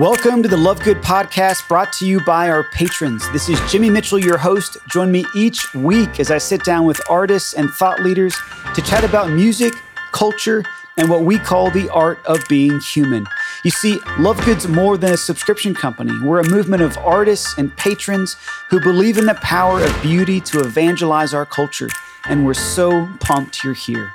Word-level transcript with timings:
Welcome 0.00 0.42
to 0.42 0.48
the 0.48 0.56
Love 0.56 0.80
Good 0.80 0.96
podcast 1.02 1.68
brought 1.68 1.92
to 1.98 2.06
you 2.06 2.24
by 2.24 2.48
our 2.48 2.64
patrons. 2.64 3.30
This 3.32 3.50
is 3.50 3.60
Jimmy 3.70 3.90
Mitchell, 3.90 4.18
your 4.18 4.38
host. 4.38 4.78
Join 4.88 5.12
me 5.12 5.26
each 5.36 5.74
week 5.74 6.18
as 6.18 6.30
I 6.30 6.38
sit 6.38 6.64
down 6.64 6.86
with 6.86 6.98
artists 7.10 7.52
and 7.52 7.68
thought 7.68 8.00
leaders 8.00 8.34
to 8.74 8.80
chat 8.80 9.04
about 9.04 9.28
music, 9.28 9.74
culture, 10.12 10.64
and 10.96 11.10
what 11.10 11.24
we 11.24 11.38
call 11.38 11.70
the 11.70 11.90
art 11.90 12.18
of 12.24 12.42
being 12.48 12.80
human. 12.80 13.26
You 13.62 13.70
see, 13.70 13.98
Love 14.18 14.42
Good's 14.46 14.66
more 14.66 14.96
than 14.96 15.12
a 15.12 15.18
subscription 15.18 15.74
company. 15.74 16.18
We're 16.24 16.40
a 16.40 16.48
movement 16.48 16.80
of 16.80 16.96
artists 16.96 17.58
and 17.58 17.76
patrons 17.76 18.38
who 18.70 18.80
believe 18.80 19.18
in 19.18 19.26
the 19.26 19.34
power 19.34 19.84
of 19.84 20.00
beauty 20.00 20.40
to 20.40 20.60
evangelize 20.60 21.34
our 21.34 21.44
culture. 21.44 21.90
And 22.24 22.46
we're 22.46 22.54
so 22.54 23.06
pumped 23.20 23.62
you're 23.62 23.74
here. 23.74 24.10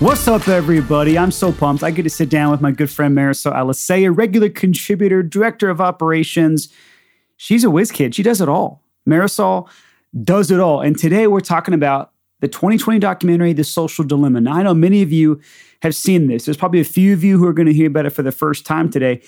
What's 0.00 0.26
up, 0.26 0.48
everybody? 0.48 1.18
I'm 1.18 1.30
so 1.30 1.52
pumped. 1.52 1.82
I 1.84 1.90
get 1.90 2.04
to 2.04 2.10
sit 2.10 2.30
down 2.30 2.50
with 2.50 2.62
my 2.62 2.70
good 2.70 2.88
friend 2.88 3.14
Marisol 3.14 3.52
Alicea, 3.52 4.06
a 4.06 4.10
regular 4.10 4.48
contributor, 4.48 5.22
director 5.22 5.68
of 5.68 5.78
operations. 5.78 6.70
She's 7.36 7.64
a 7.64 7.70
whiz 7.70 7.92
kid. 7.92 8.14
She 8.14 8.22
does 8.22 8.40
it 8.40 8.48
all. 8.48 8.82
Marisol 9.06 9.68
does 10.24 10.50
it 10.50 10.58
all. 10.58 10.80
And 10.80 10.98
today 10.98 11.26
we're 11.26 11.40
talking 11.40 11.74
about 11.74 12.12
the 12.40 12.48
2020 12.48 12.98
documentary, 12.98 13.52
The 13.52 13.62
Social 13.62 14.02
Dilemma. 14.02 14.40
Now, 14.40 14.54
I 14.54 14.62
know 14.62 14.72
many 14.72 15.02
of 15.02 15.12
you 15.12 15.38
have 15.82 15.94
seen 15.94 16.28
this. 16.28 16.46
There's 16.46 16.56
probably 16.56 16.80
a 16.80 16.84
few 16.84 17.12
of 17.12 17.22
you 17.22 17.36
who 17.36 17.46
are 17.46 17.52
going 17.52 17.68
to 17.68 17.74
hear 17.74 17.88
about 17.88 18.06
it 18.06 18.10
for 18.10 18.22
the 18.22 18.32
first 18.32 18.64
time 18.64 18.88
today. 18.88 19.20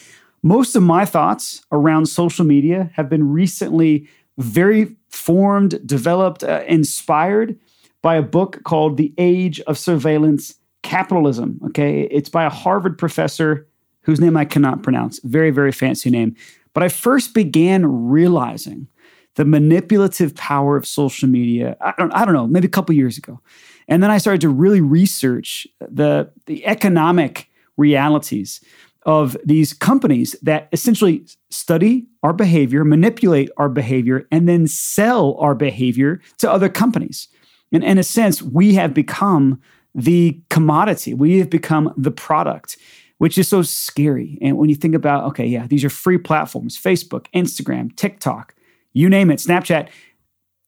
Most 0.42 0.74
of 0.74 0.82
my 0.82 1.04
thoughts 1.04 1.60
around 1.70 2.06
social 2.06 2.46
media 2.46 2.91
have 2.94 3.10
been 3.10 3.30
recently 3.30 4.08
very 4.38 4.96
formed, 5.10 5.86
developed, 5.86 6.42
uh, 6.42 6.62
inspired 6.66 7.58
by 8.00 8.16
a 8.16 8.22
book 8.22 8.64
called 8.64 8.97
The 8.97 9.12
Age 9.19 9.60
of 9.60 9.77
Surveillance 9.77 10.54
Capitalism. 10.83 11.61
Okay. 11.66 12.02
It's 12.11 12.28
by 12.28 12.44
a 12.44 12.50
Harvard 12.50 12.98
professor 12.98 13.66
whose 14.02 14.20
name 14.20 14.36
I 14.36 14.44
cannot 14.44 14.83
pronounce. 14.83 15.20
Very, 15.25 15.50
very 15.50 15.72
fancy 15.72 16.11
name. 16.11 16.34
But 16.75 16.83
I 16.83 16.88
first 16.88 17.34
began 17.34 17.86
realizing 17.86 18.88
the 19.34 19.44
manipulative 19.44 20.34
power 20.34 20.77
of 20.77 20.86
social 20.86 21.28
media. 21.28 21.77
I 21.80 21.94
don't, 21.97 22.12
I 22.12 22.25
don't 22.25 22.34
know, 22.34 22.47
maybe 22.47 22.66
a 22.66 22.70
couple 22.70 22.94
years 22.94 23.16
ago. 23.16 23.41
And 23.88 24.03
then 24.03 24.10
I 24.10 24.19
started 24.19 24.41
to 24.42 24.48
really 24.48 24.80
research 24.80 25.66
the, 25.80 26.30
the 26.47 26.64
economic 26.66 27.48
realities 27.77 28.60
of 29.05 29.36
these 29.44 29.72
companies 29.72 30.36
that 30.42 30.69
essentially 30.72 31.27
study 31.50 32.06
our 32.22 32.33
behavior, 32.33 32.84
manipulate 32.84 33.50
our 33.56 33.69
behavior, 33.69 34.27
and 34.30 34.48
then 34.48 34.69
sell 34.69 35.34
our 35.38 35.55
behavior 35.55 36.20
to 36.38 36.50
other 36.50 36.69
companies. 36.69 37.28
And 37.72 37.83
in 37.83 37.98
a 37.98 38.05
sense, 38.05 38.42
we 38.42 38.75
have 38.75 38.94
become 38.94 39.60
the 39.94 40.40
commodity. 40.50 41.14
We 41.14 41.38
have 41.38 41.50
become 41.50 41.92
the 41.96 42.10
product, 42.10 42.76
which 43.18 43.38
is 43.38 43.48
so 43.48 43.62
scary. 43.62 44.38
And 44.40 44.56
when 44.56 44.68
you 44.68 44.74
think 44.74 44.94
about, 44.94 45.24
okay, 45.24 45.46
yeah, 45.46 45.66
these 45.66 45.84
are 45.84 45.90
free 45.90 46.18
platforms 46.18 46.78
Facebook, 46.78 47.26
Instagram, 47.34 47.94
TikTok, 47.96 48.54
you 48.92 49.08
name 49.08 49.30
it, 49.30 49.38
Snapchat. 49.38 49.88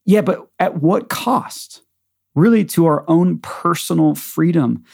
Yeah, 0.07 0.21
but 0.21 0.49
at 0.59 0.83
what 0.83 1.09
cost? 1.09 1.83
Really, 2.35 2.65
to 2.67 2.87
our 2.87 3.05
own 3.09 3.39
personal 3.39 4.15
freedom 4.15 4.85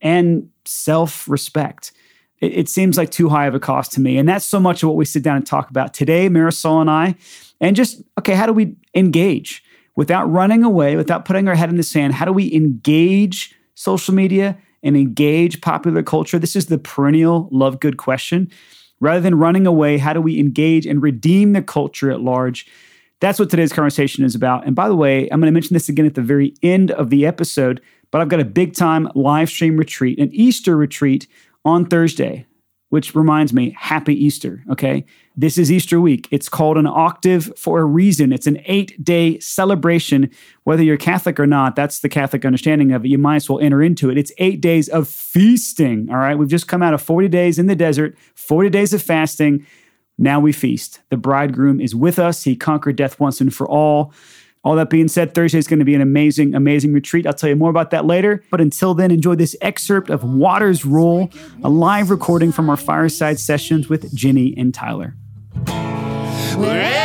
and 0.00 0.48
self 0.64 1.28
respect. 1.28 1.92
It, 2.40 2.52
it, 2.52 2.68
seems 2.68 2.96
like 2.96 3.10
too 3.10 3.28
high 3.28 3.46
of 3.46 3.54
a 3.54 3.60
cost 3.60 3.92
to 3.92 4.00
me. 4.00 4.16
And 4.16 4.28
that's 4.28 4.44
so 4.44 4.60
much 4.60 4.82
of 4.82 4.88
what 4.88 4.96
we 4.96 5.04
sit 5.04 5.22
down 5.22 5.36
and 5.36 5.46
talk 5.46 5.70
about 5.70 5.92
today, 5.92 6.28
Marisol 6.28 6.80
and 6.80 6.90
I. 6.90 7.16
And 7.60 7.74
just, 7.74 8.02
okay, 8.18 8.34
how 8.34 8.46
do 8.46 8.52
we 8.52 8.76
engage 8.94 9.64
without 9.96 10.26
running 10.26 10.62
away, 10.62 10.96
without 10.96 11.24
putting 11.24 11.48
our 11.48 11.54
head 11.54 11.70
in 11.70 11.76
the 11.76 11.82
sand? 11.82 12.14
How 12.14 12.24
do 12.24 12.32
we 12.32 12.52
engage 12.52 13.54
social 13.74 14.14
media 14.14 14.58
and 14.82 14.96
engage 14.96 15.60
popular 15.60 16.02
culture? 16.02 16.38
This 16.38 16.56
is 16.56 16.66
the 16.66 16.78
perennial 16.78 17.48
love 17.50 17.80
good 17.80 17.96
question. 17.96 18.50
Rather 19.00 19.20
than 19.20 19.34
running 19.34 19.66
away, 19.66 19.98
how 19.98 20.12
do 20.12 20.20
we 20.20 20.38
engage 20.38 20.86
and 20.86 21.02
redeem 21.02 21.52
the 21.52 21.62
culture 21.62 22.10
at 22.10 22.20
large? 22.20 22.66
That's 23.20 23.38
what 23.38 23.50
today's 23.50 23.72
conversation 23.72 24.24
is 24.24 24.34
about. 24.34 24.66
And 24.66 24.74
by 24.74 24.88
the 24.88 24.96
way, 24.96 25.28
I'm 25.28 25.40
going 25.40 25.50
to 25.50 25.52
mention 25.52 25.74
this 25.74 25.88
again 25.88 26.06
at 26.06 26.14
the 26.14 26.22
very 26.22 26.54
end 26.62 26.90
of 26.90 27.10
the 27.10 27.26
episode, 27.26 27.80
but 28.10 28.20
I've 28.20 28.28
got 28.28 28.40
a 28.40 28.44
big 28.44 28.74
time 28.74 29.08
live 29.14 29.48
stream 29.48 29.76
retreat, 29.76 30.18
an 30.18 30.30
Easter 30.32 30.76
retreat 30.76 31.26
on 31.64 31.86
Thursday 31.86 32.46
which 32.94 33.12
reminds 33.12 33.52
me, 33.52 33.74
happy 33.76 34.14
Easter, 34.14 34.62
okay? 34.70 35.04
This 35.36 35.58
is 35.58 35.72
Easter 35.72 36.00
week. 36.00 36.28
It's 36.30 36.48
called 36.48 36.78
an 36.78 36.86
octave 36.86 37.52
for 37.56 37.80
a 37.80 37.84
reason. 37.84 38.32
It's 38.32 38.46
an 38.46 38.62
eight 38.66 39.02
day 39.02 39.40
celebration. 39.40 40.30
Whether 40.62 40.84
you're 40.84 40.96
Catholic 40.96 41.40
or 41.40 41.46
not, 41.46 41.74
that's 41.74 41.98
the 41.98 42.08
Catholic 42.08 42.44
understanding 42.44 42.92
of 42.92 43.04
it. 43.04 43.08
You 43.08 43.18
might 43.18 43.36
as 43.36 43.50
well 43.50 43.58
enter 43.58 43.82
into 43.82 44.10
it. 44.10 44.16
It's 44.16 44.30
eight 44.38 44.60
days 44.60 44.88
of 44.88 45.08
feasting, 45.08 46.08
all 46.08 46.18
right? 46.18 46.38
We've 46.38 46.48
just 46.48 46.68
come 46.68 46.84
out 46.84 46.94
of 46.94 47.02
40 47.02 47.26
days 47.26 47.58
in 47.58 47.66
the 47.66 47.74
desert, 47.74 48.16
40 48.36 48.70
days 48.70 48.94
of 48.94 49.02
fasting. 49.02 49.66
Now 50.18 50.38
we 50.38 50.52
feast. 50.52 51.00
The 51.10 51.16
bridegroom 51.16 51.80
is 51.80 51.96
with 51.96 52.20
us. 52.20 52.44
He 52.44 52.54
conquered 52.54 52.94
death 52.94 53.18
once 53.18 53.40
and 53.40 53.52
for 53.52 53.68
all. 53.68 54.12
All 54.62 54.76
that 54.76 54.88
being 54.88 55.08
said, 55.08 55.34
Thursday 55.34 55.58
is 55.58 55.66
going 55.66 55.80
to 55.80 55.84
be 55.84 55.96
an 55.96 56.00
amazing, 56.00 56.54
amazing 56.54 56.92
retreat. 56.92 57.26
I'll 57.26 57.34
tell 57.34 57.50
you 57.50 57.56
more 57.56 57.70
about 57.70 57.90
that 57.90 58.06
later. 58.06 58.44
But 58.52 58.60
until 58.60 58.94
then, 58.94 59.10
enjoy 59.10 59.34
this 59.34 59.56
excerpt 59.60 60.10
of 60.10 60.22
Waters 60.22 60.84
Roll, 60.84 61.28
a 61.64 61.68
live 61.68 62.08
recording 62.08 62.52
from 62.52 62.70
our 62.70 62.76
fireside 62.76 63.40
sessions 63.40 63.88
with 63.88 64.14
Ginny 64.14 64.54
and 64.56 64.72
Tyler. 64.72 65.16
Where 66.56 67.03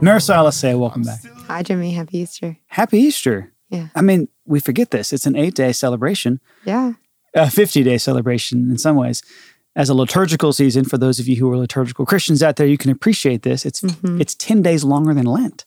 Marisol 0.00 0.36
Alicea, 0.36 0.78
welcome 0.78 1.02
back. 1.02 1.20
Hi, 1.48 1.62
Jimmy. 1.64 1.90
Happy 1.90 2.18
Easter. 2.18 2.56
Happy 2.68 2.98
Easter. 2.98 3.52
Yeah. 3.68 3.88
I 3.96 4.00
mean, 4.00 4.28
we 4.44 4.60
forget 4.60 4.92
this. 4.92 5.12
It's 5.12 5.26
an 5.26 5.34
eight 5.34 5.54
day 5.54 5.72
celebration. 5.72 6.40
Yeah. 6.64 6.92
A 7.34 7.50
50 7.50 7.82
day 7.82 7.98
celebration 7.98 8.70
in 8.70 8.78
some 8.78 8.94
ways. 8.94 9.22
As 9.74 9.88
a 9.88 9.94
liturgical 9.94 10.52
season, 10.52 10.84
for 10.84 10.98
those 10.98 11.18
of 11.18 11.26
you 11.26 11.36
who 11.36 11.50
are 11.50 11.56
liturgical 11.56 12.06
Christians 12.06 12.44
out 12.44 12.56
there, 12.56 12.66
you 12.66 12.78
can 12.78 12.92
appreciate 12.92 13.42
this. 13.42 13.66
It's 13.66 13.80
mm-hmm. 13.80 14.20
it's 14.20 14.36
10 14.36 14.62
days 14.62 14.84
longer 14.84 15.14
than 15.14 15.26
Lent. 15.26 15.64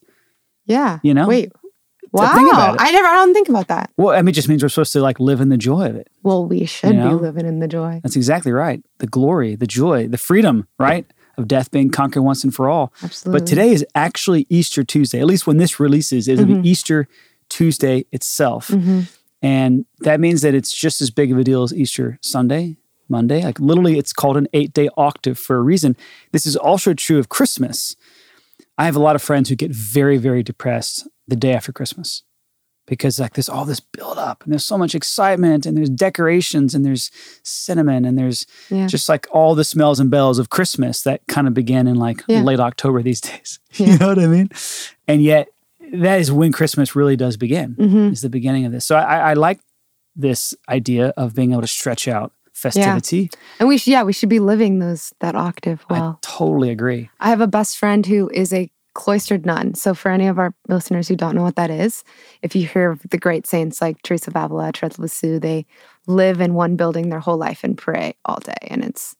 Yeah. 0.66 1.00
You 1.04 1.14
know? 1.14 1.28
Wait. 1.28 1.52
Wow. 2.14 2.32
I 2.80 2.92
never 2.92 3.08
I 3.08 3.16
don't 3.16 3.34
think 3.34 3.50
about 3.50 3.68
that. 3.68 3.90
Well, 3.98 4.16
I 4.16 4.22
mean, 4.22 4.30
it 4.30 4.34
just 4.34 4.48
means 4.48 4.64
we're 4.64 4.70
supposed 4.70 4.94
to 4.94 5.02
like 5.02 5.20
live 5.20 5.42
in 5.42 5.50
the 5.50 5.58
joy 5.58 5.88
of 5.88 5.98
it. 5.98 6.08
Well, 6.24 6.46
we 6.46 6.66
should 6.66 6.94
you 6.94 6.96
know? 6.96 7.18
be 7.18 7.24
living 7.24 7.46
in 7.46 7.60
the 7.60 7.68
joy. 7.68 8.00
That's 8.02 8.16
exactly 8.16 8.54
right. 8.54 8.82
The 9.00 9.08
glory, 9.08 9.56
the 9.56 9.68
joy, 9.68 10.08
the 10.08 10.18
freedom, 10.18 10.68
right? 10.80 11.06
Of 11.42 11.48
death 11.48 11.72
being 11.72 11.90
conquered 11.90 12.22
once 12.22 12.44
and 12.44 12.54
for 12.54 12.70
all. 12.70 12.94
Absolutely. 13.04 13.40
But 13.40 13.48
today 13.48 13.72
is 13.72 13.86
actually 13.96 14.48
Easter 14.50 14.84
Tuesday. 14.84 15.20
At 15.20 15.26
least 15.26 15.48
when 15.48 15.58
this 15.58 15.80
releases, 15.80 16.28
it'll 16.28 16.46
mm-hmm. 16.46 16.62
be 16.62 16.70
Easter 16.70 17.08
Tuesday 17.50 18.06
itself. 18.12 18.70
Mm-hmm. 18.70 19.02
And 19.42 19.86
that 20.00 20.20
means 20.20 20.42
that 20.42 20.54
it's 20.54 20.72
just 20.72 21.02
as 21.02 21.10
big 21.10 21.32
of 21.32 21.38
a 21.38 21.44
deal 21.44 21.64
as 21.64 21.74
Easter 21.74 22.20
Sunday, 22.22 22.78
Monday. 23.10 23.44
Like 23.44 23.60
literally, 23.60 23.98
it's 23.98 24.14
called 24.14 24.38
an 24.38 24.48
eight 24.54 24.74
day 24.74 24.90
octave 24.98 25.38
for 25.38 25.58
a 25.58 25.62
reason. 25.62 25.98
This 26.32 26.46
is 26.46 26.56
also 26.56 26.94
true 26.94 27.18
of 27.18 27.30
Christmas. 27.30 27.96
I 28.78 28.86
have 28.86 28.96
a 28.96 29.00
lot 29.00 29.16
of 29.16 29.22
friends 29.22 29.50
who 29.50 29.56
get 29.56 29.72
very, 29.72 30.18
very 30.18 30.44
depressed 30.44 31.08
the 31.28 31.36
day 31.36 31.54
after 31.54 31.72
Christmas 31.72 32.24
because 32.92 33.22
like 33.22 33.36
there's 33.36 33.48
all 33.48 33.64
this 33.64 33.80
build 33.80 34.18
up 34.18 34.44
and 34.44 34.52
there's 34.52 34.66
so 34.66 34.78
much 34.78 34.94
excitement 34.94 35.66
and 35.66 35.78
there's 35.78 35.90
decorations 35.90 36.76
and 36.76 36.86
there's 36.86 37.10
cinnamon 37.42 38.04
and 38.04 38.18
there's 38.18 38.46
yeah. 38.70 38.86
just 38.86 39.08
like 39.08 39.26
all 39.32 39.56
the 39.56 39.64
smells 39.64 39.98
and 39.98 40.12
bells 40.12 40.38
of 40.38 40.50
Christmas 40.50 41.04
that 41.04 41.26
kind 41.30 41.48
of 41.48 41.54
begin 41.54 41.88
in 41.88 41.96
like 41.96 42.22
yeah. 42.28 42.42
late 42.42 42.60
October 42.60 43.02
these 43.02 43.22
days. 43.32 43.60
Yeah. 43.76 43.88
you 43.88 43.98
know 43.98 44.10
what 44.10 44.20
I 44.20 44.28
mean? 44.28 44.50
And 45.08 45.24
yet 45.24 45.48
that 45.94 46.20
is 46.20 46.34
when 46.34 46.52
Christmas 46.52 46.94
really 46.94 47.16
does 47.16 47.38
begin. 47.38 47.76
Mm-hmm. 47.76 48.12
Is 48.12 48.20
the 48.20 48.30
beginning 48.30 48.66
of 48.66 48.74
this. 48.74 48.86
So 48.86 48.98
I, 48.98 49.32
I, 49.32 49.34
like 49.36 49.62
this 50.14 50.54
idea 50.68 51.14
of 51.16 51.34
being 51.34 51.54
able 51.54 51.62
to 51.62 51.68
stretch 51.68 52.10
out 52.10 52.34
festivity. 52.52 53.30
And 53.62 53.70
we 53.70 53.78
should, 53.78 53.92
yeah, 53.92 54.04
we 54.04 54.12
should 54.12 54.28
be 54.28 54.40
living 54.40 54.80
those 54.80 55.14
that 55.22 55.36
octave 55.36 55.86
well. 55.90 56.20
I 56.22 56.28
totally 56.28 56.70
agree. 56.70 57.10
I 57.22 57.30
have 57.30 57.40
a 57.40 57.48
best 57.48 57.78
friend 57.78 58.06
who 58.06 58.30
is 58.34 58.52
a 58.52 58.70
cloistered 58.94 59.46
nun. 59.46 59.74
So, 59.74 59.94
for 59.94 60.10
any 60.12 60.28
of 60.28 60.38
our 60.40 60.54
listeners 60.68 61.08
who 61.08 61.16
don't 61.16 61.36
know 61.36 61.44
what 61.44 61.56
that 61.56 61.70
is, 61.70 62.04
if 62.42 62.56
you 62.56 62.66
hear 62.68 62.92
of 62.92 63.02
the 63.10 63.18
great 63.18 63.48
saints 63.48 63.82
like 63.82 64.02
Teresa 64.02 64.30
of 64.32 64.36
Avila, 64.36 64.72
Therese 64.74 65.00
Lisieux, 65.00 65.40
they 65.40 65.66
live 66.08 66.42
in 66.42 66.54
one 66.54 66.76
building 66.76 67.10
their 67.10 67.20
whole 67.20 67.38
life 67.38 67.64
and 67.64 67.78
pray 67.78 68.16
all 68.26 68.40
day. 68.40 68.54
And 68.68 68.84
it's 68.84 69.16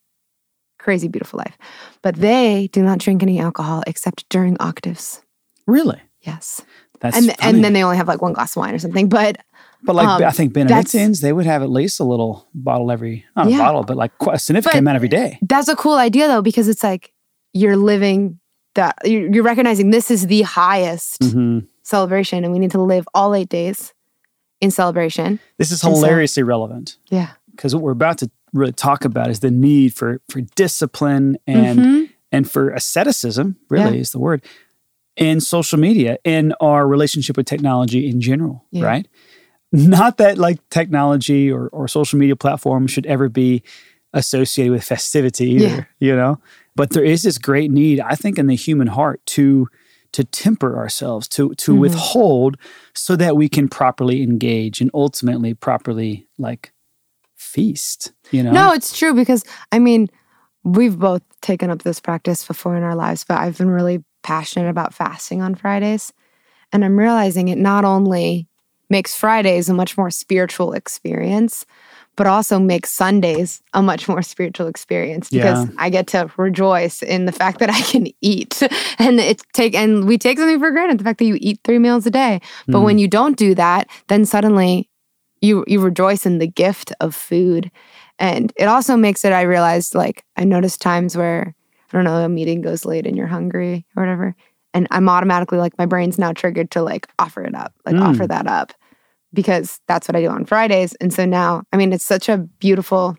crazy, 0.80 1.08
beautiful 1.08 1.38
life. 1.38 1.58
But 2.02 2.16
they 2.16 2.70
do 2.72 2.82
not 2.82 3.00
drink 3.00 3.22
any 3.22 3.40
alcohol 3.40 3.84
except 3.88 4.28
during 4.30 4.58
octaves. 4.60 5.22
Really? 5.68 6.02
Yes. 6.22 6.62
That's 7.00 7.18
and, 7.18 7.26
funny. 7.28 7.38
and 7.42 7.64
then 7.64 7.74
they 7.74 7.84
only 7.84 7.98
have 7.98 8.08
like 8.08 8.22
one 8.22 8.34
glass 8.34 8.54
of 8.54 8.58
wine 8.62 8.74
or 8.76 8.80
something. 8.80 9.10
But 9.10 9.38
but 9.84 9.96
like 9.96 10.08
um, 10.08 10.24
I 10.24 10.30
think 10.32 10.54
Benedictines, 10.54 11.22
they 11.22 11.34
would 11.34 11.46
have 11.48 11.64
at 11.64 11.70
least 11.72 12.00
a 12.00 12.04
little 12.04 12.48
bottle 12.54 12.92
every 12.92 13.26
not 13.36 13.50
Yeah. 13.50 13.56
a 13.56 13.60
bottle, 13.60 13.84
but 13.84 13.98
like 13.98 14.12
a 14.30 14.38
significant 14.38 14.74
But- 14.74 14.80
amount 14.80 14.96
every 14.98 15.08
day. 15.08 15.40
that's 15.42 15.68
a 15.68 15.76
cool 15.76 15.96
idea 15.96 16.28
though, 16.28 16.42
because 16.44 16.68
it's 16.68 16.84
like 16.84 17.14
you're 17.54 17.78
living 17.78 18.40
that, 18.76 18.98
you're 19.06 19.32
you're 19.34 19.44
recognizing 19.44 19.90
this 19.92 20.10
is 20.12 20.28
the 20.28 20.42
highest 20.44 21.24
hmm 21.24 21.60
celebration 21.84 22.44
and 22.46 22.54
we 22.54 22.60
need 22.60 22.72
to 22.72 22.80
live 22.82 23.06
all 23.14 23.34
eight 23.36 23.50
days 23.50 23.94
in 24.62 24.72
celebration. 24.72 25.40
This 25.58 25.72
is 25.72 25.84
And 25.84 25.94
so- 25.96 26.00
hilariously 26.02 26.44
relevant 26.44 26.98
Yeah. 27.10 27.32
because 27.50 27.74
what 27.76 27.84
we're 27.84 27.92
about 27.92 28.20
to 28.20 28.30
really 28.54 28.72
talk 28.72 29.04
about 29.04 29.30
is 29.30 29.40
the 29.42 29.52
need 29.52 29.94
for 29.94 30.22
for 30.30 30.42
discipline 30.56 31.38
and 31.48 31.80
Mhm. 31.80 32.10
and 32.32 32.50
for 32.50 32.70
asceticism. 32.70 33.58
Really 33.70 33.96
Yeah. 33.96 34.02
is 34.02 34.12
the 34.12 34.20
word 34.20 34.42
in 35.18 35.42
social 35.42 35.78
media 35.80 36.18
in 36.24 36.54
our 36.62 36.88
relationship 36.88 37.36
with 37.36 37.46
technology 37.48 38.08
in 38.10 38.22
general. 38.22 38.64
Yeah. 38.72 38.86
Right. 38.86 39.08
Not 39.74 40.18
that 40.18 40.38
like 40.38 40.60
technology 40.70 41.52
or, 41.52 41.68
or 41.70 41.88
social 41.88 42.20
media 42.20 42.36
platforms 42.38 42.92
should 42.92 43.06
ever 43.06 43.28
be 43.28 43.64
associated 44.14 44.72
with 44.72 44.84
festivity 44.84 45.52
either, 45.52 45.66
Yeah. 45.66 45.84
you 46.00 46.16
know? 46.16 46.40
But 46.76 46.92
there 46.92 47.04
is 47.04 47.24
this 47.24 47.38
great 47.38 47.72
need, 47.72 48.00
I 48.00 48.16
think, 48.16 48.38
in 48.38 48.48
the 48.48 48.56
human 48.56 48.88
heart 48.88 49.26
to 49.28 49.68
to 50.14 50.26
temper 50.26 50.78
ourselves, 50.78 51.28
to 51.30 51.54
to 51.56 51.74
Mhm. 51.74 51.80
withhold 51.80 52.58
so 52.94 53.16
that 53.16 53.38
we 53.38 53.48
can 53.48 53.70
properly 53.70 54.22
engage 54.24 54.82
and 54.82 54.92
ultimately 54.94 55.54
properly 55.54 56.28
like 56.38 56.74
feast, 57.36 58.12
you 58.32 58.44
know? 58.44 58.52
No, 58.52 58.74
it's 58.74 58.98
true 58.98 59.14
because 59.14 59.44
I 59.72 59.80
mean, 59.80 60.10
we've 60.64 60.98
both 61.00 61.22
taken 61.42 61.70
up 61.70 61.84
this 61.84 62.00
practice 62.00 62.46
before 62.46 62.76
in 62.76 62.84
our 62.84 62.96
lives, 62.96 63.24
but 63.24 63.38
I've 63.38 63.58
been 63.58 63.70
really 63.70 64.04
passionate 64.22 64.70
about 64.70 64.94
fasting 64.94 65.42
on 65.42 65.56
Fridays. 65.56 66.14
And 66.74 66.86
I'm 66.86 66.98
realizing 66.98 67.48
it 67.48 67.58
not 67.58 67.84
only 67.86 68.48
makes 68.90 69.16
Fridays 69.16 69.70
a 69.70 69.74
much 69.74 69.98
more 69.98 70.12
spiritual 70.12 70.74
experience, 70.74 71.66
but 72.16 72.28
also 72.28 72.60
makes 72.60 72.92
Sundays 72.92 73.62
a 73.74 73.82
much 73.82 74.08
more 74.08 74.22
spiritual 74.22 74.68
experience 74.68 75.30
because 75.30 75.66
Yeah. 75.66 75.72
I 75.78 75.90
get 75.90 76.08
to 76.08 76.30
rejoice 76.38 77.02
in 77.02 77.26
the 77.26 77.32
fact 77.32 77.60
that 77.60 77.70
I 77.70 77.82
can 77.82 78.08
eat. 78.22 78.62
And 79.00 79.20
it's 79.20 79.44
take 79.54 79.74
and 79.74 80.06
we 80.08 80.18
take 80.18 80.38
something 80.38 80.60
for 80.60 80.72
granted, 80.72 81.00
the 81.00 81.04
fact 81.04 81.20
that 81.20 81.26
you 81.26 81.38
eat 81.40 81.60
three 81.64 81.80
meals 81.80 82.06
a 82.06 82.12
day. 82.12 82.40
But 82.68 82.80
Mm. 82.80 82.84
when 82.84 82.98
you 83.00 83.08
don't 83.08 83.38
do 83.38 83.56
that, 83.56 83.88
then 84.10 84.26
suddenly 84.26 84.90
you 85.42 85.64
you 85.68 85.80
rejoice 85.80 86.26
in 86.26 86.38
the 86.38 86.48
gift 86.48 86.94
of 87.00 87.16
food. 87.16 87.72
And 88.20 88.54
it 88.58 88.68
also 88.68 88.96
makes 88.96 89.26
it 89.26 89.34
I 89.34 89.42
realized 89.42 89.96
like 89.96 90.24
I 90.38 90.44
noticed 90.44 90.82
times 90.82 91.18
where 91.18 91.56
I 91.92 91.98
don't 91.98 92.04
know, 92.06 92.24
a 92.24 92.30
meeting 92.30 92.62
goes 92.62 92.86
late 92.86 93.08
and 93.08 93.18
you're 93.18 93.28
hungry 93.28 93.86
or 93.96 94.04
whatever. 94.04 94.36
And 94.74 94.88
I'm 94.92 95.10
automatically 95.10 95.58
like 95.58 95.78
my 95.78 95.86
brain's 95.88 96.20
now 96.20 96.32
triggered 96.32 96.72
to 96.72 96.82
like 96.84 97.08
offer 97.18 97.42
it 97.42 97.56
up, 97.56 97.74
like 97.86 97.96
Mm. 97.96 98.04
offer 98.08 98.28
that 98.28 98.48
up 98.48 98.74
because 99.34 99.80
that's 99.88 100.08
what 100.08 100.16
I 100.16 100.22
do 100.22 100.30
on 100.30 100.46
Fridays. 100.46 100.94
And 100.96 101.14
so 101.14 101.26
now, 101.26 101.64
I 101.72 101.78
mean, 101.78 101.94
it's 101.94 102.06
such 102.06 102.30
a 102.30 102.38
beautiful 102.38 103.18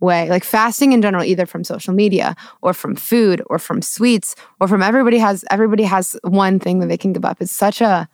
way, 0.00 0.28
like 0.28 0.44
fasting 0.44 0.92
in 0.92 1.00
general, 1.02 1.24
either 1.24 1.46
from 1.46 1.64
social 1.64 1.94
media 1.94 2.34
or 2.62 2.72
from 2.74 2.94
food 2.96 3.42
or 3.46 3.58
from 3.58 3.80
sweets 3.82 4.34
or 4.60 4.68
from 4.68 4.82
everybody 4.82 5.18
has 5.18 5.44
everybody 5.50 5.84
has 5.84 6.16
one 6.22 6.58
thing 6.58 6.80
that 6.80 6.86
they 6.88 6.98
can 6.98 7.12
give 7.12 7.24
up. 7.24 7.38
It's 7.40 7.52
such 7.52 7.80
a 7.80 8.08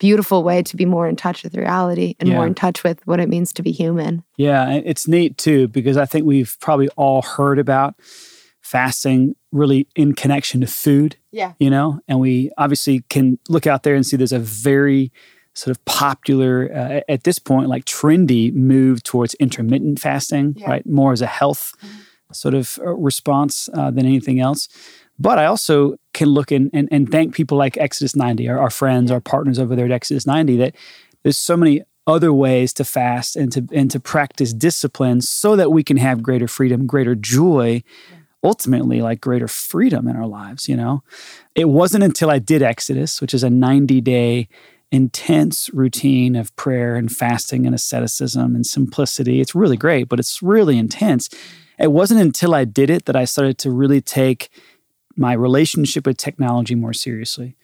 beautiful 0.00 0.42
way 0.42 0.60
to 0.62 0.76
be 0.76 0.84
more 0.84 1.06
in 1.08 1.14
touch 1.14 1.44
with 1.44 1.54
reality 1.54 2.16
and 2.18 2.28
more 2.28 2.46
in 2.46 2.54
touch 2.54 2.82
with 2.82 3.00
what 3.06 3.20
it 3.20 3.28
means 3.28 3.52
to 3.52 3.62
be 3.62 3.70
human. 3.70 4.24
Yeah, 4.36 4.68
it's 4.84 5.06
neat 5.06 5.38
too 5.38 5.68
because 5.68 5.96
I 5.96 6.04
think 6.04 6.26
we've 6.26 6.56
probably 6.60 6.88
all 6.96 7.22
heard 7.22 7.60
about 7.60 7.94
fasting 8.60 9.36
really 9.52 9.86
in 9.94 10.14
connection 10.14 10.60
to 10.62 10.66
food, 10.66 11.16
Yeah. 11.30 11.52
you 11.58 11.70
know, 11.70 12.00
and 12.08 12.18
we 12.18 12.50
obviously 12.58 13.02
can 13.08 13.38
look 13.48 13.66
out 13.68 13.82
there 13.84 13.94
and 13.94 14.04
see 14.04 14.16
there's 14.16 14.32
a 14.32 14.38
very 14.38 15.12
sort 15.54 15.76
of 15.76 15.84
popular 15.84 16.70
uh, 16.74 17.00
at 17.08 17.24
this 17.24 17.38
point 17.38 17.68
like 17.68 17.84
trendy 17.84 18.52
move 18.52 19.02
towards 19.02 19.34
intermittent 19.34 20.00
fasting, 20.00 20.54
Yeah. 20.56 20.70
right? 20.70 20.86
More 20.86 21.12
as 21.12 21.22
a 21.22 21.26
health 21.26 21.72
sort 22.32 22.54
of 22.54 22.78
uh, 22.84 22.94
response 22.94 23.68
uh, 23.74 23.90
than 23.90 24.06
anything 24.06 24.40
else. 24.40 24.68
But 25.18 25.38
I 25.38 25.46
also 25.46 25.94
can 26.12 26.28
look 26.28 26.50
in, 26.50 26.70
and, 26.72 26.88
and 26.90 27.08
thank 27.10 27.34
people 27.34 27.56
like 27.56 27.76
Exodus 27.78 28.16
90, 28.16 28.48
our, 28.48 28.58
our 28.58 28.70
friends, 28.70 29.12
our 29.12 29.20
partners 29.20 29.60
over 29.60 29.76
there 29.76 29.84
at 29.84 29.92
Exodus 29.92 30.26
90, 30.26 30.56
that 30.56 30.74
there's 31.22 31.38
so 31.38 31.56
many 31.56 31.82
other 32.08 32.32
ways 32.32 32.72
to 32.74 32.84
fast 32.84 33.36
and 33.36 33.50
to 33.52 33.66
and 33.72 33.90
to 33.90 33.98
practice 34.00 34.52
discipline 34.52 35.20
so 35.22 35.56
that 35.56 35.70
we 35.70 35.82
can 35.84 35.96
have 35.96 36.22
greater 36.22 36.48
freedom, 36.48 36.86
greater 36.86 37.14
joy, 37.14 37.82
ultimately 38.42 39.00
like 39.00 39.20
greater 39.20 39.48
freedom 39.48 40.06
in 40.08 40.16
our 40.16 40.26
lives, 40.26 40.68
you 40.68 40.76
know. 40.76 41.02
It 41.54 41.68
wasn't 41.68 42.04
until 42.04 42.28
I 42.30 42.38
did 42.40 42.60
Exodus, 42.60 43.20
which 43.20 43.32
is 43.32 43.42
a 43.44 43.48
90-day 43.48 44.48
intense 44.94 45.68
routine 45.74 46.36
of 46.36 46.54
prayer 46.56 46.94
and 46.94 47.10
fasting 47.10 47.66
and 47.66 47.74
asceticism 47.74 48.54
and 48.54 48.64
simplicity. 48.64 49.40
It's 49.40 49.54
really 49.54 49.76
great, 49.76 50.08
but 50.08 50.20
it's 50.20 50.42
really 50.42 50.78
intense. 50.78 51.28
It 51.78 51.90
wasn't 51.90 52.20
until 52.20 52.54
I 52.54 52.64
did 52.64 52.90
it 52.90 53.06
that 53.06 53.16
I 53.16 53.24
started 53.24 53.58
to 53.58 53.70
really 53.70 54.00
take 54.00 54.50
my 55.16 55.32
relationship 55.32 56.06
with 56.06 56.16
technology 56.16 56.74
more 56.74 56.92
seriously 56.92 57.56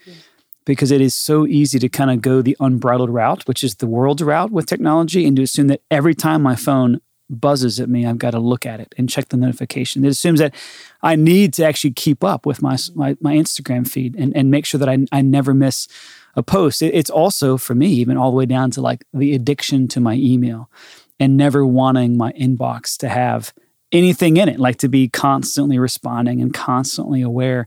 because 0.65 0.91
it 0.91 1.01
is 1.01 1.15
so 1.15 1.47
easy 1.47 1.79
to 1.79 1.89
kind 1.89 2.11
of 2.11 2.21
go 2.21 2.43
the 2.43 2.57
unbridled 2.61 3.11
route, 3.11 3.47
which 3.47 3.65
is 3.65 3.77
the 3.77 3.87
world's 3.87 4.23
route 4.23 4.51
with 4.51 4.67
technology, 4.67 5.27
and 5.27 5.37
to 5.37 5.43
assume 5.43 5.69
that 5.69 5.83
every 5.91 6.15
time 6.15 6.43
my 6.43 6.57
phone 6.57 7.01
buzzes 7.31 7.79
at 7.81 7.89
me, 7.89 8.05
I've 8.05 8.19
got 8.19 8.33
to 8.33 8.39
look 8.41 8.67
at 8.67 8.81
it 8.81 8.95
and 8.99 9.09
check 9.09 9.29
the 9.29 9.37
notification. 9.37 10.05
It 10.05 10.09
assumes 10.09 10.41
that 10.41 10.55
I 11.03 11.17
need 11.17 11.55
to 11.55 11.65
actually 11.65 11.93
keep 11.93 12.25
up 12.25 12.45
with 12.45 12.61
my 12.61 12.77
my, 12.95 13.17
my 13.21 13.35
Instagram 13.35 13.89
feed 13.89 14.17
and, 14.17 14.37
and 14.37 14.51
make 14.51 14.67
sure 14.67 14.79
that 14.79 14.89
I, 14.89 14.99
I 15.13 15.23
never 15.23 15.55
miss 15.55 15.87
a 16.35 16.43
post. 16.43 16.83
It- 16.83 16.95
it's 16.95 17.11
also 17.11 17.57
for 17.57 17.75
me, 17.75 17.87
even 17.89 18.17
all 18.17 18.31
the 18.31 18.37
way 18.37 18.47
down 18.47 18.71
to 18.73 18.81
like 18.81 19.05
the 19.15 19.35
addiction 19.35 19.89
to 19.89 20.01
my 20.01 20.15
email 20.15 20.71
and 21.19 21.37
never 21.37 21.65
wanting 21.67 22.17
my 22.17 22.33
inbox 22.33 22.97
to 22.99 23.09
have 23.09 23.53
anything 23.93 24.37
in 24.37 24.49
it, 24.49 24.59
like 24.61 24.77
to 24.79 24.89
be 24.89 25.09
constantly 25.09 25.79
responding 25.79 26.41
and 26.41 26.55
constantly 26.55 27.23
aware 27.23 27.67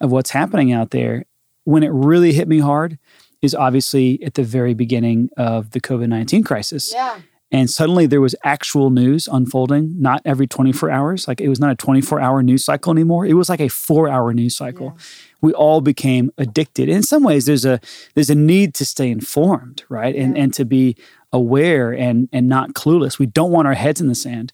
of 0.00 0.10
what's 0.12 0.30
happening 0.30 0.72
out 0.72 0.90
there. 0.90 1.24
When 1.64 1.82
it 1.82 1.90
really 1.92 2.32
hit 2.32 2.48
me 2.48 2.58
hard 2.58 2.98
is 3.40 3.54
obviously 3.54 4.22
at 4.22 4.34
the 4.34 4.42
very 4.44 4.74
beginning 4.74 5.30
of 5.36 5.70
the 5.70 5.80
COVID 5.80 6.08
19 6.08 6.44
crisis. 6.44 6.92
Yeah. 6.92 7.20
And 7.52 7.68
suddenly 7.70 8.06
there 8.06 8.20
was 8.22 8.34
actual 8.44 8.88
news 8.88 9.28
unfolding, 9.30 10.00
not 10.00 10.22
every 10.24 10.46
24 10.46 10.90
hours. 10.90 11.28
Like 11.28 11.40
it 11.40 11.50
was 11.50 11.60
not 11.60 11.70
a 11.70 11.76
24 11.76 12.18
hour 12.18 12.42
news 12.42 12.64
cycle 12.64 12.90
anymore. 12.92 13.26
It 13.26 13.34
was 13.34 13.50
like 13.50 13.60
a 13.60 13.68
four 13.68 14.08
hour 14.08 14.32
news 14.32 14.56
cycle. 14.56 14.96
We 15.42 15.52
all 15.52 15.82
became 15.82 16.30
addicted. 16.38 16.88
In 16.88 17.02
some 17.02 17.22
ways, 17.22 17.44
there's 17.44 17.66
a 17.66 17.78
there's 18.14 18.30
a 18.30 18.34
need 18.34 18.74
to 18.76 18.84
stay 18.86 19.10
informed, 19.10 19.84
right? 19.90 20.16
And 20.16 20.34
Yeah. 20.36 20.42
and 20.44 20.54
to 20.54 20.64
be 20.64 20.96
aware 21.32 21.92
and 21.92 22.28
and 22.32 22.48
not 22.48 22.72
clueless. 22.72 23.18
We 23.18 23.26
don't 23.26 23.52
want 23.52 23.68
our 23.68 23.74
heads 23.74 24.00
in 24.00 24.08
the 24.08 24.14
sand. 24.14 24.52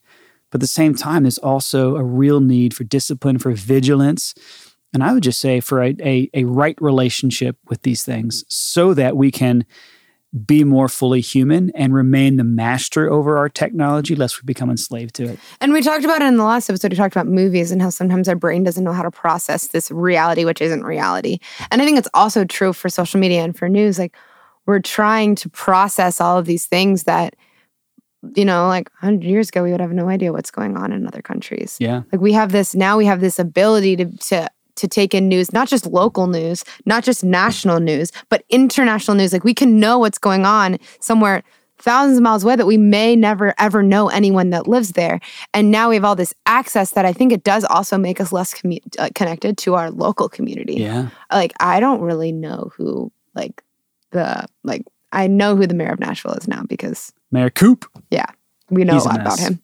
But 0.50 0.56
at 0.56 0.62
the 0.62 0.66
same 0.66 0.94
time, 0.94 1.22
there's 1.24 1.38
also 1.38 1.96
a 1.96 2.02
real 2.02 2.40
need 2.40 2.74
for 2.74 2.82
discipline, 2.82 3.38
for 3.38 3.52
vigilance, 3.52 4.34
and 4.92 5.04
I 5.04 5.12
would 5.12 5.22
just 5.22 5.40
say 5.40 5.60
for 5.60 5.82
a, 5.82 5.94
a, 6.00 6.30
a 6.32 6.44
right 6.44 6.80
relationship 6.80 7.58
with 7.68 7.82
these 7.82 8.02
things 8.02 8.44
so 8.48 8.94
that 8.94 9.16
we 9.16 9.30
can 9.30 9.66
be 10.44 10.62
more 10.62 10.88
fully 10.88 11.20
human 11.20 11.70
and 11.74 11.94
remain 11.94 12.36
the 12.36 12.44
master 12.44 13.10
over 13.10 13.38
our 13.38 13.48
technology, 13.48 14.14
lest 14.14 14.42
we 14.42 14.46
become 14.46 14.70
enslaved 14.70 15.14
to 15.14 15.24
it. 15.24 15.38
And 15.60 15.72
we 15.72 15.80
talked 15.80 16.04
about 16.04 16.20
it 16.20 16.26
in 16.26 16.36
the 16.36 16.44
last 16.44 16.68
episode. 16.68 16.92
We 16.92 16.96
talked 16.96 17.16
about 17.16 17.26
movies 17.26 17.72
and 17.72 17.80
how 17.80 17.88
sometimes 17.88 18.28
our 18.28 18.36
brain 18.36 18.62
doesn't 18.62 18.84
know 18.84 18.92
how 18.92 19.02
to 19.02 19.10
process 19.10 19.68
this 19.68 19.90
reality, 19.90 20.44
which 20.44 20.60
isn't 20.60 20.84
reality. 20.84 21.38
And 21.70 21.80
I 21.80 21.86
think 21.86 21.98
it's 21.98 22.08
also 22.12 22.44
true 22.44 22.74
for 22.74 22.90
social 22.90 23.18
media 23.18 23.42
and 23.42 23.56
for 23.56 23.70
news. 23.70 23.98
Like 23.98 24.14
we're 24.66 24.80
trying 24.80 25.34
to 25.36 25.48
process 25.48 26.20
all 26.20 26.36
of 26.36 26.44
these 26.44 26.66
things 26.66 27.04
that, 27.04 27.34
you 28.36 28.44
know, 28.44 28.68
like 28.68 28.90
100 29.00 29.24
years 29.24 29.48
ago, 29.48 29.62
we 29.62 29.70
would 29.70 29.80
have 29.80 29.92
no 29.92 30.10
idea 30.10 30.32
what's 30.32 30.50
going 30.50 30.76
on 30.76 30.92
in 30.92 31.06
other 31.06 31.22
countries. 31.22 31.78
Yeah. 31.80 32.02
Like 32.12 32.20
we 32.20 32.32
have 32.32 32.52
this 32.52 32.74
now, 32.74 32.98
we 32.98 33.06
have 33.06 33.20
this 33.20 33.38
ability 33.38 33.96
to 33.96 34.04
to 34.28 34.50
to 34.78 34.88
take 34.88 35.14
in 35.14 35.28
news, 35.28 35.52
not 35.52 35.68
just 35.68 35.86
local 35.86 36.26
news, 36.26 36.64
not 36.86 37.04
just 37.04 37.22
national 37.22 37.80
news, 37.80 38.10
but 38.28 38.44
international 38.48 39.16
news. 39.16 39.32
Like 39.32 39.44
we 39.44 39.54
can 39.54 39.78
know 39.78 39.98
what's 39.98 40.18
going 40.18 40.44
on 40.46 40.78
somewhere 41.00 41.42
thousands 41.78 42.18
of 42.18 42.22
miles 42.22 42.44
away 42.44 42.56
that 42.56 42.66
we 42.66 42.76
may 42.76 43.14
never 43.14 43.54
ever 43.58 43.82
know 43.82 44.08
anyone 44.08 44.50
that 44.50 44.66
lives 44.66 44.92
there. 44.92 45.20
And 45.54 45.70
now 45.70 45.88
we 45.88 45.94
have 45.94 46.04
all 46.04 46.16
this 46.16 46.34
access 46.46 46.92
that 46.92 47.04
I 47.04 47.12
think 47.12 47.32
it 47.32 47.44
does 47.44 47.64
also 47.64 47.96
make 47.96 48.20
us 48.20 48.32
less 48.32 48.54
commu- 48.54 48.82
uh, 48.98 49.10
connected 49.14 49.56
to 49.58 49.74
our 49.74 49.90
local 49.90 50.28
community. 50.28 50.74
Yeah. 50.74 51.10
Like 51.32 51.52
I 51.60 51.80
don't 51.80 52.00
really 52.00 52.32
know 52.32 52.72
who 52.76 53.12
like 53.34 53.62
the 54.10 54.46
like 54.64 54.84
I 55.12 55.26
know 55.26 55.56
who 55.56 55.66
the 55.66 55.74
mayor 55.74 55.92
of 55.92 56.00
Nashville 56.00 56.34
is 56.34 56.48
now 56.48 56.62
because 56.68 57.12
Mayor 57.30 57.50
Coop. 57.50 57.84
Yeah. 58.10 58.26
We 58.70 58.84
know 58.84 58.94
He's 58.94 59.06
a 59.06 59.08
a 59.08 59.10
lot 59.10 59.20
about 59.20 59.38
him. 59.38 59.60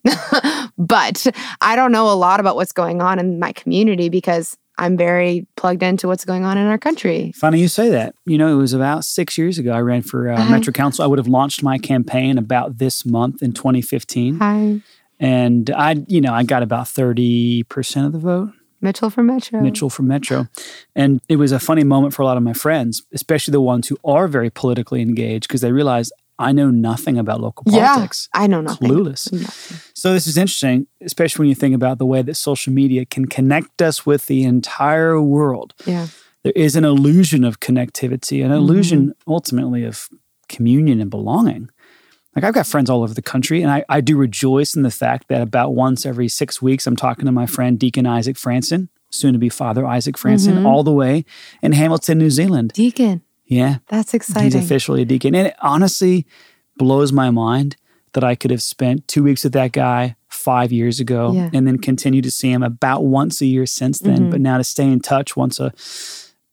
but 0.78 1.26
I 1.60 1.76
don't 1.76 1.92
know 1.92 2.10
a 2.10 2.14
lot 2.14 2.40
about 2.40 2.56
what's 2.56 2.72
going 2.72 3.02
on 3.02 3.18
in 3.18 3.38
my 3.38 3.52
community 3.52 4.08
because 4.08 4.56
I'm 4.78 4.96
very 4.96 5.46
plugged 5.56 5.82
into 5.82 6.08
what's 6.08 6.24
going 6.24 6.44
on 6.44 6.58
in 6.58 6.66
our 6.66 6.78
country. 6.78 7.32
Funny 7.36 7.60
you 7.60 7.68
say 7.68 7.90
that. 7.90 8.14
You 8.26 8.38
know, 8.38 8.48
it 8.52 8.56
was 8.56 8.72
about 8.72 9.04
six 9.04 9.38
years 9.38 9.58
ago 9.58 9.72
I 9.72 9.80
ran 9.80 10.02
for 10.02 10.28
uh, 10.30 10.34
Uh-huh. 10.36 10.50
Metro 10.50 10.72
Council. 10.72 11.04
I 11.04 11.06
would 11.06 11.18
have 11.18 11.28
launched 11.28 11.62
my 11.62 11.78
campaign 11.78 12.38
about 12.38 12.78
this 12.78 13.06
month 13.06 13.42
in 13.42 13.52
2015. 13.52 14.38
Hi, 14.38 14.80
And 15.20 15.70
I, 15.70 16.04
you 16.08 16.20
know, 16.20 16.32
I 16.34 16.42
got 16.42 16.62
about 16.62 16.86
30% 16.86 18.06
of 18.06 18.12
the 18.12 18.18
vote. 18.18 18.50
Mitchell 18.80 19.08
from 19.10 19.26
Metro. 19.26 19.60
Mitchell 19.60 19.88
from 19.88 20.08
Metro. 20.08 20.46
And 20.94 21.20
it 21.28 21.36
was 21.36 21.52
a 21.52 21.58
funny 21.58 21.84
moment 21.84 22.12
for 22.12 22.20
a 22.22 22.26
lot 22.26 22.36
of 22.36 22.42
my 22.42 22.52
friends, 22.52 23.02
especially 23.14 23.52
the 23.52 23.60
ones 23.60 23.88
who 23.88 23.96
are 24.04 24.28
very 24.28 24.50
politically 24.50 25.00
engaged, 25.00 25.48
because 25.48 25.62
they 25.62 25.72
realized 25.72 26.12
I 26.38 26.52
know 26.52 26.68
nothing 26.70 27.16
about 27.16 27.40
local 27.40 27.62
Yeah, 27.66 27.86
politics. 27.94 28.28
I 28.34 28.46
know 28.48 28.60
nothing. 28.60 28.90
Clueless. 28.90 29.32
Nothing. 29.32 29.78
So 30.04 30.12
this 30.12 30.26
is 30.26 30.36
interesting, 30.36 30.86
especially 31.00 31.44
when 31.44 31.48
you 31.48 31.54
think 31.54 31.74
about 31.74 31.96
the 31.96 32.04
way 32.04 32.20
that 32.20 32.34
social 32.34 32.74
media 32.74 33.06
can 33.06 33.24
connect 33.24 33.80
us 33.80 34.04
with 34.04 34.26
the 34.26 34.44
entire 34.44 35.18
world. 35.18 35.72
Yeah. 35.86 36.08
There 36.42 36.52
is 36.54 36.76
an 36.76 36.84
illusion 36.84 37.42
of 37.42 37.58
connectivity, 37.60 38.44
an 38.44 38.52
illusion 38.52 39.00
Mm-hmm. 39.06 39.32
ultimately 39.32 39.82
of 39.82 40.10
communion 40.50 41.00
and 41.00 41.08
belonging. 41.10 41.70
Like 42.36 42.44
I've 42.44 42.52
got 42.52 42.66
friends 42.66 42.90
all 42.90 43.02
over 43.02 43.14
the 43.14 43.22
country, 43.22 43.62
and 43.62 43.70
I, 43.70 43.82
I 43.88 44.02
do 44.02 44.18
rejoice 44.18 44.74
in 44.76 44.82
the 44.82 44.90
fact 44.90 45.28
that 45.28 45.40
about 45.40 45.74
once 45.74 46.04
every 46.04 46.28
six 46.28 46.60
weeks, 46.60 46.86
I'm 46.86 46.96
talking 46.96 47.24
to 47.24 47.32
my 47.32 47.46
friend 47.46 47.78
Deacon 47.78 48.04
Isaac 48.06 48.36
Franson, 48.36 48.88
soon 49.10 49.32
to 49.32 49.38
be 49.38 49.48
Father 49.48 49.86
Isaac 49.86 50.16
Franson, 50.16 50.52
Mm-hmm. 50.56 50.66
all 50.66 50.82
the 50.84 50.92
way 50.92 51.24
in 51.62 51.72
Hamilton, 51.72 52.18
New 52.18 52.28
Zealand. 52.30 52.72
Deacon. 52.74 53.22
Yeah, 53.46 53.76
That's 53.88 54.12
exciting. 54.12 54.44
he's 54.52 54.54
officially 54.54 55.00
a 55.00 55.06
deacon. 55.06 55.34
And 55.34 55.46
it 55.46 55.56
honestly 55.62 56.26
blows 56.76 57.10
my 57.10 57.30
mind 57.30 57.76
that 58.14 58.24
I 58.24 58.34
could 58.34 58.50
have 58.50 58.62
spent 58.62 59.06
two 59.06 59.22
weeks 59.22 59.44
with 59.44 59.52
that 59.52 59.72
guy 59.72 60.16
five 60.28 60.72
years 60.72 60.98
ago 61.00 61.32
Yeah. 61.32 61.50
and 61.52 61.66
then 61.66 61.78
continue 61.78 62.22
to 62.22 62.30
see 62.30 62.50
him 62.50 62.62
about 62.62 63.04
once 63.04 63.40
a 63.40 63.46
year 63.46 63.66
since 63.66 64.00
then. 64.00 64.16
Mm-hmm. 64.18 64.30
But 64.30 64.40
now 64.40 64.58
to 64.58 64.64
stay 64.64 64.84
in 64.90 65.00
touch 65.00 65.36
once 65.36 65.60
a 65.60 65.72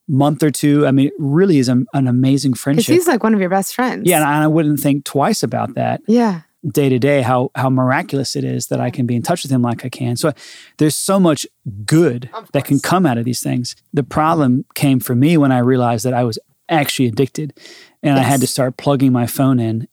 month 0.07 0.43
or 0.43 0.51
two, 0.51 0.85
I 0.85 0.91
mean, 0.91 1.07
it 1.07 1.13
really 1.19 1.57
is 1.57 1.69
a, 1.69 1.83
an 1.93 2.07
amazing 2.07 2.53
friendship. 2.55 2.93
he's 2.93 3.07
like 3.07 3.23
one 3.23 3.33
of 3.33 3.39
your 3.39 3.49
best 3.49 3.73
friends. 3.75 4.07
yeah, 4.07 4.17
and 4.17 4.25
I, 4.25 4.43
I 4.43 4.47
wouldn't 4.47 4.79
think 4.79 5.05
twice 5.05 5.43
about 5.43 5.75
that 5.75 6.01
Yeah. 6.07 6.41
day 6.67 6.89
to 6.89 6.99
day 6.99 7.21
how 7.21 7.49
how 7.55 7.69
miraculous 7.69 8.35
it 8.35 8.43
is 8.43 8.67
that 8.67 8.79
I 8.79 8.89
can 8.89 9.05
be 9.05 9.15
in 9.15 9.21
touch 9.21 9.43
with 9.43 9.51
him 9.51 9.61
like 9.61 9.85
I 9.85 9.89
can. 9.89 10.15
So 10.15 10.31
there's 10.77 10.95
so 10.95 11.19
much 11.19 11.45
good 11.85 12.29
that 12.53 12.65
can 12.65 12.79
come 12.79 13.05
out 13.05 13.17
of 13.17 13.25
these 13.25 13.41
things. 13.41 13.75
The 13.93 14.03
problem 14.03 14.65
came 14.75 14.99
for 14.99 15.15
me 15.15 15.37
when 15.37 15.51
I 15.51 15.59
realized 15.59 16.05
that 16.05 16.13
I 16.13 16.23
was 16.23 16.37
actually 16.69 17.07
addicted 17.07 17.53
and 18.03 18.17
I 18.17 18.23
had 18.23 18.41
to 18.41 18.47
start 18.47 18.77
plugging 18.77 19.11
my 19.11 19.27
phone 19.27 19.59
in 19.59 19.87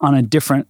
on 0.00 0.14
a 0.14 0.22
different 0.22 0.66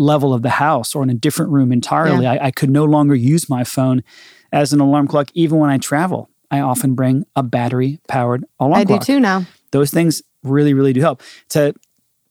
level 0.00 0.32
of 0.32 0.40
the 0.40 0.50
house 0.50 0.94
or 0.94 1.02
in 1.02 1.10
a 1.10 1.14
different 1.14 1.52
room 1.52 1.70
entirely. 1.70 2.26
I, 2.26 2.46
I 2.46 2.50
could 2.50 2.70
no 2.70 2.84
longer 2.84 3.14
use 3.14 3.50
my 3.50 3.64
phone 3.64 4.02
as 4.50 4.72
an 4.72 4.80
alarm 4.80 5.06
clock 5.06 5.30
even 5.34 5.58
when 5.58 5.68
I 5.68 5.76
travel. 5.76 6.30
I 6.50 6.60
often 6.60 6.94
bring 6.94 7.26
a 7.36 7.42
battery 7.42 8.00
powered 8.08 8.44
alarm 8.58 8.86
clock. 8.86 9.02
I 9.02 9.04
do 9.04 9.04
too 9.04 9.20
now. 9.20 9.44
those 9.72 9.90
things 9.90 10.22
really, 10.42 10.72
really 10.72 10.94
do 10.94 11.00
help 11.00 11.22
to 11.50 11.74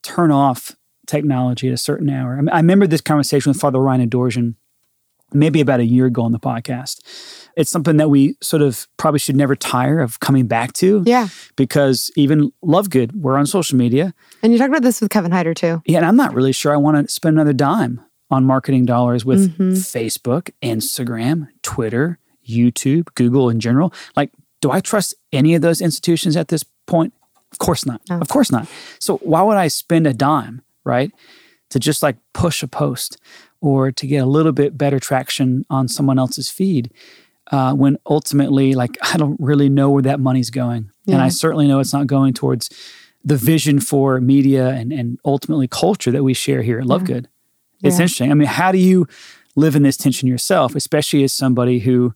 turn 0.02 0.32
off 0.32 0.76
technology 1.06 1.68
at 1.68 1.74
a 1.74 1.78
certain 1.78 2.10
hour. 2.10 2.34
I, 2.34 2.42
mean, 2.42 2.50
I 2.50 2.58
remember 2.58 2.88
this 2.88 3.02
conversation 3.02 3.52
with 3.52 3.62
Father 3.62 3.80
Ryan 3.80 4.10
Adorjan 4.10 4.56
maybe 5.32 5.62
about 5.62 5.80
a 5.80 5.86
year 5.86 6.08
ago 6.08 6.24
on 6.24 6.32
the 6.32 6.40
podcast. 6.40 7.02
It's 7.60 7.70
something 7.70 7.98
that 7.98 8.10
we 8.10 8.38
sort 8.42 8.62
of 8.62 8.88
probably 8.96 9.20
should 9.20 9.36
never 9.36 9.54
tire 9.54 10.00
of 10.00 10.22
coming 10.22 10.48
back 10.48 10.72
to 10.74 11.04
Yeah. 11.06 11.28
because 11.58 12.10
even 12.16 12.54
Love 12.62 12.90
Good, 12.90 13.22
we're 13.22 13.36
on 13.36 13.46
social 13.46 13.78
media. 13.78 14.14
And 14.42 14.54
you 14.54 14.58
talked 14.58 14.70
about 14.70 14.82
this 14.82 15.02
with 15.02 15.12
Kevin 15.12 15.32
Hyder 15.32 15.54
too. 15.54 15.82
Yeah, 15.86 15.98
and 15.98 16.06
I'm 16.06 16.16
not 16.16 16.34
really 16.34 16.54
sure 16.54 16.74
I 16.74 16.78
want 16.78 17.06
to 17.06 17.14
spend 17.14 17.36
another 17.36 17.52
dime 17.52 18.00
on 18.32 18.46
marketing 18.46 18.86
dollars 18.86 19.26
with 19.26 19.52
mm-hmm. 19.52 19.72
Facebook, 19.72 20.52
Instagram, 20.64 21.50
Twitter, 21.62 22.18
YouTube, 22.48 23.14
Google 23.16 23.50
in 23.50 23.60
general. 23.60 23.94
Like, 24.16 24.32
do 24.62 24.72
I 24.72 24.80
trust 24.80 25.14
any 25.34 25.54
of 25.54 25.62
those 25.62 25.82
institutions 25.82 26.38
at 26.38 26.48
this 26.48 26.64
point? 26.88 27.14
Of 27.52 27.58
course 27.60 27.86
not. 27.86 28.00
Of 28.10 28.30
course 28.30 28.54
not. 28.54 28.70
So 29.00 29.18
why 29.18 29.42
would 29.42 29.58
I 29.58 29.68
spend 29.68 30.08
a 30.08 30.14
dime, 30.14 30.62
right? 30.86 31.12
To 31.72 31.80
just 31.80 32.02
like 32.02 32.16
push 32.34 32.64
a 32.64 32.68
post 32.68 33.18
or 33.60 33.92
to 33.92 34.08
get 34.08 34.20
a 34.20 34.26
little 34.26 34.54
bit 34.54 34.78
better 34.78 34.98
traction 34.98 35.66
on 35.70 35.90
someone 35.90 36.18
else's 36.18 36.50
feed 36.50 36.90
uh, 37.52 37.74
when 37.74 37.98
ultimately, 38.06 38.74
like, 38.74 38.98
I 39.14 39.18
don't 39.18 39.40
really 39.40 39.70
know 39.70 39.90
where 39.90 40.04
that 40.04 40.20
money's 40.20 40.50
going. 40.50 40.92
And 41.08 41.22
I 41.24 41.30
certainly 41.30 41.68
know 41.68 41.80
it's 41.80 41.94
not 41.94 42.06
going 42.06 42.34
towards 42.36 42.70
the 43.24 43.36
vision 43.36 43.80
for 43.80 44.22
media 44.22 44.70
and, 44.70 44.94
and 44.94 45.18
ultimately 45.26 45.68
culture 45.68 46.12
that 46.12 46.24
we 46.24 46.36
share 46.36 46.62
here 46.62 46.80
at 46.80 46.86
Love 46.86 47.04
Good. 47.04 47.28
It's 47.84 47.98
Yeah. 47.98 48.04
interesting. 48.04 48.32
I 48.32 48.36
mean, 48.36 48.48
how 48.48 48.72
do 48.72 48.78
you 48.78 49.08
live 49.56 49.76
in 49.76 49.82
this 49.82 49.98
tension 49.98 50.28
yourself, 50.28 50.76
especially 50.76 51.24
as 51.24 51.34
somebody 51.34 51.80
who 51.80 52.14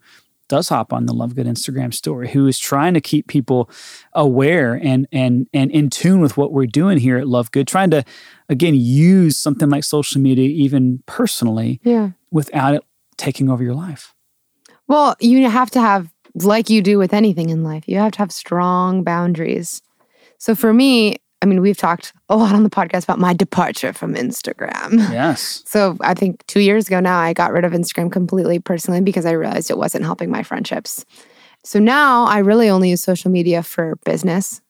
does 0.48 0.70
hop 0.70 0.94
on 0.94 1.08
the 1.08 1.14
Love 1.14 1.34
Good 1.36 1.48
Instagram 1.48 1.92
story, 1.92 2.30
who 2.30 2.46
is 2.46 2.60
trying 2.60 2.94
to 2.94 3.02
keep 3.02 3.28
people 3.28 3.68
aware 4.14 4.76
and 4.76 5.08
and 5.12 5.48
and 5.54 5.72
in 5.72 5.90
tune 5.90 6.20
with 6.22 6.38
what 6.38 6.52
we're 6.52 6.68
doing 6.68 7.00
here 7.00 7.18
at 7.18 7.28
Love 7.28 7.50
Good, 7.52 7.68
trying 7.68 7.90
to 7.92 8.04
again 8.50 8.76
use 8.76 9.38
something 9.38 9.70
like 9.70 9.84
social 9.84 10.22
media 10.22 10.48
even 10.50 11.02
personally 11.08 11.80
Yeah. 11.84 12.12
without 12.30 12.76
it 12.76 12.84
taking 13.18 13.50
over 13.50 13.64
your 13.64 13.74
life. 13.74 14.13
Well, 14.88 15.16
you 15.20 15.50
have 15.50 15.72
to 15.72 15.82
have, 15.82 16.12
like 16.36 16.70
you 16.70 16.82
do 16.82 16.98
with 16.98 17.14
anything 17.14 17.50
in 17.50 17.64
life, 17.64 17.84
you 17.88 17.98
have 17.98 18.14
to 18.14 18.20
have 18.20 18.32
strong 18.32 19.04
boundaries. 19.04 19.82
So 20.38 20.56
for 20.56 20.74
me, 20.74 21.18
I 21.42 21.46
mean, 21.46 21.60
we've 21.60 21.78
talked 21.78 22.14
a 22.30 22.38
lot 22.38 22.56
on 22.56 22.64
the 22.64 22.70
podcast 22.70 23.04
about 23.04 23.20
my 23.20 23.34
departure 23.34 23.92
from 23.92 24.16
Instagram. 24.16 24.98
Yes. 25.12 25.64
So 25.74 25.98
I 26.02 26.14
think 26.14 26.46
two 26.48 26.62
years 26.62 26.88
ago 26.88 27.00
now, 27.00 27.20
I 27.20 27.34
got 27.34 27.52
rid 27.52 27.66
of 27.66 27.74
Instagram 27.74 28.12
completely 28.12 28.60
personally 28.60 29.02
because 29.02 29.26
I 29.26 29.32
realized 29.32 29.70
it 29.72 29.78
wasn't 29.78 30.06
helping 30.06 30.30
my 30.30 30.44
friendships. 30.44 31.04
So 31.64 31.80
now 31.80 32.26
I 32.26 32.40
really 32.40 32.70
only 32.70 32.92
use 32.92 33.02
social 33.02 33.32
media 33.32 33.64
for 33.64 33.98
business. 34.06 34.62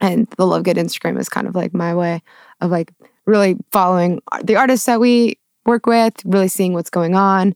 And 0.00 0.26
the 0.36 0.46
Love 0.46 0.64
Good 0.64 0.76
Instagram 0.76 1.18
is 1.18 1.28
kind 1.28 1.46
of 1.46 1.54
like 1.54 1.74
my 1.74 1.94
way 1.94 2.22
of 2.60 2.70
like 2.70 2.92
really 3.26 3.56
following 3.70 4.20
the 4.42 4.56
artists 4.56 4.86
that 4.86 4.98
we 4.98 5.38
work 5.66 5.86
with, 5.86 6.14
really 6.24 6.48
seeing 6.48 6.72
what's 6.72 6.90
going 6.90 7.14
on. 7.14 7.54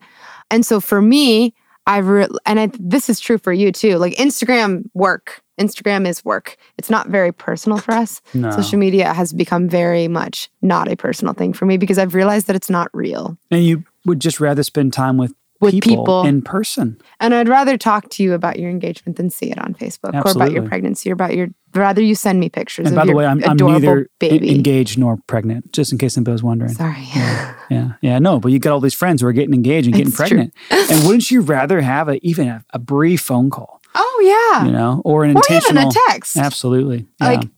And 0.51 0.65
so 0.65 0.81
for 0.81 1.01
me, 1.03 1.55
I've 1.89 2.07
re- 2.07 2.29
and 2.45 2.61
I, 2.61 2.71
this 2.79 3.09
is 3.09 3.19
true 3.19 3.39
for 3.39 3.53
you 3.53 3.73
too. 3.73 3.97
Like 3.97 4.15
Instagram 4.17 4.85
work, 4.93 5.43
Instagram 5.59 6.07
is 6.07 6.23
work. 6.25 6.57
It's 6.77 6.91
not 6.91 7.09
very 7.09 7.33
personal 7.33 7.79
for 7.79 7.93
us. 7.93 8.21
No. 8.35 8.51
Social 8.51 8.79
media 8.79 9.13
has 9.15 9.33
become 9.33 9.69
very 9.69 10.07
much 10.07 10.51
not 10.63 10.87
a 10.87 10.97
personal 10.97 11.33
thing 11.35 11.53
for 11.53 11.65
me 11.67 11.77
because 11.77 11.99
I've 11.99 12.15
realized 12.15 12.47
that 12.47 12.55
it's 12.55 12.71
not 12.71 12.89
real. 12.93 13.37
And 13.51 13.65
you 13.65 13.85
would 14.05 14.21
just 14.21 14.39
rather 14.39 14.63
spend 14.63 14.93
time 14.93 15.17
with, 15.17 15.33
With 15.61 15.73
people, 15.73 15.91
people. 15.91 16.23
in 16.25 16.43
person. 16.43 17.01
And 17.19 17.35
I'd 17.35 17.49
rather 17.49 17.77
talk 17.77 18.11
to 18.11 18.23
you 18.23 18.33
about 18.35 18.61
your 18.61 18.71
engagement 18.71 19.17
than 19.17 19.29
see 19.29 19.51
it 19.51 19.59
on 19.59 19.75
Facebook 19.75 20.15
or 20.25 20.31
about 20.31 20.53
your 20.53 20.63
pregnancy 20.63 21.11
or 21.11 21.15
about 21.15 21.35
your. 21.35 21.49
Rather 21.75 22.01
you 22.01 22.15
send 22.15 22.41
me 22.41 22.49
pictures 22.49 22.87
And 22.87 22.97
of 22.97 22.97
by 22.97 23.05
the 23.05 23.09
your 23.09 23.17
way, 23.19 23.27
I'm, 23.27 23.43
I'm 23.45 23.57
neither 23.57 24.09
baby. 24.21 24.55
engaged 24.55 24.99
nor 24.99 25.19
pregnant, 25.27 25.73
just 25.73 25.93
in 25.93 25.99
case 25.99 26.17
anybody's 26.17 26.43
wondering. 26.43 26.73
Sorry. 26.73 27.05
Yeah, 27.71 27.93
yeah, 28.01 28.19
no, 28.19 28.41
but 28.41 28.51
you 28.51 28.59
got 28.59 28.73
all 28.73 28.81
these 28.81 28.95
friends 28.95 29.21
who 29.21 29.29
are 29.29 29.33
getting 29.35 29.53
engaged 29.53 29.89
and 29.89 29.95
getting 29.95 30.09
It's 30.09 30.17
pregnant. 30.17 30.55
and 30.71 31.05
wouldn't 31.05 31.31
you 31.31 31.43
rather 31.43 31.83
have 31.83 32.09
a 32.09 32.19
even 32.27 32.49
a, 32.49 32.65
a 32.73 32.79
brief 32.79 33.21
phone 33.21 33.51
call, 33.51 33.83
oh 33.95 34.49
yeah. 34.55 34.65
you 34.65 34.73
know, 34.73 35.03
or 35.05 35.25
an 35.25 35.37
or 35.37 35.43
even 35.51 35.59
intentional? 35.77 35.91
a 35.91 35.93
text. 36.09 36.39
Absolutely. 36.39 37.07
Yeah. 37.21 37.27
Like 37.27 37.49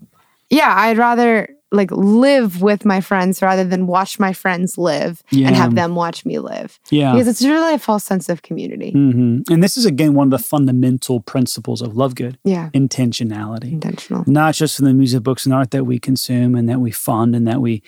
yeah, 0.49 0.75
I'd 0.77 0.99
rather 0.99 1.49
like 1.73 1.91
live 1.93 2.61
with 2.63 2.85
my 2.85 3.01
friends 3.01 3.41
rather 3.43 3.63
than 3.65 3.87
watch 3.87 4.19
my 4.19 4.33
friends 4.33 4.77
live 4.77 5.23
Yeah. 5.31 5.47
and 5.47 5.55
have 5.57 5.75
them 5.77 5.95
watch 5.95 6.25
me 6.27 6.39
live. 6.41 6.81
yeah. 6.91 7.13
Because 7.13 7.29
it's 7.29 7.43
really 7.45 7.75
a 7.75 7.79
false 7.79 8.03
sense 8.05 8.29
of 8.29 8.43
community. 8.43 8.91
hmm 8.91 9.43
And 9.49 9.63
this 9.63 9.77
is 9.77 9.87
again 9.87 10.15
one 10.15 10.27
of 10.27 10.31
the 10.33 10.45
fundamental 10.45 11.21
principles 11.21 11.81
of 11.81 11.97
Love 11.97 12.15
Good: 12.17 12.39
Yeah. 12.45 12.71
intentionality. 12.75 13.73
Intentional. 13.73 14.25
Not 14.27 14.55
just 14.55 14.79
in 14.81 14.85
the 14.85 14.95
music, 14.95 15.23
books, 15.23 15.45
and 15.47 15.55
art 15.55 15.71
that 15.71 15.85
we 15.85 15.99
consume 15.99 16.55
and 16.55 16.69
that 16.69 16.81
we 16.81 16.91
fund 16.91 17.37
and 17.37 17.47
that 17.47 17.61
we, 17.61 17.83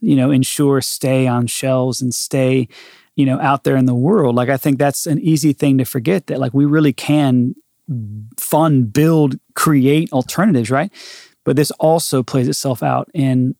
you 0.00 0.14
know, 0.16 0.30
ensure 0.30 0.80
stay 0.80 1.26
on 1.26 1.46
shelves 1.48 2.00
and 2.02 2.14
stay, 2.14 2.68
you 3.16 3.26
know, 3.26 3.40
out 3.40 3.64
there 3.64 3.76
in 3.76 3.86
the 3.86 3.94
world. 3.94 4.36
Like 4.36 4.48
I 4.48 4.56
think 4.56 4.78
that's 4.78 5.06
an 5.06 5.18
easy 5.20 5.52
thing 5.52 5.78
to 5.78 5.84
forget 5.84 6.26
that 6.28 6.38
like 6.38 6.54
we 6.54 6.64
really 6.66 6.92
can 6.92 7.54
fund, 8.38 8.92
build, 8.92 9.36
create 9.54 10.12
alternatives, 10.12 10.70
right? 10.70 10.90
But 11.44 11.56
this 11.56 11.70
also 11.72 12.22
plays 12.22 12.48
itself 12.48 12.82
out 12.82 13.10
in 13.14 13.54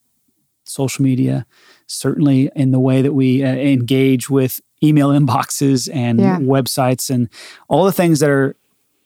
social 0.65 1.03
media, 1.03 1.47
certainly 1.87 2.51
in 2.57 2.71
the 2.71 2.81
way 2.81 3.03
that 3.03 3.13
we 3.13 3.45
uh, 3.45 3.49
engage 3.49 4.31
with 4.31 4.61
email 4.83 5.11
inboxes 5.11 5.89
and 5.93 6.19
Yeah. 6.21 6.39
websites 6.39 7.11
and 7.11 7.29
all 7.69 7.85
the 7.85 7.93
things 7.93 8.21
that 8.21 8.31
are 8.31 8.57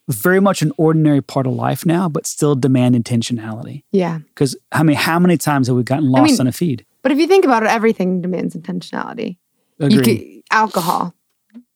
very 0.08 0.40
much 0.40 0.62
an 0.62 0.72
ordinary 0.78 1.20
part 1.20 1.46
of 1.46 1.52
life 1.52 1.84
now, 1.84 2.08
but 2.08 2.26
still 2.26 2.54
demand 2.54 2.94
intentionality. 2.94 3.82
Yeah. 3.92 4.18
Because 4.28 4.56
I 4.72 4.82
mean, 4.82 4.96
how 4.96 5.18
many 5.18 5.36
times 5.36 5.66
have 5.66 5.76
we 5.76 5.82
gotten 5.82 6.10
lost 6.10 6.32
mean, 6.32 6.40
on 6.40 6.46
a 6.46 6.52
feed? 6.52 6.86
But 7.02 7.12
if 7.12 7.18
you 7.18 7.26
think 7.26 7.44
about 7.44 7.62
it, 7.62 7.68
everything 7.68 8.22
demands 8.22 8.54
intentionality. 8.56 9.36
Agreed. 9.80 10.04
could, 10.04 10.42
alcohol. 10.50 11.14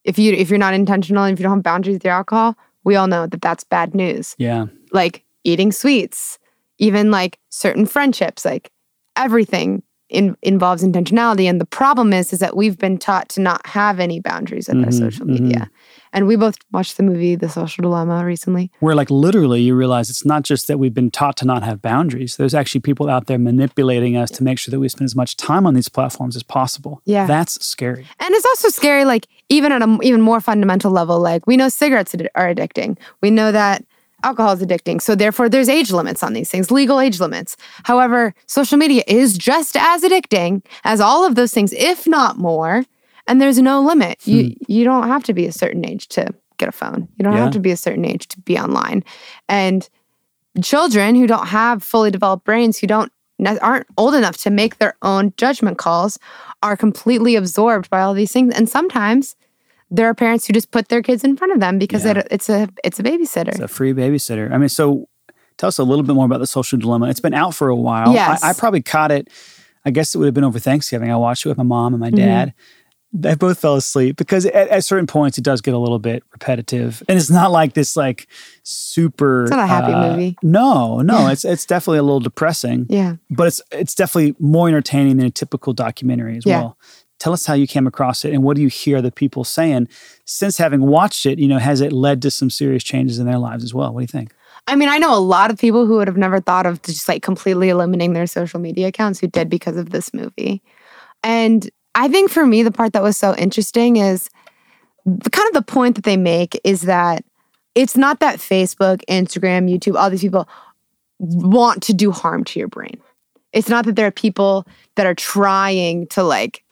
If 0.04 0.18
you 0.18 0.32
if 0.32 0.48
you're 0.50 0.58
not 0.58 0.74
intentional 0.74 1.24
and 1.24 1.32
if 1.32 1.38
you 1.38 1.44
don't 1.44 1.56
have 1.58 1.62
boundaries 1.62 1.94
with 1.96 2.04
your 2.04 2.14
alcohol, 2.14 2.56
we 2.84 2.96
all 2.96 3.06
know 3.06 3.26
that 3.26 3.40
that's 3.42 3.64
bad 3.64 3.94
news. 3.94 4.34
yeah. 4.38 4.66
Like 4.92 5.24
eating 5.44 5.70
sweets, 5.72 6.38
even 6.82 7.12
like 7.12 7.38
certain 7.48 7.86
friendships, 7.86 8.44
like 8.44 8.72
everything 9.16 9.84
in, 10.08 10.36
involves 10.42 10.82
intentionality. 10.82 11.44
And 11.44 11.60
the 11.60 11.64
problem 11.64 12.12
is, 12.12 12.32
is 12.32 12.40
that 12.40 12.56
we've 12.56 12.76
been 12.76 12.98
taught 12.98 13.28
to 13.30 13.40
not 13.40 13.64
have 13.68 14.00
any 14.00 14.18
boundaries 14.20 14.68
with 14.68 14.78
our 14.78 14.90
Mhm, 14.90 14.98
social 14.98 15.26
media. 15.26 15.70
And 16.12 16.26
we 16.26 16.34
both 16.36 16.56
watched 16.72 16.96
the 16.98 17.02
movie 17.04 17.36
The 17.36 17.48
Social 17.48 17.82
Dilemma 17.82 18.24
recently. 18.26 18.70
Where, 18.80 18.96
like, 18.96 19.10
literally, 19.10 19.62
you 19.62 19.74
realize 19.74 20.10
it's 20.10 20.26
not 20.26 20.42
just 20.42 20.66
that 20.66 20.78
we've 20.78 20.92
been 20.92 21.10
taught 21.10 21.36
to 21.38 21.46
not 21.46 21.62
have 21.62 21.80
boundaries. 21.80 22.36
There's 22.36 22.52
actually 22.52 22.82
people 22.82 23.08
out 23.08 23.26
there 23.28 23.38
manipulating 23.38 24.16
us 24.16 24.30
to 24.32 24.42
make 24.42 24.58
sure 24.58 24.72
that 24.72 24.80
we 24.80 24.88
spend 24.88 25.06
as 25.06 25.16
much 25.16 25.36
time 25.36 25.66
on 25.66 25.74
these 25.74 25.88
platforms 25.88 26.36
as 26.36 26.42
possible. 26.42 27.00
Yeah. 27.06 27.26
That's 27.26 27.64
scary. 27.64 28.06
And 28.20 28.34
it's 28.34 28.44
also 28.44 28.68
scary, 28.68 29.04
like, 29.06 29.28
even 29.48 29.70
at 29.72 29.82
an 29.82 30.00
even 30.02 30.20
more 30.20 30.40
fundamental 30.40 30.90
level, 30.90 31.20
like, 31.20 31.46
we 31.46 31.56
know 31.56 31.68
cigarettes 31.70 32.14
are 32.34 32.54
addicting. 32.54 32.98
We 33.22 33.30
know 33.30 33.52
that 33.52 33.84
alcohol 34.22 34.52
is 34.52 34.60
addicting. 34.62 35.00
So, 35.00 35.14
therefore, 35.14 35.48
there's 35.48 35.68
age 35.68 35.90
limits 35.90 36.22
on 36.22 36.32
these 36.32 36.50
things, 36.50 36.70
legal 36.70 37.00
age 37.00 37.20
limits. 37.20 37.56
However, 37.84 38.34
social 38.46 38.78
media 38.78 39.02
is 39.06 39.36
just 39.36 39.76
as 39.76 40.02
addicting 40.02 40.64
as 40.84 41.00
all 41.00 41.24
of 41.26 41.34
those 41.34 41.52
things, 41.52 41.72
if 41.72 42.06
not 42.06 42.38
more. 42.38 42.84
And 43.26 43.40
there's 43.40 43.58
no 43.58 43.80
limit. 43.80 44.26
You 44.26 44.46
hmm. 44.46 44.52
you 44.66 44.84
don't 44.84 45.08
have 45.08 45.24
to 45.24 45.34
be 45.34 45.46
a 45.46 45.52
certain 45.52 45.86
age 45.88 46.08
to 46.08 46.34
get 46.58 46.68
a 46.68 46.72
phone. 46.72 47.08
You 47.16 47.24
don't 47.24 47.34
Yeah. 47.34 47.44
have 47.44 47.52
to 47.52 47.60
be 47.60 47.70
a 47.70 47.76
certain 47.76 48.04
age 48.04 48.28
to 48.28 48.40
be 48.40 48.58
online. 48.58 49.04
And 49.48 49.88
children 50.62 51.14
who 51.14 51.26
don't 51.26 51.46
have 51.46 51.82
fully 51.82 52.10
developed 52.10 52.44
brains, 52.44 52.78
who 52.78 52.86
don't 52.86 53.12
aren't 53.60 53.86
old 53.96 54.14
enough 54.14 54.36
to 54.36 54.50
make 54.50 54.78
their 54.78 54.94
own 55.02 55.32
judgment 55.36 55.78
calls, 55.78 56.18
are 56.62 56.76
completely 56.76 57.34
absorbed 57.34 57.90
by 57.90 58.00
all 58.00 58.14
these 58.14 58.30
things. 58.30 58.54
And 58.54 58.68
sometimes 58.68 59.34
there 59.94 60.06
are 60.08 60.14
parents 60.14 60.46
who 60.46 60.52
just 60.54 60.70
put 60.70 60.88
their 60.88 61.02
kids 61.02 61.22
in 61.22 61.36
front 61.36 61.52
of 61.52 61.60
them 61.60 61.78
because 61.78 62.04
Yeah. 62.04 62.18
it, 62.18 62.28
it's 62.30 62.48
a 62.48 62.68
it's 62.82 62.98
a 62.98 63.02
babysitter. 63.02 63.48
It's 63.48 63.60
a 63.60 63.68
free 63.68 63.92
babysitter. 63.92 64.50
I 64.50 64.58
mean, 64.58 64.68
so 64.70 65.08
tell 65.58 65.68
us 65.68 65.78
a 65.78 65.84
little 65.84 66.02
bit 66.02 66.14
more 66.14 66.24
about 66.26 66.40
the 66.40 66.46
social 66.46 66.78
dilemma. 66.78 67.08
It's 67.10 67.20
been 67.20 67.34
out 67.34 67.54
for 67.54 67.68
a 67.68 67.76
while. 67.76 68.12
Yes. 68.12 68.42
I, 68.42 68.50
I 68.50 68.52
probably 68.54 68.80
caught 68.82 69.12
it, 69.12 69.28
I 69.84 69.90
guess 69.90 70.14
it 70.14 70.18
would 70.18 70.24
have 70.26 70.34
been 70.34 70.44
over 70.44 70.58
Thanksgiving. 70.58 71.10
I 71.12 71.16
watched 71.16 71.44
it 71.44 71.50
with 71.50 71.58
my 71.58 71.64
mom 71.64 71.92
and 71.94 72.00
my 72.00 72.08
Mm-hmm. 72.08 72.16
dad. 72.16 72.54
They 73.14 73.34
both 73.34 73.58
fell 73.60 73.74
asleep 73.76 74.16
because 74.16 74.46
at, 74.46 74.68
at 74.68 74.84
certain 74.86 75.06
points 75.06 75.36
it 75.36 75.44
does 75.44 75.60
get 75.60 75.74
a 75.74 75.78
little 75.78 75.98
bit 75.98 76.24
repetitive, 76.32 77.02
and 77.10 77.18
it's 77.18 77.28
not 77.28 77.50
like 77.50 77.74
this 77.74 77.94
like 77.94 78.26
super. 78.62 79.42
It's 79.42 79.50
not 79.50 79.60
a 79.60 79.66
happy 79.66 79.92
uh, 79.92 80.10
movie. 80.10 80.36
No, 80.42 81.02
no, 81.02 81.28
it's 81.28 81.44
it's 81.44 81.66
definitely 81.66 81.98
a 81.98 82.02
little 82.04 82.20
depressing, 82.20 82.86
yeah. 82.88 83.16
but 83.28 83.48
it's 83.48 83.60
it's 83.70 83.94
definitely 83.94 84.34
more 84.38 84.66
entertaining 84.68 85.18
than 85.18 85.26
a 85.26 85.30
typical 85.30 85.74
documentary 85.74 86.38
as 86.38 86.46
Yeah. 86.46 86.60
well. 86.60 86.78
Tell 87.22 87.32
us 87.32 87.46
how 87.46 87.54
you 87.54 87.68
came 87.68 87.86
across 87.86 88.24
it 88.24 88.32
and 88.32 88.42
what 88.42 88.56
do 88.56 88.62
you 88.62 88.68
hear 88.68 89.00
the 89.00 89.12
people 89.12 89.44
saying 89.44 89.86
since 90.24 90.58
having 90.58 90.82
watched 90.82 91.24
it? 91.24 91.38
You 91.38 91.46
know, 91.46 91.58
has 91.58 91.80
it 91.80 91.92
led 91.92 92.20
to 92.22 92.32
some 92.32 92.50
serious 92.50 92.82
changes 92.82 93.20
in 93.20 93.26
their 93.26 93.38
lives 93.38 93.62
as 93.62 93.72
well? 93.72 93.94
What 93.94 94.00
do 94.00 94.02
you 94.02 94.08
think? 94.08 94.34
I 94.66 94.74
mean, 94.74 94.88
I 94.88 94.98
know 94.98 95.16
a 95.16 95.22
lot 95.22 95.48
of 95.48 95.56
people 95.56 95.86
who 95.86 95.98
would 95.98 96.08
have 96.08 96.16
never 96.16 96.40
thought 96.40 96.66
of 96.66 96.82
just 96.82 97.06
like 97.06 97.22
completely 97.22 97.68
eliminating 97.68 98.12
their 98.12 98.26
social 98.26 98.58
media 98.58 98.88
accounts 98.88 99.20
who 99.20 99.28
did 99.28 99.48
because 99.48 99.76
of 99.76 99.90
this 99.90 100.12
movie. 100.12 100.64
And 101.22 101.70
I 101.94 102.08
think 102.08 102.28
for 102.28 102.44
me, 102.44 102.64
the 102.64 102.72
part 102.72 102.92
that 102.92 103.04
was 103.04 103.16
so 103.16 103.36
interesting 103.36 103.98
is 103.98 104.28
the 105.06 105.30
kind 105.30 105.46
of 105.46 105.54
the 105.54 105.72
point 105.72 105.94
that 105.94 106.04
they 106.04 106.16
make 106.16 106.60
is 106.64 106.82
that 106.82 107.24
it's 107.76 107.96
not 107.96 108.18
that 108.18 108.40
Facebook, 108.40 109.00
Instagram, 109.08 109.72
YouTube, 109.72 109.94
all 109.94 110.10
these 110.10 110.22
people 110.22 110.48
want 111.20 111.84
to 111.84 111.94
do 111.94 112.10
harm 112.10 112.42
to 112.46 112.58
your 112.58 112.66
brain. 112.66 113.00
It's 113.52 113.68
not 113.68 113.84
that 113.84 113.94
there 113.94 114.08
are 114.08 114.10
people 114.10 114.66
that 114.96 115.06
are 115.06 115.14
trying 115.14 116.08
to 116.08 116.24
like 116.24 116.64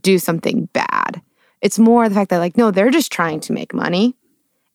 do 0.00 0.18
something 0.18 0.66
bad. 0.72 1.22
It's 1.60 1.78
more 1.78 2.08
the 2.08 2.14
fact 2.14 2.30
that 2.30 2.38
like, 2.38 2.56
no, 2.56 2.70
they're 2.70 2.90
just 2.90 3.12
trying 3.12 3.40
to 3.40 3.52
make 3.52 3.72
money 3.72 4.16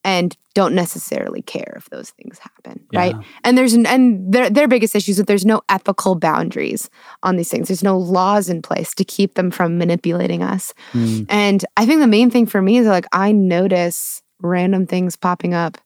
and 0.04 0.36
don't 0.54 0.74
necessarily 0.74 1.42
care 1.42 1.74
if 1.78 1.90
those 1.90 2.10
things 2.12 2.40
happen, 2.40 2.86
right? 2.94 3.16
And 3.44 3.58
there's 3.58 3.74
and 3.74 4.34
their 4.34 4.50
their 4.50 4.68
biggest 4.68 4.96
issue 4.96 5.12
is 5.12 5.18
that 5.18 5.28
there's 5.28 5.46
no 5.46 5.62
ethical 5.70 6.16
boundaries 6.16 6.90
on 7.22 7.36
these 7.36 7.50
things. 7.50 7.68
There's 7.68 7.84
no 7.84 7.98
laws 7.98 8.50
in 8.50 8.62
place 8.62 8.94
to 8.96 9.04
keep 9.04 9.36
them 9.36 9.52
from 9.52 9.78
manipulating 9.78 10.42
us. 10.42 10.74
Mm. 10.94 11.26
And 11.30 11.66
I 11.78 11.86
think 11.86 12.00
the 12.00 12.08
main 12.08 12.32
thing 12.32 12.46
for 12.46 12.62
me 12.62 12.78
is 12.78 12.88
like 12.88 13.06
I 13.12 13.32
notice 13.32 14.22
random 14.42 14.88
things 14.88 15.16
popping 15.16 15.54
up 15.54 15.78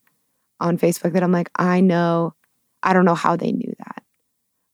on 0.60 0.78
Facebook 0.78 1.14
that 1.14 1.24
I'm 1.24 1.32
like, 1.32 1.50
I 1.56 1.82
know, 1.82 2.34
I 2.82 2.94
don't 2.94 3.06
know 3.06 3.16
how 3.16 3.36
they 3.36 3.52
knew 3.52 3.74
that. 3.80 4.04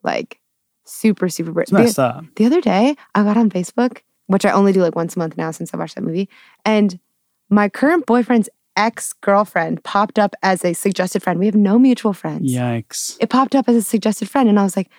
Like 0.04 0.40
super, 0.86 1.30
super 1.30 1.62
It's 1.62 1.72
messed 1.72 2.00
up. 2.00 2.26
the 2.36 2.46
other 2.46 2.62
day, 2.62 2.96
I 3.16 3.24
got 3.24 3.38
on 3.38 3.50
Facebook, 3.50 4.00
which 4.30 4.46
I 4.46 4.52
only 4.52 4.72
do 4.72 4.82
like 4.82 4.96
once 4.96 5.16
a 5.16 5.20
month 5.20 5.38
now 5.38 5.50
since 5.50 5.74
I 5.74 5.78
watched 5.78 5.96
that 5.96 6.04
movie, 6.04 6.30
and 6.64 7.00
my 7.50 7.68
current 7.68 8.06
boyfriend's 8.06 8.48
ex 8.78 9.12
girlfriend 9.14 9.84
popped 9.84 10.20
up 10.20 10.36
as 10.44 10.64
a 10.64 10.74
suggested 10.74 11.24
friend. 11.24 11.40
We 11.40 11.48
have 11.48 11.56
no 11.56 11.80
mutual 11.80 12.14
friends. 12.14 12.54
Yikes. 12.54 13.18
It 13.20 13.30
popped 13.30 13.56
up 13.56 13.68
as 13.68 13.76
a 13.76 13.82
suggested 13.82 14.30
friend, 14.30 14.48
and 14.48 14.60
I 14.60 14.64
was 14.64 14.78
like, 14.78 14.90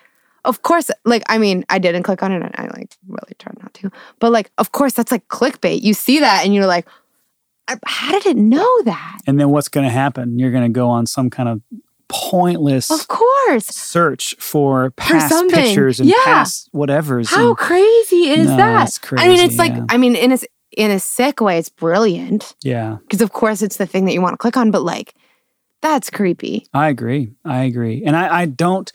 of 0.45 0.63
course, 0.63 0.91
like, 1.05 1.23
I 1.29 1.39
mean, 1.39 1.65
I 1.71 1.79
didn't 1.79 2.03
click 2.03 2.23
on 2.25 2.33
it, 2.33 2.43
and 2.43 2.55
I 2.57 2.65
like 2.77 2.97
really 3.07 3.35
tried 3.39 3.63
not 3.63 3.73
to, 3.75 3.93
but 4.19 4.33
like, 4.33 4.51
of 4.59 4.73
course, 4.73 4.95
that's 4.95 5.13
like 5.13 5.29
clickbait. 5.29 5.83
You 5.83 5.95
see 5.95 6.19
that, 6.19 6.45
and 6.45 6.53
you're 6.53 6.67
like, 6.67 6.89
how 7.87 8.11
did 8.11 8.27
it 8.27 8.37
know 8.37 8.83
that? 8.83 9.19
And 9.29 9.39
then 9.39 9.51
what's 9.51 9.69
going 9.69 9.87
to 9.87 9.93
happen? 9.93 10.41
You're 10.41 10.51
going 10.51 10.65
to 10.65 10.69
go 10.69 10.89
on 10.89 11.07
some 11.07 11.31
kind 11.31 11.49
of 11.49 11.63
pointless 12.11 12.91
Of 12.91 13.09
course. 13.09 13.67
search 13.67 14.35
for 14.39 14.91
past 14.93 15.29
something. 15.31 15.59
pictures 15.59 16.01
and 16.01 16.09
Yeah. 16.09 16.15
past 16.25 16.69
whatever's. 16.73 17.31
How 17.31 17.49
and- 17.49 17.57
crazy 17.57 18.31
is 18.31 18.49
No, 18.49 18.57
that? 18.57 18.89
it's 18.89 19.01
I 19.17 19.29
mean, 19.29 19.39
it's 19.41 19.57
crazy, 19.57 19.73
like. 19.73 19.83
I 19.89 19.97
mean, 19.97 20.15
in 20.17 20.33
a, 20.33 20.39
in 20.77 20.91
a 20.91 21.01
sick 21.01 21.41
way, 21.41 21.59
it's 21.59 21.69
brilliant. 21.69 22.55
yeah, 22.63 22.97
because 23.03 23.21
of 23.23 23.33
course 23.33 23.63
it's 23.63 23.77
the 23.77 23.87
thing 23.87 24.05
that 24.05 24.13
you 24.13 24.21
want 24.21 24.35
to 24.35 24.39
click 24.39 24.57
on 24.57 24.71
but 24.71 24.83
like 24.83 25.15
that's 25.83 26.11
creepy 26.11 26.67
I 26.75 26.89
agree. 26.91 27.33
I 27.45 27.63
agree. 27.65 28.03
And 28.05 28.15
I, 28.15 28.41
I 28.43 28.45
don't 28.47 28.93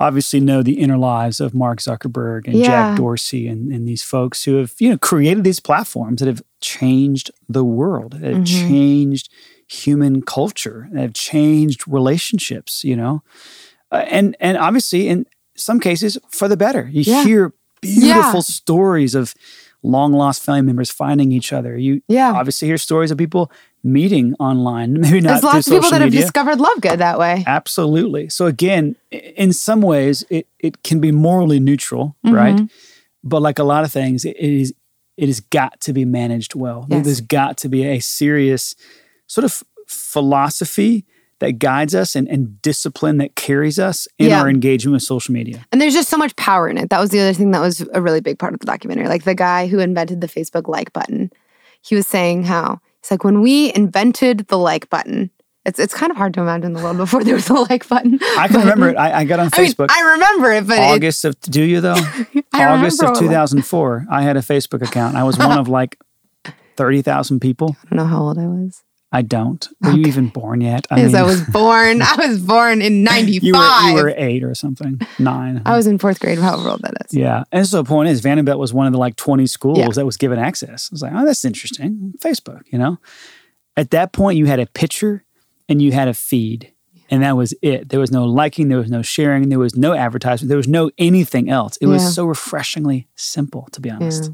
obviously 0.00 0.40
know 0.40 0.62
the 0.62 0.80
inner 0.80 0.96
lives 0.98 1.38
of 1.38 1.54
Mark 1.54 1.78
Zuckerberg 1.80 2.46
and 2.46 2.56
Yeah. 2.56 2.66
Jack 2.66 2.96
Dorsey 2.96 3.46
and, 3.46 3.70
and 3.70 3.86
these 3.86 4.02
folks 4.02 4.44
who 4.44 4.56
have, 4.56 4.72
you 4.78 4.88
know, 4.90 4.98
created 4.98 5.44
these 5.44 5.60
platforms 5.60 6.20
that 6.20 6.26
have 6.26 6.42
changed 6.60 7.30
the 7.48 7.62
world, 7.64 8.12
that 8.20 8.32
have 8.32 8.42
Mhm. 8.42 8.68
changed 8.68 9.28
human 9.68 10.22
culture, 10.22 10.88
that 10.92 11.00
have 11.00 11.14
changed 11.14 11.86
relationships, 11.86 12.84
you 12.84 12.96
know. 12.96 13.22
Uh, 13.90 14.04
and 14.08 14.36
and 14.40 14.56
obviously 14.56 15.08
in 15.08 15.26
some 15.56 15.78
cases 15.80 16.18
for 16.30 16.48
the 16.48 16.56
better. 16.56 16.88
You 16.92 17.02
Yeah. 17.02 17.24
hear 17.24 17.52
beautiful 17.80 18.34
Yeah. 18.34 18.40
stories 18.40 19.14
of 19.14 19.34
long 19.82 20.12
lost 20.14 20.42
family 20.42 20.62
members 20.62 20.90
finding 20.90 21.30
each 21.32 21.52
other. 21.52 21.76
You 21.78 22.00
yeah 22.08 22.32
obviously 22.32 22.66
hear 22.68 22.78
stories 22.78 23.10
of 23.10 23.18
people 23.18 23.52
meeting 23.82 24.34
online, 24.40 24.94
maybe 25.00 25.20
not 25.20 25.30
there's 25.30 25.42
lots 25.44 25.66
of 25.66 25.72
people 25.74 25.90
that 25.90 26.00
have 26.00 26.10
media. 26.10 26.22
discovered 26.22 26.58
love 26.58 26.80
good 26.80 26.98
that 27.00 27.18
way 27.18 27.44
Absolutely. 27.46 28.30
So 28.30 28.46
again, 28.46 28.96
in 29.10 29.52
some 29.52 29.82
ways, 29.82 30.24
it, 30.30 30.46
it 30.58 30.82
can 30.82 31.00
be 31.00 31.12
morally 31.12 31.60
neutral, 31.60 32.16
Mm-hmm. 32.24 32.34
right? 32.34 32.60
But 33.22 33.42
like 33.42 33.58
a 33.58 33.64
lot 33.64 33.84
of 33.84 33.92
things, 33.92 34.24
it 34.24 34.36
is 34.38 34.72
it 35.16 35.26
has 35.28 35.40
got 35.40 35.80
to 35.82 35.92
be 35.92 36.04
managed 36.04 36.54
well. 36.56 36.86
Yes. 36.90 37.04
There's 37.04 37.20
got 37.20 37.56
to 37.58 37.68
be 37.68 37.84
a 37.84 38.00
serious 38.00 38.74
sort 39.26 39.44
of 39.44 39.62
philosophy 39.86 41.04
that 41.40 41.58
guides 41.58 41.94
us 41.94 42.14
and, 42.16 42.28
and 42.28 42.62
discipline 42.62 43.18
that 43.18 43.34
carries 43.34 43.78
us 43.78 44.06
in 44.18 44.28
Yeah. 44.28 44.40
our 44.40 44.48
engagement 44.48 44.94
with 44.94 45.02
social 45.02 45.34
media. 45.34 45.66
and 45.72 45.80
there's 45.80 45.92
just 45.92 46.08
so 46.08 46.16
much 46.16 46.34
power 46.36 46.68
in 46.68 46.78
it 46.78 46.88
that 46.90 47.00
was 47.00 47.10
the 47.10 47.20
other 47.20 47.32
thing 47.32 47.50
that 47.50 47.60
was 47.60 47.84
a 47.92 48.00
really 48.00 48.20
big 48.20 48.38
part 48.38 48.54
of 48.54 48.60
the 48.60 48.66
documentary 48.66 49.08
like 49.08 49.24
the 49.24 49.34
guy 49.34 49.66
who 49.66 49.78
invented 49.80 50.20
the 50.20 50.26
facebook 50.28 50.68
like 50.68 50.92
button 50.92 51.30
he 51.82 51.94
was 51.94 52.06
saying 52.06 52.44
how 52.44 52.80
it's 53.00 53.10
like 53.10 53.24
when 53.24 53.40
we 53.42 53.74
invented 53.74 54.46
the 54.48 54.56
like 54.58 54.88
button 54.88 55.30
it's, 55.66 55.78
it's 55.78 55.92
kind 55.94 56.10
of 56.10 56.16
hard 56.16 56.32
to 56.34 56.40
imagine 56.40 56.72
the 56.72 56.82
world 56.82 56.96
before 57.04 57.24
there 57.24 57.34
was 57.34 57.50
a 57.50 57.54
like 57.54 57.86
button 57.88 58.18
I 58.38 58.48
can 58.48 58.60
remember 58.60 58.88
it. 58.90 58.96
I, 58.96 59.20
I 59.20 59.24
got 59.24 59.40
on 59.40 59.48
I 59.52 59.60
mean, 59.60 59.70
Facebook. 59.72 59.88
I 59.90 60.12
remember 60.12 60.52
it, 60.52 60.66
but 60.66 60.78
it, 60.78 60.82
August 60.82 61.24
of 61.24 61.38
do 61.40 61.62
you 61.62 61.80
though? 61.80 61.96
August 62.54 63.02
of 63.02 63.18
2004. 63.18 64.06
I 64.10 64.22
had 64.22 64.36
a 64.36 64.40
Facebook 64.40 64.82
account. 64.86 65.16
I 65.16 65.24
was 65.24 65.36
one 65.38 65.58
of 65.58 65.68
like 65.68 65.98
30,000 66.76 67.40
people. 67.40 67.76
I 67.84 67.88
don't 67.88 67.96
know 67.96 68.04
how 68.06 68.22
old 68.22 68.38
I 68.38 68.46
was. 68.46 68.82
I 69.14 69.22
don't. 69.22 69.66
Were 69.80 69.92
you 69.92 70.06
even 70.06 70.28
born 70.28 70.60
yet? 70.60 70.86
I 70.90 70.96
Because 70.96 71.14
I 71.14 71.22
was 71.22 71.40
born. 71.52 72.02
I 72.02 72.16
was 72.18 72.40
born 72.40 72.82
in 72.82 73.04
'95. 73.04 73.42
you 73.44 73.52
were 73.54 73.88
you 73.88 73.94
were 73.94 74.14
eight 74.16 74.42
or 74.42 74.54
something, 74.56 75.00
nine. 75.20 75.62
I 75.64 75.76
was 75.76 75.86
in 75.86 75.98
fourth 75.98 76.18
grade. 76.18 76.38
However 76.40 76.70
old 76.70 76.82
that 76.82 76.94
is. 77.06 77.14
yeah, 77.16 77.44
and 77.52 77.64
so 77.66 77.76
the 77.82 77.88
point 77.88 78.08
is, 78.08 78.20
Vanderbilt 78.20 78.58
was 78.58 78.74
one 78.74 78.86
of 78.88 78.92
the 78.92 78.98
like 78.98 79.14
twenty 79.16 79.46
schools 79.46 79.78
Yeah. 79.78 79.88
that 79.88 80.04
was 80.04 80.16
given 80.16 80.38
access. 80.40 80.88
I 80.90 80.94
was 80.94 81.02
like, 81.02 81.12
oh, 81.14 81.24
that's 81.24 81.44
interesting. 81.44 82.12
Facebook, 82.18 82.62
you 82.72 82.78
know. 82.78 82.98
At 83.76 83.92
that 83.92 84.12
point, 84.12 84.36
you 84.36 84.46
had 84.46 84.58
a 84.60 84.66
picture 84.66 85.24
and 85.68 85.80
you 85.80 85.92
had 85.92 86.08
a 86.08 86.14
feed, 86.14 86.72
and 87.08 87.22
that 87.22 87.36
was 87.36 87.54
it. 87.62 87.90
There 87.90 88.00
was 88.00 88.10
no 88.10 88.24
liking, 88.24 88.66
there 88.68 88.78
was 88.78 88.90
no 88.90 89.02
sharing, 89.02 89.48
there 89.48 89.60
was 89.60 89.76
no 89.76 89.94
advertisement, 89.94 90.48
there 90.48 90.56
was 90.58 90.66
no 90.68 90.90
anything 90.98 91.48
else. 91.50 91.76
It 91.80 91.86
Yeah. 91.86 91.92
was 91.94 92.14
so 92.14 92.24
refreshingly 92.26 93.06
simple, 93.14 93.68
to 93.72 93.80
be 93.80 93.90
honest. 93.90 94.32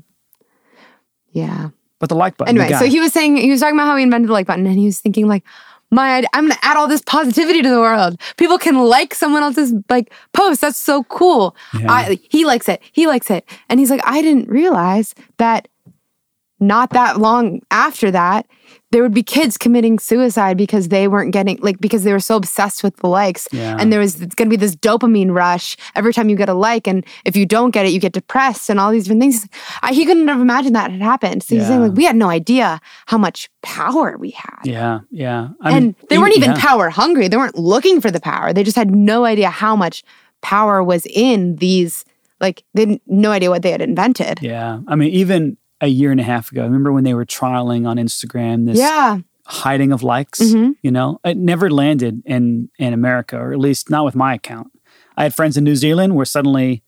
Yeah. 1.32 1.70
But 2.00 2.08
the 2.08 2.16
like 2.16 2.36
button. 2.36 2.58
Anyway, 2.58 2.76
so 2.76 2.86
he 2.86 2.98
was 2.98 3.12
saying 3.12 3.36
he 3.36 3.50
was 3.50 3.60
talking 3.60 3.76
about 3.76 3.86
how 3.86 3.96
he 3.96 4.02
invented 4.02 4.28
the 4.28 4.32
like 4.32 4.46
button, 4.46 4.66
and 4.66 4.78
he 4.78 4.86
was 4.86 5.00
thinking 5.00 5.28
like, 5.28 5.44
my, 5.92 6.24
I'm 6.32 6.48
gonna 6.48 6.58
add 6.62 6.76
all 6.76 6.88
this 6.88 7.02
positivity 7.02 7.62
to 7.62 7.68
the 7.68 7.80
world. 7.80 8.20
People 8.36 8.58
can 8.58 8.76
like 8.76 9.14
someone 9.14 9.42
else's 9.42 9.72
like 9.88 10.12
post. 10.32 10.60
That's 10.62 10.78
so 10.78 11.04
cool. 11.04 11.54
Yeah. 11.78 11.92
I, 11.92 12.18
he 12.28 12.44
likes 12.44 12.68
it. 12.68 12.82
He 12.90 13.06
likes 13.06 13.30
it, 13.30 13.48
and 13.68 13.78
he's 13.78 13.90
like, 13.90 14.02
I 14.04 14.22
didn't 14.22 14.48
realize 14.48 15.14
that. 15.38 15.68
Not 16.62 16.90
that 16.90 17.18
long 17.18 17.62
after 17.70 18.10
that, 18.10 18.46
there 18.92 19.02
would 19.02 19.14
be 19.14 19.22
kids 19.22 19.56
committing 19.56 19.98
suicide 19.98 20.56
because 20.56 20.88
they 20.88 21.06
weren't 21.06 21.32
getting 21.32 21.58
like 21.60 21.78
because 21.78 22.02
they 22.02 22.12
were 22.12 22.20
so 22.20 22.36
obsessed 22.36 22.82
with 22.82 22.96
the 22.96 23.06
likes. 23.06 23.46
Yeah. 23.52 23.76
and 23.78 23.92
there 23.92 24.00
was 24.00 24.16
going 24.16 24.48
to 24.48 24.48
be 24.48 24.56
this 24.56 24.74
dopamine 24.74 25.32
rush 25.32 25.76
every 25.94 26.12
time 26.12 26.28
you 26.28 26.36
get 26.36 26.48
a 26.48 26.54
like. 26.54 26.86
And 26.86 27.06
if 27.24 27.36
you 27.36 27.46
don't 27.46 27.70
get 27.70 27.86
it 27.86 27.90
you 27.90 28.00
get 28.00 28.12
depressed 28.12 28.68
and 28.68 28.80
all 28.80 28.90
these 28.90 29.04
different 29.04 29.22
things. 29.22 29.46
I, 29.82 29.92
he 29.92 30.04
couldn't 30.04 30.26
have 30.28 30.40
imagined 30.40 30.74
that 30.74 30.90
had 30.90 31.00
happened. 31.00 31.42
So 31.42 31.54
he's 31.54 31.66
saying 31.66 31.80
like 31.80 31.92
we 31.92 32.04
had 32.04 32.16
no 32.16 32.28
idea 32.28 32.80
how 33.06 33.18
much 33.18 33.48
power 33.62 34.16
we 34.18 34.30
had. 34.30 34.60
Yeah, 34.64 35.00
yeah. 35.10 35.48
I 35.60 35.72
and 35.72 35.84
mean, 35.86 35.96
they 36.08 36.18
weren't 36.18 36.36
even 36.36 36.52
yeah. 36.52 36.60
power 36.60 36.90
hungry. 36.90 37.28
They 37.28 37.36
weren't 37.36 37.58
looking 37.58 38.00
for 38.00 38.10
the 38.10 38.20
power. 38.20 38.52
They 38.52 38.64
just 38.64 38.76
had 38.76 38.90
no 38.90 39.24
idea 39.24 39.50
how 39.50 39.76
much 39.76 40.02
power 40.42 40.82
was 40.82 41.06
in 41.06 41.56
these 41.56 42.04
like 42.40 42.64
they 42.74 42.86
had 42.86 43.00
no 43.06 43.30
idea 43.30 43.50
what 43.50 43.62
they 43.62 43.70
had 43.70 43.82
invented. 43.82 44.40
Yeah, 44.42 44.80
I 44.88 44.96
mean, 44.96 45.10
even 45.10 45.58
a 45.80 45.86
year 45.88 46.10
and 46.10 46.20
a 46.20 46.24
half 46.24 46.50
ago, 46.52 46.62
I 46.62 46.64
remember 46.64 46.92
when 46.92 47.04
they 47.04 47.14
were 47.14 47.24
trialing 47.26 47.86
on 47.86 47.96
Instagram 47.96 48.66
this 48.66 48.78
yeah 48.78 49.18
hiding 49.46 49.90
of 49.92 50.02
likes? 50.02 50.38
Mhm. 50.40 50.74
You 50.82 50.90
know, 50.92 51.18
it 51.24 51.36
never 51.36 51.70
landed 51.70 52.22
in 52.24 52.68
in 52.78 52.92
America, 52.92 53.36
or 53.38 53.52
at 53.52 53.58
least 53.58 53.90
not 53.90 54.04
with 54.04 54.14
my 54.14 54.34
account. 54.34 54.70
I 55.16 55.24
had 55.24 55.34
friends 55.34 55.56
in 55.56 55.64
New 55.64 55.76
Zealand 55.76 56.14
where 56.14 56.24
suddenly 56.26 56.82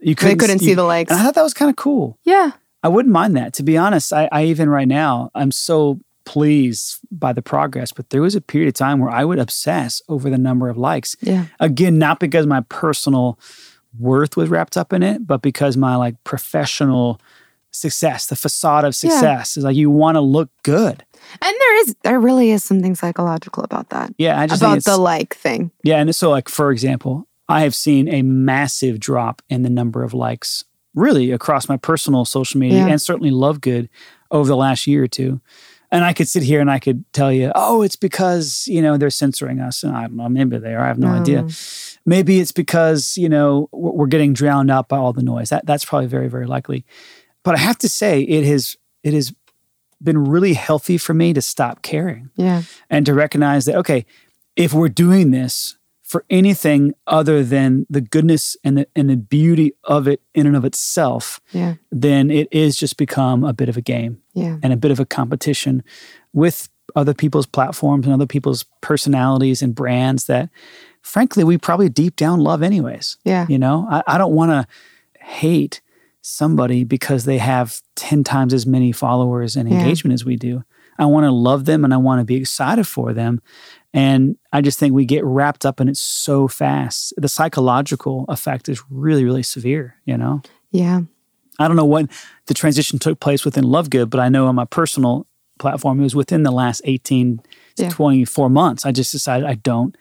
you 0.00 0.14
couldn't, 0.14 0.38
couldn't 0.38 0.58
see 0.60 0.70
you- 0.70 0.74
the 0.76 0.82
likes 0.84 1.10
and 1.10 1.20
I 1.20 1.24
thought 1.24 1.34
that 1.34 1.42
was 1.42 1.54
kind 1.54 1.70
of 1.70 1.76
cool. 1.76 2.18
yeah 2.24 2.52
I 2.82 2.88
wouldn't 2.88 3.12
mind 3.12 3.36
that. 3.36 3.52
To 3.54 3.62
be 3.64 3.76
honest, 3.76 4.12
I, 4.12 4.28
I 4.30 4.44
even 4.44 4.68
right 4.70 4.86
now, 4.86 5.30
I'm 5.34 5.50
so 5.50 5.98
pleased 6.24 6.98
by 7.10 7.32
the 7.32 7.42
progress, 7.42 7.90
but 7.90 8.10
there 8.10 8.22
was 8.22 8.36
a 8.36 8.40
period 8.40 8.68
of 8.68 8.74
time 8.74 9.00
where 9.00 9.10
I 9.10 9.24
would 9.24 9.38
obsess 9.40 10.00
over 10.08 10.30
the 10.30 10.38
number 10.38 10.68
of 10.68 10.76
likes. 10.76 11.16
yeah 11.20 11.46
Again, 11.58 11.98
not 11.98 12.20
because 12.20 12.46
my 12.46 12.60
personal 12.68 13.36
worth 13.98 14.36
was 14.36 14.48
wrapped 14.48 14.76
up 14.76 14.92
in 14.92 15.02
it, 15.02 15.26
but 15.26 15.42
because 15.42 15.76
my 15.76 15.96
like 15.96 16.14
professional 16.22 17.20
success, 17.70 18.26
the 18.26 18.36
facade 18.36 18.84
of 18.84 18.94
success 18.94 19.56
is 19.56 19.64
like 19.64 19.76
you 19.76 19.90
want 19.90 20.16
to 20.16 20.20
look 20.20 20.50
good. 20.62 21.04
And 21.42 21.54
there 21.60 21.80
is, 21.80 21.94
there 22.02 22.20
really 22.20 22.50
is 22.50 22.64
something 22.64 22.94
psychological 22.94 23.62
about 23.62 23.90
that. 23.90 24.12
Yeah, 24.18 24.38
I 24.40 24.46
just 24.46 24.62
About 24.62 24.82
the 24.84 24.96
like 24.96 25.34
thing. 25.36 25.70
yeah, 25.82 25.98
and 25.98 26.14
so 26.14 26.30
like 26.30 26.48
for 26.48 26.70
example, 26.72 27.26
I 27.48 27.60
have 27.62 27.74
seen 27.74 28.08
a 28.08 28.22
massive 28.22 28.98
drop 29.00 29.42
in 29.48 29.62
the 29.62 29.70
number 29.70 30.02
of 30.02 30.14
likes 30.14 30.64
really 30.94 31.30
across 31.30 31.68
my 31.68 31.76
personal 31.76 32.24
social 32.24 32.58
media 32.58 32.78
Yeah. 32.78 32.88
and 32.88 33.00
certainly 33.00 33.30
Love 33.30 33.60
Good 33.60 33.88
over 34.30 34.48
the 34.48 34.56
last 34.56 34.86
year 34.86 35.04
or 35.04 35.08
two. 35.08 35.40
And 35.90 36.04
I 36.04 36.12
could 36.12 36.28
sit 36.28 36.42
here 36.42 36.60
and 36.60 36.70
I 36.70 36.78
could 36.78 37.02
tell 37.14 37.32
you, 37.32 37.50
oh, 37.54 37.80
it's 37.80 37.96
because, 37.96 38.66
you 38.66 38.82
know, 38.82 38.98
they're 38.98 39.08
censoring 39.08 39.58
us. 39.58 39.82
And 39.82 39.96
I 39.96 40.02
don't 40.02 40.16
know, 40.16 40.28
maybe 40.28 40.58
they 40.58 40.74
are. 40.74 40.84
I 40.84 40.88
have 40.88 40.98
no 40.98 41.08
idea. 41.08 41.44
Mm. 41.44 41.98
Maybe 42.04 42.40
it's 42.40 42.52
because, 42.52 43.16
you 43.16 43.28
know, 43.30 43.68
we're 43.72 43.92
we're 43.92 44.06
getting 44.06 44.34
drowned 44.34 44.70
out 44.70 44.88
by 44.88 44.98
all 44.98 45.14
the 45.14 45.22
noise. 45.22 45.48
That 45.48 45.64
that's 45.64 45.86
probably 45.86 46.06
very, 46.08 46.28
very 46.28 46.46
likely. 46.46 46.84
But 47.44 47.54
I 47.54 47.58
have 47.58 47.78
to 47.78 47.88
say, 47.88 48.22
it 48.22 48.44
has 48.44 48.76
it 49.02 49.14
has 49.14 49.32
been 50.02 50.18
really 50.28 50.54
healthy 50.54 50.96
for 50.98 51.12
me 51.14 51.32
to 51.32 51.42
stop 51.42 51.82
caring 51.82 52.30
Yeah. 52.36 52.62
and 52.88 53.04
to 53.06 53.14
recognize 53.14 53.64
that 53.64 53.74
okay 53.76 54.06
if 54.54 54.72
we're 54.72 54.88
doing 54.88 55.30
this 55.32 55.76
for 56.04 56.24
anything 56.30 56.94
other 57.06 57.42
than 57.44 57.84
the 57.90 58.00
goodness 58.00 58.56
and 58.62 58.78
the 58.78 58.86
and 58.94 59.10
the 59.10 59.16
beauty 59.16 59.72
of 59.84 60.06
it 60.06 60.20
in 60.34 60.46
and 60.46 60.54
of 60.56 60.64
itself 60.64 61.40
Yeah. 61.52 61.74
then 61.90 62.30
it 62.30 62.46
is 62.52 62.76
just 62.76 62.96
become 62.96 63.42
a 63.44 63.52
bit 63.52 63.68
of 63.68 63.76
a 63.76 63.80
game 63.80 64.22
Yeah. 64.34 64.58
and 64.62 64.72
a 64.72 64.76
bit 64.76 64.90
of 64.92 65.00
a 65.00 65.04
competition 65.04 65.82
with 66.32 66.68
other 66.94 67.12
people's 67.14 67.46
platforms 67.46 68.06
and 68.06 68.14
other 68.14 68.26
people's 68.26 68.64
personalities 68.80 69.62
and 69.62 69.74
brands 69.74 70.26
that 70.26 70.48
frankly 71.02 71.42
we 71.42 71.58
probably 71.58 71.88
deep 71.88 72.14
down 72.14 72.38
love 72.40 72.62
anyways 72.62 73.16
Yeah. 73.24 73.46
you 73.48 73.58
know 73.58 73.86
i, 73.90 74.02
I 74.06 74.18
don't 74.18 74.32
want 74.34 74.50
to 74.52 74.66
hate 75.24 75.80
somebody 76.22 76.84
because 76.84 77.24
they 77.24 77.38
have 77.38 77.80
10 77.96 78.24
times 78.24 78.52
as 78.52 78.66
many 78.66 78.92
followers 78.92 79.56
and 79.56 79.68
Yeah. 79.68 79.78
engagement 79.80 80.14
as 80.14 80.24
we 80.24 80.36
do 80.36 80.62
i 80.98 81.06
want 81.06 81.24
to 81.24 81.30
love 81.30 81.64
them 81.64 81.84
and 81.84 81.94
i 81.94 81.96
want 81.96 82.20
to 82.20 82.24
be 82.24 82.36
excited 82.36 82.86
for 82.86 83.12
them 83.12 83.40
and 83.94 84.36
i 84.52 84.60
just 84.60 84.78
think 84.78 84.92
we 84.92 85.04
get 85.06 85.24
wrapped 85.24 85.64
up 85.64 85.80
in 85.80 85.88
it 85.88 85.96
so 85.96 86.48
fast 86.48 87.14
the 87.16 87.28
psychological 87.28 88.24
effect 88.28 88.68
is 88.68 88.82
really 88.90 89.24
really 89.24 89.42
severe 89.42 89.94
you 90.04 90.16
know 90.18 90.42
Yeah. 90.72 91.00
I 91.60 91.66
don't 91.66 91.76
know 91.76 91.84
when 91.86 92.08
the 92.46 92.54
transition 92.54 93.00
took 93.00 93.18
place 93.18 93.44
within 93.44 93.64
Love 93.64 93.90
Good, 93.90 94.10
but 94.10 94.20
I 94.20 94.28
know 94.28 94.46
on 94.46 94.54
my 94.54 94.64
personal 94.64 95.26
platform, 95.58 95.98
it 95.98 96.04
was 96.04 96.14
within 96.14 96.44
the 96.44 96.52
last 96.52 96.80
18 96.84 97.38
to 97.76 97.82
Yeah. 97.82 97.88
24 97.90 98.48
months. 98.48 98.86
I 98.86 98.92
just 98.92 99.10
decided 99.10 99.44
I 99.44 99.54
don't 99.54 99.96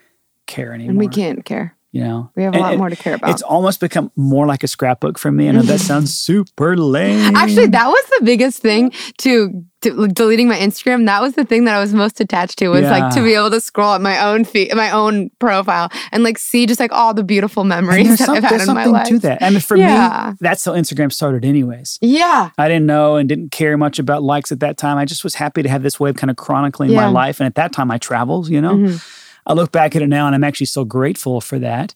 care 0.45 0.71
anymore. 0.71 0.91
And 0.91 0.99
we 0.99 1.07
can't 1.07 1.43
care. 1.45 1.75
You 1.93 2.03
know, 2.03 2.29
We 2.35 2.43
have 2.43 2.53
a 2.53 2.57
And 2.57 2.61
lot 2.63 2.73
it- 2.73 2.77
more 2.77 2.89
to 2.89 2.95
care 2.97 3.15
about. 3.15 3.29
It's 3.31 3.41
almost 3.41 3.79
become 3.79 4.11
more 4.17 4.45
like 4.45 4.61
a 4.61 4.67
scrapbook 4.67 5.17
for 5.17 5.31
me. 5.31 5.47
I 5.47 5.51
know 5.53 5.61
that 5.61 5.79
sounds 5.91 6.13
super 6.13 6.75
lame. 6.75 7.35
Actually, 7.35 7.67
that 7.67 7.87
was 7.87 8.05
the 8.19 8.25
biggest 8.25 8.61
thing 8.61 8.91
to, 9.19 9.63
to 9.81 10.07
deleting 10.09 10.49
my 10.49 10.57
Instagram. 10.57 11.05
That 11.05 11.21
was 11.21 11.33
the 11.35 11.45
thing 11.45 11.63
that 11.63 11.73
I 11.75 11.79
was 11.79 11.93
most 11.93 12.19
attached 12.19 12.59
to 12.59 12.67
was 12.67 12.83
like 12.83 13.13
to 13.15 13.23
be 13.23 13.33
able 13.33 13.49
to 13.51 13.61
scroll 13.61 13.93
at 13.93 14.01
my 14.01 14.19
own 14.21 14.43
feed, 14.43 14.75
my 14.75 14.91
own 14.91 15.31
profile, 15.39 15.89
and 16.11 16.23
like 16.23 16.37
see 16.37 16.65
just 16.65 16.79
like 16.81 16.91
all 16.91 17.13
the 17.13 17.23
beautiful 17.23 17.63
memories 17.63 18.17
that 18.17 18.25
some- 18.25 18.35
I've 18.35 18.43
had 18.43 18.51
in 18.53 18.57
my 18.59 18.63
something 18.65 18.91
life. 18.91 19.07
to 19.07 19.19
that. 19.19 19.41
I 19.41 19.49
mean, 19.49 19.61
for 19.61 19.77
Yeah. 19.77 20.31
me, 20.31 20.37
that's 20.41 20.65
how 20.65 20.73
Instagram 20.73 21.11
started, 21.11 21.45
anyways. 21.45 21.99
Yeah. 22.01 22.49
I 22.57 22.67
didn't 22.67 22.85
know 22.85 23.15
and 23.15 23.29
didn't 23.29 23.51
care 23.51 23.77
much 23.77 23.97
about 23.97 24.23
likes 24.23 24.51
at 24.51 24.59
that 24.59 24.77
time. 24.77 24.97
I 24.97 25.05
just 25.05 25.23
was 25.23 25.35
happy 25.35 25.63
to 25.63 25.69
have 25.69 25.83
this 25.83 25.99
way 25.99 26.09
of 26.09 26.17
kind 26.17 26.29
of 26.29 26.35
chronicling 26.35 26.93
my 26.93 27.07
life. 27.07 27.39
And 27.39 27.47
at 27.47 27.55
that 27.55 27.71
time, 27.71 27.89
I 27.91 27.97
traveled, 27.97 28.49
you 28.49 28.59
know. 28.61 28.75
Mhm. 28.75 29.23
I 29.47 29.53
look 29.53 29.71
back 29.71 29.95
at 29.95 30.01
it 30.03 30.07
now 30.07 30.27
and 30.27 30.35
I'm 30.35 30.43
actually 30.43 30.67
so 30.67 30.85
grateful 30.85 31.41
for 31.41 31.57
that. 31.59 31.95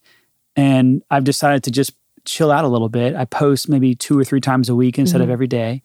And 0.55 1.03
I've 1.11 1.23
decided 1.25 1.63
to 1.65 1.71
just 1.71 1.91
chill 2.25 2.51
out 2.51 2.65
a 2.65 2.67
little 2.67 2.89
bit. 2.89 3.15
I 3.15 3.25
post 3.25 3.69
maybe 3.69 3.93
two 3.93 4.17
or 4.17 4.23
three 4.23 4.41
times 4.41 4.69
a 4.69 4.75
week 4.75 4.97
instead 4.97 5.21
of 5.21 5.25
Mm-hmm. 5.25 5.33
every 5.33 5.47
day. 5.47 5.81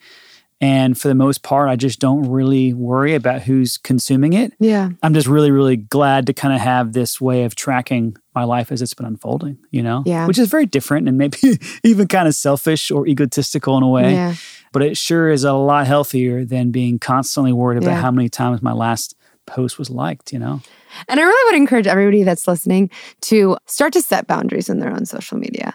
And 0.58 0.98
for 0.98 1.08
the 1.08 1.14
most 1.14 1.42
part, 1.42 1.68
I 1.68 1.76
just 1.76 1.98
don't 2.00 2.30
really 2.30 2.72
worry 2.72 3.14
about 3.14 3.42
who's 3.42 3.76
consuming 3.76 4.32
it. 4.32 4.54
Yeah. 4.58 4.88
I'm 5.02 5.12
just 5.12 5.26
really, 5.26 5.50
really 5.50 5.76
glad 5.76 6.26
to 6.28 6.32
kind 6.32 6.54
of 6.54 6.60
have 6.60 6.94
this 6.94 7.20
way 7.20 7.44
of 7.44 7.54
tracking 7.54 8.16
my 8.34 8.44
life 8.44 8.72
as 8.72 8.80
it's 8.80 8.94
been 8.94 9.04
unfolding, 9.04 9.58
you 9.70 9.82
know? 9.82 10.02
Yeah. 10.06 10.26
Which 10.26 10.38
is 10.38 10.48
very 10.48 10.64
different 10.64 11.08
and 11.08 11.18
maybe 11.18 11.36
even 11.84 12.08
kind 12.08 12.26
of 12.26 12.34
selfish 12.34 12.90
or 12.90 13.06
egotistical 13.06 13.76
in 13.76 13.82
a 13.82 13.88
way. 13.88 14.12
Yeah. 14.14 14.34
But 14.72 14.82
it 14.82 14.96
sure 14.96 15.28
is 15.30 15.44
a 15.44 15.52
lot 15.52 15.86
healthier 15.86 16.44
than 16.46 16.70
being 16.70 16.98
constantly 16.98 17.52
worried 17.52 17.76
about 17.82 17.90
Yeah. 17.90 18.00
how 18.00 18.10
many 18.10 18.30
times 18.30 18.62
my 18.62 18.72
last 18.72 19.14
post 19.46 19.78
was 19.78 19.90
liked, 19.90 20.32
you 20.32 20.38
know? 20.38 20.60
And 21.08 21.18
I 21.20 21.22
really 21.22 21.52
would 21.52 21.60
encourage 21.60 21.86
everybody 21.86 22.22
that's 22.22 22.46
listening 22.48 22.90
to 23.22 23.56
start 23.66 23.92
to 23.94 24.02
set 24.02 24.26
boundaries 24.26 24.68
in 24.68 24.80
their 24.80 24.90
own 24.92 25.06
social 25.06 25.38
media. 25.38 25.74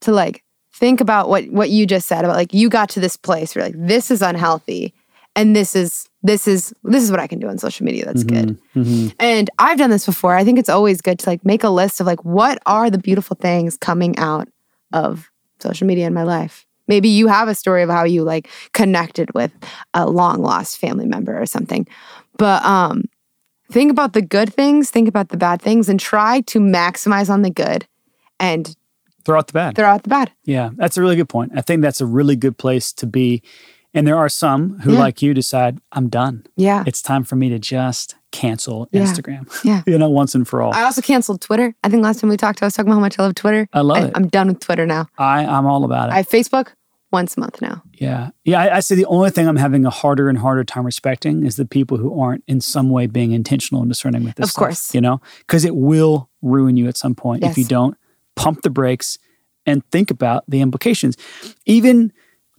To 0.00 0.12
like 0.12 0.42
think 0.74 1.00
about 1.00 1.28
what 1.28 1.48
what 1.50 1.70
you 1.70 1.86
just 1.86 2.08
said 2.08 2.24
about 2.24 2.36
like 2.36 2.52
you 2.52 2.68
got 2.68 2.88
to 2.90 3.00
this 3.00 3.16
place 3.16 3.54
where 3.54 3.64
like 3.64 3.74
this 3.76 4.10
is 4.10 4.20
unhealthy 4.22 4.92
and 5.36 5.54
this 5.54 5.76
is 5.76 6.08
this 6.22 6.48
is 6.48 6.74
this 6.82 7.02
is 7.04 7.10
what 7.10 7.20
I 7.20 7.26
can 7.26 7.38
do 7.38 7.48
on 7.48 7.58
social 7.58 7.84
media 7.84 8.04
that's 8.04 8.24
good. 8.24 8.58
Mhm. 8.74 9.14
And 9.20 9.48
I've 9.58 9.78
done 9.78 9.90
this 9.90 10.06
before. 10.06 10.34
I 10.34 10.44
think 10.44 10.58
it's 10.58 10.68
always 10.68 11.00
good 11.00 11.18
to 11.20 11.30
like 11.30 11.44
make 11.44 11.62
a 11.62 11.68
list 11.68 12.00
of 12.00 12.06
like 12.06 12.24
what 12.24 12.58
are 12.66 12.90
the 12.90 12.98
beautiful 12.98 13.36
things 13.40 13.76
coming 13.76 14.18
out 14.18 14.48
of 14.92 15.30
social 15.60 15.86
media 15.86 16.06
in 16.06 16.14
my 16.14 16.24
life. 16.24 16.66
Maybe 16.88 17.08
you 17.08 17.28
have 17.28 17.48
a 17.48 17.54
story 17.54 17.82
of 17.82 17.90
how 17.90 18.04
you 18.04 18.24
like 18.24 18.48
connected 18.72 19.32
with 19.34 19.52
a 19.94 20.08
long 20.10 20.42
lost 20.42 20.78
family 20.78 21.06
member 21.06 21.40
or 21.40 21.46
something. 21.46 21.86
But 22.38 22.64
um 22.64 23.04
think 23.72 23.90
about 23.90 24.12
the 24.12 24.22
good 24.22 24.52
things, 24.52 24.90
think 24.90 25.08
about 25.08 25.28
the 25.30 25.36
bad 25.36 25.60
things 25.62 25.88
and 25.88 25.98
try 25.98 26.40
to 26.42 26.60
maximize 26.60 27.28
on 27.30 27.42
the 27.42 27.50
good 27.50 27.86
and 28.38 28.74
Throw 29.24 29.38
out 29.38 29.46
the 29.46 29.52
bad. 29.52 29.76
throw 29.76 29.86
out 29.86 30.02
the 30.02 30.08
bad. 30.08 30.32
Yeah, 30.44 30.70
that's 30.74 30.96
a 30.96 31.00
really 31.00 31.14
good 31.16 31.28
point. 31.28 31.52
I 31.54 31.60
think 31.60 31.80
that's 31.82 32.00
a 32.00 32.06
really 32.06 32.34
good 32.36 32.58
place 32.58 32.92
to 32.94 33.06
be. 33.06 33.42
And 33.94 34.06
there 34.06 34.16
are 34.16 34.28
some 34.28 34.78
who, 34.80 34.94
Yeah. 34.94 34.98
like 34.98 35.22
you, 35.22 35.32
decide, 35.34 35.78
I'm 35.92 36.08
done. 36.08 36.44
Yeah. 36.56 36.82
It's 36.86 37.02
time 37.02 37.22
for 37.24 37.36
me 37.36 37.48
to 37.50 37.58
just 37.58 38.16
cancel 38.32 38.88
Yeah. 38.90 39.02
Instagram, 39.02 39.48
Yeah. 39.64 39.82
you 39.86 39.96
know, 39.98 40.08
once 40.10 40.34
and 40.34 40.48
for 40.48 40.60
all. 40.62 40.74
I 40.74 40.82
also 40.82 41.02
canceled 41.02 41.40
Twitter. 41.42 41.74
I 41.84 41.88
think 41.90 42.02
last 42.02 42.20
time 42.20 42.30
we 42.30 42.36
talked, 42.38 42.62
I 42.62 42.66
was 42.66 42.74
talking 42.74 42.88
about 42.88 42.96
how 42.96 43.00
much 43.02 43.18
I 43.18 43.22
love 43.22 43.34
Twitter. 43.34 43.68
I 43.72 43.80
love 43.82 43.98
I, 43.98 44.06
it. 44.06 44.12
I'm 44.16 44.28
done 44.28 44.48
with 44.48 44.60
Twitter 44.60 44.86
now. 44.86 45.06
I, 45.18 45.44
I'm 45.44 45.66
all 45.66 45.84
about 45.84 46.08
it. 46.08 46.12
I 46.14 46.16
have 46.16 46.28
Facebook 46.28 46.68
once 47.12 47.36
a 47.36 47.40
month 47.40 47.60
now. 47.60 47.82
yeah. 47.94 48.30
Yeah. 48.44 48.60
I, 48.60 48.76
I 48.76 48.80
say 48.80 48.94
the 48.94 49.04
only 49.06 49.30
thing 49.30 49.46
I'm 49.46 49.56
having 49.56 49.84
a 49.84 49.90
harder 49.90 50.28
and 50.28 50.38
harder 50.38 50.64
time 50.64 50.84
respecting 50.86 51.44
is 51.44 51.56
the 51.56 51.66
people 51.66 51.98
who 51.98 52.18
aren't 52.20 52.42
in 52.48 52.60
some 52.60 52.88
way 52.90 53.06
being 53.06 53.32
intentional 53.32 53.82
and 53.82 53.90
discerning 53.90 54.24
with 54.24 54.36
this. 54.36 54.44
Of 54.44 54.50
stuff, 54.50 54.64
course. 54.64 54.94
You 54.94 55.00
know, 55.02 55.20
because 55.40 55.64
it 55.64 55.76
will 55.76 56.30
ruin 56.40 56.76
you 56.76 56.88
at 56.88 56.96
some 56.96 57.14
point 57.14 57.44
if 57.44 57.56
you 57.58 57.64
don't 57.64 57.96
pump 58.34 58.62
the 58.62 58.70
brakes 58.70 59.18
and 59.66 59.84
think 59.90 60.10
about 60.10 60.44
the 60.48 60.60
implications. 60.60 61.16
Even 61.66 62.12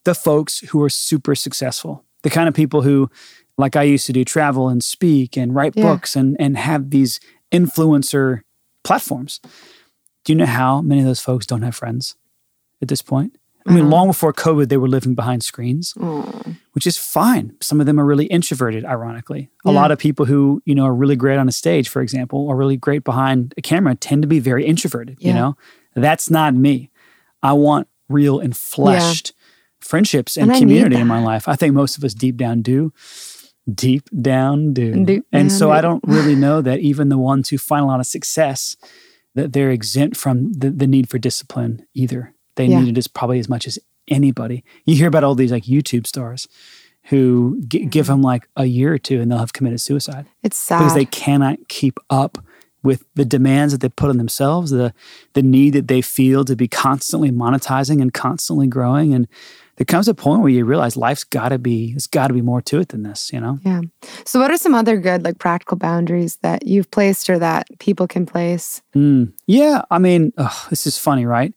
the 0.05 0.13
folks 0.15 0.59
who 0.59 0.81
are 0.83 0.89
super 0.89 1.33
successful, 1.35 2.05
the 2.21 2.29
kind 2.29 2.47
of 2.47 2.53
people 2.53 2.81
who, 2.83 3.09
like 3.57 3.75
I 3.75 3.83
used 3.83 4.05
to 4.05 4.13
do, 4.13 4.23
travel 4.23 4.69
and 4.69 4.83
speak 4.83 5.35
and 5.35 5.53
write 5.55 5.73
Yeah. 5.75 5.83
books 5.83 6.15
and, 6.15 6.37
and 6.39 6.57
have 6.57 6.91
these 6.91 7.19
influencer 7.51 8.41
platforms. 8.83 9.39
Do 10.23 10.31
you 10.33 10.37
know 10.37 10.45
how 10.45 10.81
many 10.81 11.01
of 11.01 11.07
those 11.07 11.19
folks 11.19 11.45
don't 11.45 11.61
have 11.63 11.75
friends 11.75 12.15
at 12.81 12.87
this 12.87 13.01
point? 13.01 13.37
I 13.65 13.73
mean, 13.73 13.86
Mhm. 13.86 13.91
long 13.91 14.08
before 14.08 14.34
COVID, 14.34 14.67
they 14.69 14.78
were 14.78 14.88
living 14.89 15.15
behind 15.15 15.41
screens, 15.43 15.93
Mm. 15.97 16.58
which 16.73 16.86
is 16.86 16.97
fine. 16.97 17.54
Some 17.62 17.80
of 17.80 17.86
them 17.86 17.99
are 17.99 18.06
really 18.06 18.26
introverted, 18.26 18.84
ironically. 18.86 19.49
A 19.65 19.71
lot 19.71 19.91
of 19.91 19.97
people 19.99 20.26
who, 20.26 20.62
you 20.65 20.76
know, 20.76 20.86
are 20.86 20.93
really 20.93 21.15
great 21.15 21.38
on 21.38 21.47
a 21.47 21.52
stage, 21.52 21.88
for 21.88 22.02
example, 22.02 22.39
or 22.47 22.56
really 22.58 22.76
great 22.78 23.04
behind 23.04 23.54
a 23.58 23.62
camera 23.62 23.95
tend 23.95 24.21
to 24.23 24.28
be 24.28 24.39
very 24.39 24.65
introverted, 24.65 25.17
you 25.19 25.34
know? 25.34 25.56
That's 25.95 26.30
not 26.30 26.56
me. 26.56 26.89
I 27.41 27.54
want 27.54 27.88
real 28.10 28.39
and 28.39 28.56
fleshed 28.56 29.34
friendships 29.80 30.38
and, 30.38 30.49
And 30.52 30.60
community 30.60 30.95
in 30.97 31.08
my 31.08 31.21
life. 31.23 31.47
I 31.47 31.56
think 31.56 31.73
most 31.73 31.97
of 31.97 32.04
us 32.04 32.13
deep 32.13 32.38
down 32.38 32.62
do. 32.62 32.91
deep 33.73 34.10
down 34.21 34.73
do. 34.73 35.06
Deep 35.06 35.26
and 35.32 35.49
down 35.49 35.58
so 35.58 35.71
I 35.71 35.78
do. 35.80 35.88
don't 35.88 36.04
really 36.06 36.36
know 36.36 36.62
that 36.62 36.80
even 36.80 37.08
the 37.08 37.17
ones 37.17 37.47
who 37.49 37.58
find 37.58 37.84
a 37.84 37.88
lot 37.88 38.02
of 38.02 38.06
success, 38.06 38.76
that 39.36 39.54
they're 39.54 39.71
exempt 39.71 40.17
from 40.17 40.52
the, 40.52 40.69
the 40.69 40.86
need 40.88 41.10
for 41.10 41.17
discipline 41.17 41.86
either. 41.93 42.34
They 42.55 42.65
Yeah. 42.67 42.81
need 42.81 42.89
it 42.89 42.97
as 42.97 43.07
probably 43.07 43.39
as 43.39 43.49
much 43.49 43.67
as 43.67 43.79
anybody. 44.07 44.63
You 44.85 44.95
hear 44.95 45.07
about 45.07 45.23
all 45.23 45.35
these 45.35 45.51
like 45.51 45.63
YouTube 45.63 46.05
stars 46.07 46.47
who 47.07 47.61
g- 47.67 47.85
give 47.85 48.07
them 48.07 48.21
like 48.21 48.47
a 48.55 48.65
year 48.65 48.93
or 48.93 48.97
two 48.97 49.19
and 49.21 49.29
they'll 49.31 49.39
have 49.39 49.53
committed 49.53 49.81
suicide 49.81 50.25
It's 50.41 50.57
sad. 50.57 50.79
because 50.79 50.93
they 50.93 51.05
cannot 51.05 51.67
keep 51.67 51.99
up 52.09 52.37
with 52.81 53.05
the 53.15 53.23
demands 53.25 53.71
that 53.73 53.79
they 53.79 53.87
put 53.89 54.09
on 54.09 54.17
themselves, 54.17 54.71
the 54.71 54.93
the 55.33 55.41
need 55.43 55.71
that 55.71 55.87
they 55.87 56.01
feel 56.01 56.43
to 56.45 56.55
be 56.55 56.67
constantly 56.67 57.31
monetizing 57.31 58.01
and 58.01 58.13
constantly 58.13 58.67
growing. 58.67 59.13
And 59.13 59.25
there 59.77 59.85
comes 59.85 60.07
a 60.09 60.13
point 60.13 60.41
where 60.41 60.49
you 60.51 60.65
realize 60.65 60.95
life's 60.97 61.23
got 61.23 61.49
to 61.49 61.57
be, 61.57 61.93
there's 61.93 62.07
got 62.07 62.27
to 62.27 62.33
be 62.33 62.41
more 62.41 62.61
to 62.63 62.79
it 62.79 62.89
than 62.89 63.03
this, 63.03 63.31
you 63.33 63.39
know? 63.39 63.57
yeah. 63.63 63.81
So, 64.25 64.39
what 64.39 64.51
are 64.51 64.57
some 64.57 64.75
other 64.75 64.97
good, 64.97 65.23
like 65.23 65.39
practical 65.39 65.77
boundaries 65.77 66.37
that 66.41 66.67
you've 66.67 66.91
placed 66.91 67.29
or 67.29 67.39
that 67.39 67.67
people 67.79 68.05
can 68.07 68.25
place? 68.25 68.81
Mm, 68.95 69.31
yeah, 69.47 69.83
I 69.89 69.97
mean, 69.97 70.31
ugh, 70.37 70.69
this 70.69 70.85
is 70.85 70.97
funny, 70.97 71.25
right? 71.25 71.53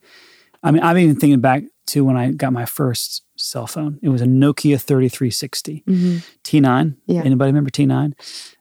I 0.66 0.70
mean, 0.72 0.82
I'm 0.82 0.98
even 0.98 1.16
thinking 1.16 1.40
back 1.40 1.62
to 1.88 2.04
when 2.04 2.16
I 2.16 2.32
got 2.32 2.52
my 2.52 2.64
first 2.66 3.22
cell 3.36 3.66
phone. 3.66 3.98
It 4.02 4.08
was 4.08 4.20
a 4.22 4.26
Nokia 4.26 4.80
3360 4.80 5.84
Mm-hmm. 5.86 6.16
T9. 6.42 6.96
Yeah. 7.06 7.22
Anybody 7.22 7.48
remember 7.50 7.70
T9? 7.70 8.12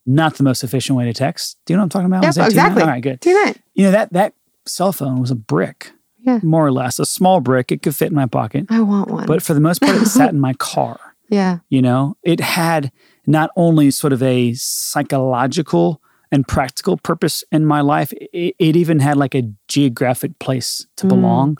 Not 0.05 0.35
the 0.35 0.43
most 0.43 0.63
efficient 0.63 0.97
way 0.97 1.05
to 1.05 1.13
text. 1.13 1.57
Do 1.65 1.73
you 1.73 1.77
know 1.77 1.81
what 1.81 1.85
I'm 1.85 1.89
talking 1.89 2.05
about? 2.07 2.23
Yep, 2.23 2.33
that 2.35 2.41
T9? 2.43 2.45
exactly. 2.47 2.81
All 2.83 2.87
right, 2.89 3.01
good. 3.03 3.19
Do 3.21 3.33
that. 3.33 3.53
You 3.73 3.85
know 3.85 3.91
that 3.91 4.13
that 4.13 4.33
cell 4.67 4.91
phone 4.91 5.19
was 5.19 5.31
a 5.31 5.35
brick, 5.35 5.91
Yeah. 6.19 6.39
more 6.43 6.65
or 6.65 6.71
less, 6.71 6.99
a 6.99 7.05
small 7.05 7.39
brick. 7.39 7.71
It 7.71 7.81
could 7.81 7.95
fit 7.95 8.09
in 8.09 8.15
my 8.15 8.27
pocket, 8.27 8.65
I 8.69 8.81
want 8.81 9.09
one. 9.09 9.25
but 9.25 9.41
for 9.41 9.53
the 9.53 9.59
most 9.59 9.81
part, 9.81 9.95
it 9.95 10.05
sat 10.05 10.29
in 10.29 10.39
my 10.39 10.53
car. 10.59 10.99
yeah. 11.29 11.59
You 11.69 11.81
know, 11.81 12.17
it 12.21 12.39
had 12.39 12.91
not 13.25 13.49
only 13.55 13.89
sort 13.91 14.13
of 14.13 14.21
a 14.21 14.53
psychological 14.53 16.01
and 16.35 16.45
practical 16.47 16.97
purpose 16.97 17.43
in 17.51 17.65
my 17.65 17.81
life, 17.81 18.11
it, 18.13 18.55
it 18.59 18.75
even 18.75 18.99
had 18.99 19.15
like 19.23 19.33
a 19.35 19.43
geographic 19.67 20.37
place 20.39 20.85
to 20.97 21.05
Mm. 21.05 21.09
belong. 21.09 21.57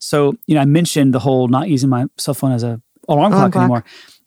So, 0.00 0.34
you 0.48 0.54
know, 0.56 0.60
I 0.60 0.64
mentioned 0.66 1.14
the 1.14 1.20
whole 1.26 1.46
not 1.48 1.68
using 1.68 1.88
my 1.88 2.06
cell 2.16 2.34
phone 2.34 2.52
as 2.52 2.62
a 2.64 2.80
alarm 3.08 3.32
clock 3.32 3.52
clock. 3.52 3.62
anymore. 3.62 3.84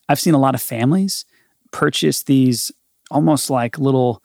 I've 0.09 0.19
seen 0.19 0.33
a 0.33 0.39
lot 0.39 0.55
of 0.55 0.61
families 0.61 1.25
purchase 1.71 2.23
these 2.23 2.71
almost 3.11 3.49
like 3.49 3.77
little 3.77 4.21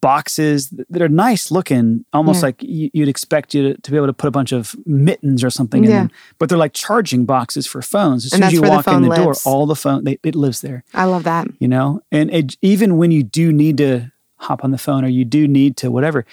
boxes 0.00 0.70
that 0.90 1.00
are 1.02 1.08
nice 1.08 1.50
looking, 1.50 2.04
almost 2.12 2.38
Yeah. 2.40 2.46
like 2.46 2.62
you- 2.62 2.90
you'd 2.92 3.08
expect 3.08 3.54
you 3.54 3.62
to, 3.74 3.80
to 3.82 3.90
be 3.90 3.96
able 3.96 4.08
to 4.08 4.12
put 4.12 4.28
a 4.28 4.30
bunch 4.32 4.52
of 4.52 4.74
mittens 4.84 5.44
or 5.44 5.50
something 5.50 5.84
in 5.84 5.90
them. 5.90 6.10
But 6.38 6.48
they're 6.48 6.58
like 6.58 6.72
charging 6.72 7.24
boxes 7.24 7.66
for 7.66 7.80
phones. 7.82 8.26
As 8.26 8.32
And 8.32 8.40
soon 8.40 8.46
as 8.48 8.52
you 8.52 8.60
where 8.62 8.70
the 8.70 8.76
walk 8.76 8.88
in 8.88 9.02
the 9.02 9.14
door, 9.14 9.34
all 9.44 9.66
the 9.66 9.76
phone, 9.76 10.04
they, 10.04 10.18
it 10.24 10.34
lives 10.34 10.60
there, 10.60 10.82
I 10.92 11.04
love 11.04 11.22
that. 11.24 11.46
you 11.60 11.68
know? 11.68 12.00
And 12.10 12.30
it, 12.32 12.56
even 12.62 12.96
when 12.96 13.10
you 13.12 13.22
do 13.22 13.52
need 13.52 13.76
to 13.78 14.10
hop 14.38 14.62
on 14.64 14.70
the 14.70 14.78
phone 14.78 15.04
or 15.04 15.08
you 15.08 15.24
do 15.24 15.46
need 15.48 15.76
to 15.78 15.90
whatever, 15.90 16.24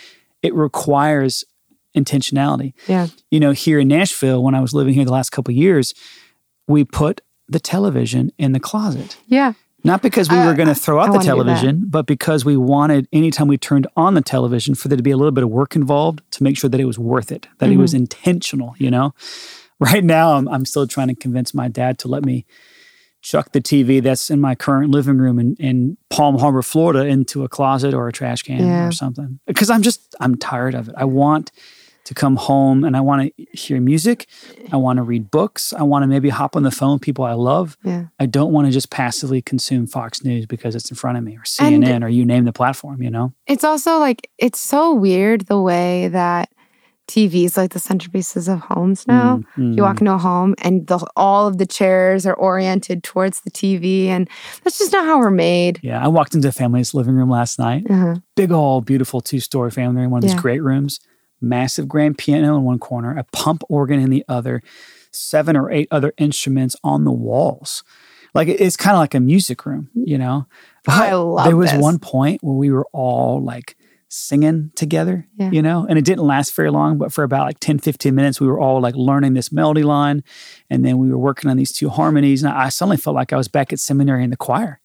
it 0.42 0.54
requires 0.54 1.44
intentionality. 1.96 2.74
Yeah. 2.88 3.08
You 3.32 3.39
know, 3.39 3.52
here 3.52 3.80
in 3.80 3.88
Nashville, 3.88 4.44
when 4.44 4.56
I 4.56 4.62
was 4.62 4.74
living 4.74 4.94
here 4.94 5.06
the 5.06 5.12
last 5.12 5.30
couple 5.32 5.52
of 5.52 5.58
years, 5.58 5.94
we 6.68 6.84
put 6.84 7.22
the 7.48 7.60
television 7.60 8.32
in 8.38 8.52
the 8.52 8.60
closet. 8.60 9.18
Yeah. 9.28 9.54
Not 9.84 10.02
because 10.02 10.30
we 10.30 10.38
I- 10.38 10.46
were 10.46 10.54
going 10.54 10.70
to 10.70 10.76
throw 10.76 10.98
I 11.00 11.04
out 11.04 11.08
the 11.08 11.12
do 11.13 11.18
that. 11.20 11.26
television, 11.26 11.84
but 11.88 12.06
because 12.06 12.46
we 12.46 12.56
wanted, 12.58 13.08
anytime 13.12 13.48
we 13.48 13.58
turned 13.58 13.86
on 13.98 14.13
the 14.13 14.22
television, 14.22 14.76
for 14.76 14.88
there 14.88 14.96
to 14.96 15.04
be 15.04 15.12
a 15.12 15.18
little 15.18 15.32
bit 15.34 15.44
of 15.44 15.50
work 15.50 15.76
involved 15.76 16.22
to 16.32 16.44
make 16.44 16.58
sure 16.58 16.70
that 16.70 16.80
it 16.80 16.86
was 16.86 16.98
worth 16.98 17.32
it, 17.32 17.48
that 17.60 17.68
it 17.68 17.74
Mm-hmm. 17.74 17.82
was 17.82 17.94
intentional, 17.94 18.76
you 18.78 18.89
know? 18.89 19.13
Right 19.80 20.04
now, 20.04 20.34
I'm, 20.36 20.48
I'm 20.48 20.66
still 20.66 20.88
trying 20.88 21.10
to 21.10 21.16
convince 21.16 21.54
my 21.54 21.68
dad 21.68 21.98
to 22.00 22.08
let 22.08 22.24
me 22.24 22.46
chuck 23.24 23.52
the 23.54 23.62
TV 23.62 24.04
that's 24.04 24.30
in 24.30 24.40
my 24.40 24.54
current 24.54 24.92
living 24.92 25.18
room 25.18 25.40
in, 25.40 25.56
in 25.56 25.98
Palm 26.10 26.38
Harbor, 26.38 26.62
Florida, 26.62 27.06
into 27.08 27.44
a 27.44 27.50
closet 27.50 27.94
or 27.94 28.08
a 28.08 28.12
trash 28.12 28.44
can 28.44 28.60
Yeah. 28.60 28.88
or 28.88 28.92
something. 28.92 29.40
Because 29.48 29.70
I'm 29.70 29.82
just, 29.82 30.14
I'm 30.20 30.36
tired 30.36 30.76
of 30.76 30.90
it. 30.90 30.96
I 30.98 31.06
want 31.06 31.52
to 32.04 32.14
come 32.14 32.36
home 32.36 32.84
and 32.84 32.98
I 32.98 33.00
want 33.02 33.34
to 33.38 33.46
hear 33.58 33.80
music. 33.80 34.28
I 34.74 34.76
want 34.76 34.98
to 34.98 35.04
read 35.04 35.32
books. 35.32 35.72
I 35.72 35.84
want 35.84 36.04
to 36.04 36.08
maybe 36.08 36.28
hop 36.28 36.58
on 36.58 36.64
the 36.64 36.70
phone 36.72 36.96
with 36.96 37.02
people 37.02 37.24
I 37.24 37.32
love. 37.32 37.78
Yeah. 37.86 38.08
I 38.20 38.26
don't 38.26 38.52
want 38.52 38.68
to 38.68 38.74
just 38.74 38.90
passively 38.90 39.42
consume 39.42 39.88
Fox 39.88 40.22
News 40.22 40.46
because 40.46 40.76
it's 40.76 40.90
in 40.92 40.98
front 40.98 41.18
of 41.18 41.24
me 41.24 41.38
or 41.38 41.44
And- 41.62 41.82
CNN 41.82 42.04
or 42.04 42.10
you 42.10 42.26
name 42.26 42.44
the 42.44 42.52
platform, 42.52 43.02
you 43.02 43.10
know? 43.10 43.32
It's 43.48 43.64
also 43.64 44.00
like, 44.00 44.30
it's 44.38 44.60
so 44.60 44.94
weird 44.94 45.46
the 45.48 45.62
way 45.62 46.10
that 46.10 46.50
TV 47.08 47.44
is 47.46 47.58
like 47.58 47.72
the 47.72 47.80
centerpieces 47.80 48.52
of 48.52 48.60
homes 48.62 49.06
now. 49.08 49.42
Mm, 49.58 49.76
You 49.76 49.84
walk 49.84 50.00
into 50.00 50.13
a 50.13 50.18
home 50.18 50.56
and 50.60 50.88
the, 50.88 51.06
all 51.16 51.48
of 51.48 51.58
the 51.58 51.66
chairs 51.66 52.26
are 52.26 52.34
oriented 52.34 53.04
towards 53.04 53.42
the 53.42 53.52
TV, 53.52 54.08
and 54.08 54.30
that's 54.63 54.78
just 54.80 54.94
not 54.94 55.06
how 55.06 55.20
we're 55.20 55.30
made. 55.30 55.80
Yeah, 55.84 56.04
I 56.04 56.08
walked 56.08 56.34
into 56.34 56.48
a 56.48 56.52
family's 56.54 56.94
living 56.94 57.16
room 57.16 57.30
last 57.30 57.60
night. 57.60 57.86
Uh-huh. 57.89 58.16
Big 58.36 58.52
old 58.52 58.86
beautiful 58.86 59.20
two-story 59.22 59.70
family 59.72 60.02
room, 60.02 60.12
one 60.12 60.24
of 60.24 60.30
these 60.30 60.39
great 60.39 60.63
rooms. 60.63 61.00
Massive 61.42 61.89
grand 61.89 62.18
piano 62.18 62.56
in 62.56 62.63
one 62.63 62.80
corner, 62.80 63.18
a 63.18 63.26
pump 63.34 63.63
organ 63.68 64.00
in 64.00 64.10
the 64.10 64.24
other, 64.30 64.62
seven 65.12 65.58
or 65.58 65.70
eight 65.70 65.89
other 65.92 66.13
instruments 66.18 66.74
on 66.86 67.04
the 67.04 67.12
walls. 67.12 67.84
Like 68.34 68.48
it's 68.48 68.78
kind 68.78 68.96
of 68.96 69.00
like 69.00 69.13
a 69.13 69.20
music 69.20 69.66
room, 69.66 69.89
you 69.94 70.18
know. 70.18 70.48
I 70.88 71.12
love 71.13 71.46
There 71.46 71.58
was 71.58 71.72
this. 71.72 71.82
one 71.82 72.00
point 72.00 72.42
where 72.42 72.56
we 72.56 72.72
were 72.72 72.88
all 72.94 73.44
like 73.44 73.76
singing 74.13 74.71
together, 74.76 75.28
Yeah. 75.39 75.49
you 75.52 75.62
know, 75.62 75.88
and 75.89 75.97
it 75.97 76.06
didn't 76.06 76.26
last 76.26 76.56
very 76.56 76.69
long, 76.69 76.99
but 76.99 77.12
for 77.12 77.23
about 77.23 77.47
like 77.47 77.60
10, 77.60 77.80
15 77.80 78.13
minutes, 78.13 78.39
we 78.39 78.47
were 78.47 78.60
all 78.60 78.80
like 78.80 78.95
learning 78.95 79.34
this 79.34 79.52
melody 79.52 79.82
line. 79.82 80.23
And 80.69 80.86
then 80.86 80.99
we 80.99 81.10
were 81.10 81.17
working 81.17 81.49
on 81.49 81.58
these 81.58 81.71
two 81.71 81.89
harmonies. 81.89 82.43
And 82.43 82.54
I 82.54 82.69
suddenly 82.69 82.97
felt 82.97 83.15
like 83.15 83.34
I 83.34 83.38
was 83.38 83.47
back 83.47 83.73
at 83.73 83.80
seminary 83.80 84.23
in 84.23 84.30
the 84.30 84.38
choir. 84.38 84.80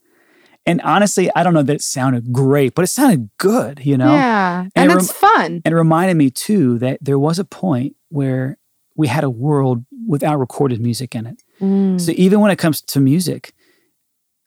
And 0.64 0.80
honestly, 0.80 1.30
I 1.36 1.42
don't 1.42 1.52
know 1.54 1.62
that 1.62 1.74
it 1.74 1.82
sounded 1.82 2.32
great, 2.32 2.74
but 2.74 2.84
it 2.84 2.88
sounded 2.88 3.28
good, 3.38 3.80
you 3.84 3.96
know? 3.98 4.12
Yeah. 4.12 4.62
And 4.62 4.90
And, 4.90 4.92
it 4.92 4.96
it's 4.98 5.12
fun. 5.12 5.60
And 5.64 5.72
it 5.72 5.76
reminded 5.76 6.16
me 6.16 6.30
too 6.30 6.78
that 6.78 6.98
there 7.02 7.18
was 7.18 7.38
a 7.38 7.44
point 7.44 7.96
where 8.08 8.58
we 8.96 9.08
had 9.08 9.24
a 9.24 9.30
world 9.30 9.84
without 10.06 10.38
recorded 10.38 10.80
music 10.80 11.14
in 11.14 11.26
it. 11.26 11.42
Mm. 11.60 12.00
So 12.00 12.12
even 12.16 12.40
when 12.40 12.50
it 12.50 12.56
comes 12.58 12.80
to 12.80 13.00
music, 13.00 13.52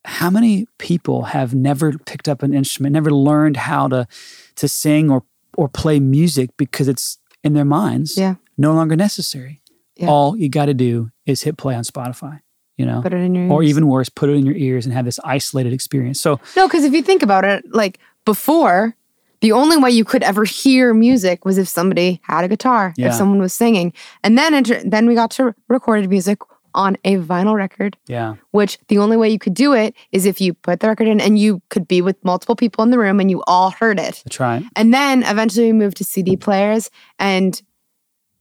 how 0.05 0.29
many 0.29 0.67
people 0.77 1.23
have 1.25 1.53
never 1.53 1.93
picked 2.05 2.27
up 2.27 2.41
an 2.43 2.53
instrument, 2.53 2.93
never 2.93 3.11
learned 3.11 3.57
how 3.57 3.87
to 3.87 4.07
to 4.55 4.67
sing 4.67 5.09
or 5.11 5.23
or 5.57 5.67
play 5.67 5.99
music 5.99 6.49
because 6.57 6.87
it's 6.87 7.17
in 7.43 7.53
their 7.53 7.65
minds 7.65 8.17
Yeah. 8.17 8.35
no 8.57 8.73
longer 8.73 8.95
necessary. 8.95 9.61
Yeah. 9.97 10.07
All 10.07 10.37
you 10.37 10.49
got 10.49 10.65
to 10.67 10.73
do 10.73 11.11
is 11.25 11.43
hit 11.43 11.57
play 11.57 11.75
on 11.75 11.83
Spotify, 11.83 12.39
you 12.77 12.85
know? 12.85 13.01
Put 13.01 13.13
it 13.13 13.17
in 13.17 13.35
your 13.35 13.51
Or 13.51 13.61
even 13.63 13.87
worse, 13.87 14.07
put 14.09 14.29
it 14.29 14.33
in 14.33 14.45
your 14.45 14.55
ears 14.55 14.85
and 14.85 14.93
have 14.93 15.05
this 15.05 15.19
isolated 15.23 15.73
experience. 15.73 16.19
So 16.21 16.39
No, 16.55 16.67
because 16.67 16.83
if 16.85 16.93
you 16.93 17.01
think 17.03 17.21
about 17.21 17.43
it, 17.45 17.65
like 17.73 17.99
before, 18.25 18.95
the 19.41 19.51
only 19.51 19.75
way 19.77 19.89
you 19.91 20.05
could 20.05 20.23
ever 20.23 20.45
hear 20.45 20.93
music 20.93 21.43
was 21.45 21.57
if 21.57 21.67
somebody 21.67 22.21
had 22.23 22.43
a 22.43 22.47
guitar, 22.47 22.93
Yeah. 22.95 23.07
if 23.09 23.13
someone 23.15 23.39
was 23.39 23.53
singing, 23.53 23.91
and 24.23 24.37
then 24.37 24.53
enter, 24.53 24.81
then 24.85 25.05
we 25.07 25.15
got 25.15 25.31
to 25.31 25.53
recorded 25.67 26.09
music 26.09 26.39
on 26.73 26.97
a 27.03 27.17
vinyl 27.17 27.55
record. 27.55 27.97
yeah, 28.07 28.35
Which 28.51 28.77
the 28.87 28.97
only 28.97 29.17
way 29.17 29.29
you 29.29 29.39
could 29.39 29.53
do 29.53 29.73
it 29.73 29.95
is 30.11 30.25
if 30.25 30.39
you 30.41 30.53
put 30.53 30.79
the 30.79 30.87
record 30.87 31.07
in 31.07 31.19
and 31.21 31.37
you 31.37 31.61
could 31.69 31.87
be 31.87 32.01
with 32.01 32.15
multiple 32.23 32.55
people 32.55 32.83
in 32.83 32.91
the 32.91 32.99
room 32.99 33.19
and 33.19 33.29
you 33.29 33.43
all 33.47 33.71
heard 33.71 33.99
it. 33.99 34.21
that's 34.25 34.39
right. 34.39 34.63
And 34.75 34.93
then 34.93 35.23
eventually 35.23 35.67
we 35.67 35.73
moved 35.73 35.97
to 35.97 36.03
CD 36.03 36.35
players 36.37 36.89
and 37.19 37.61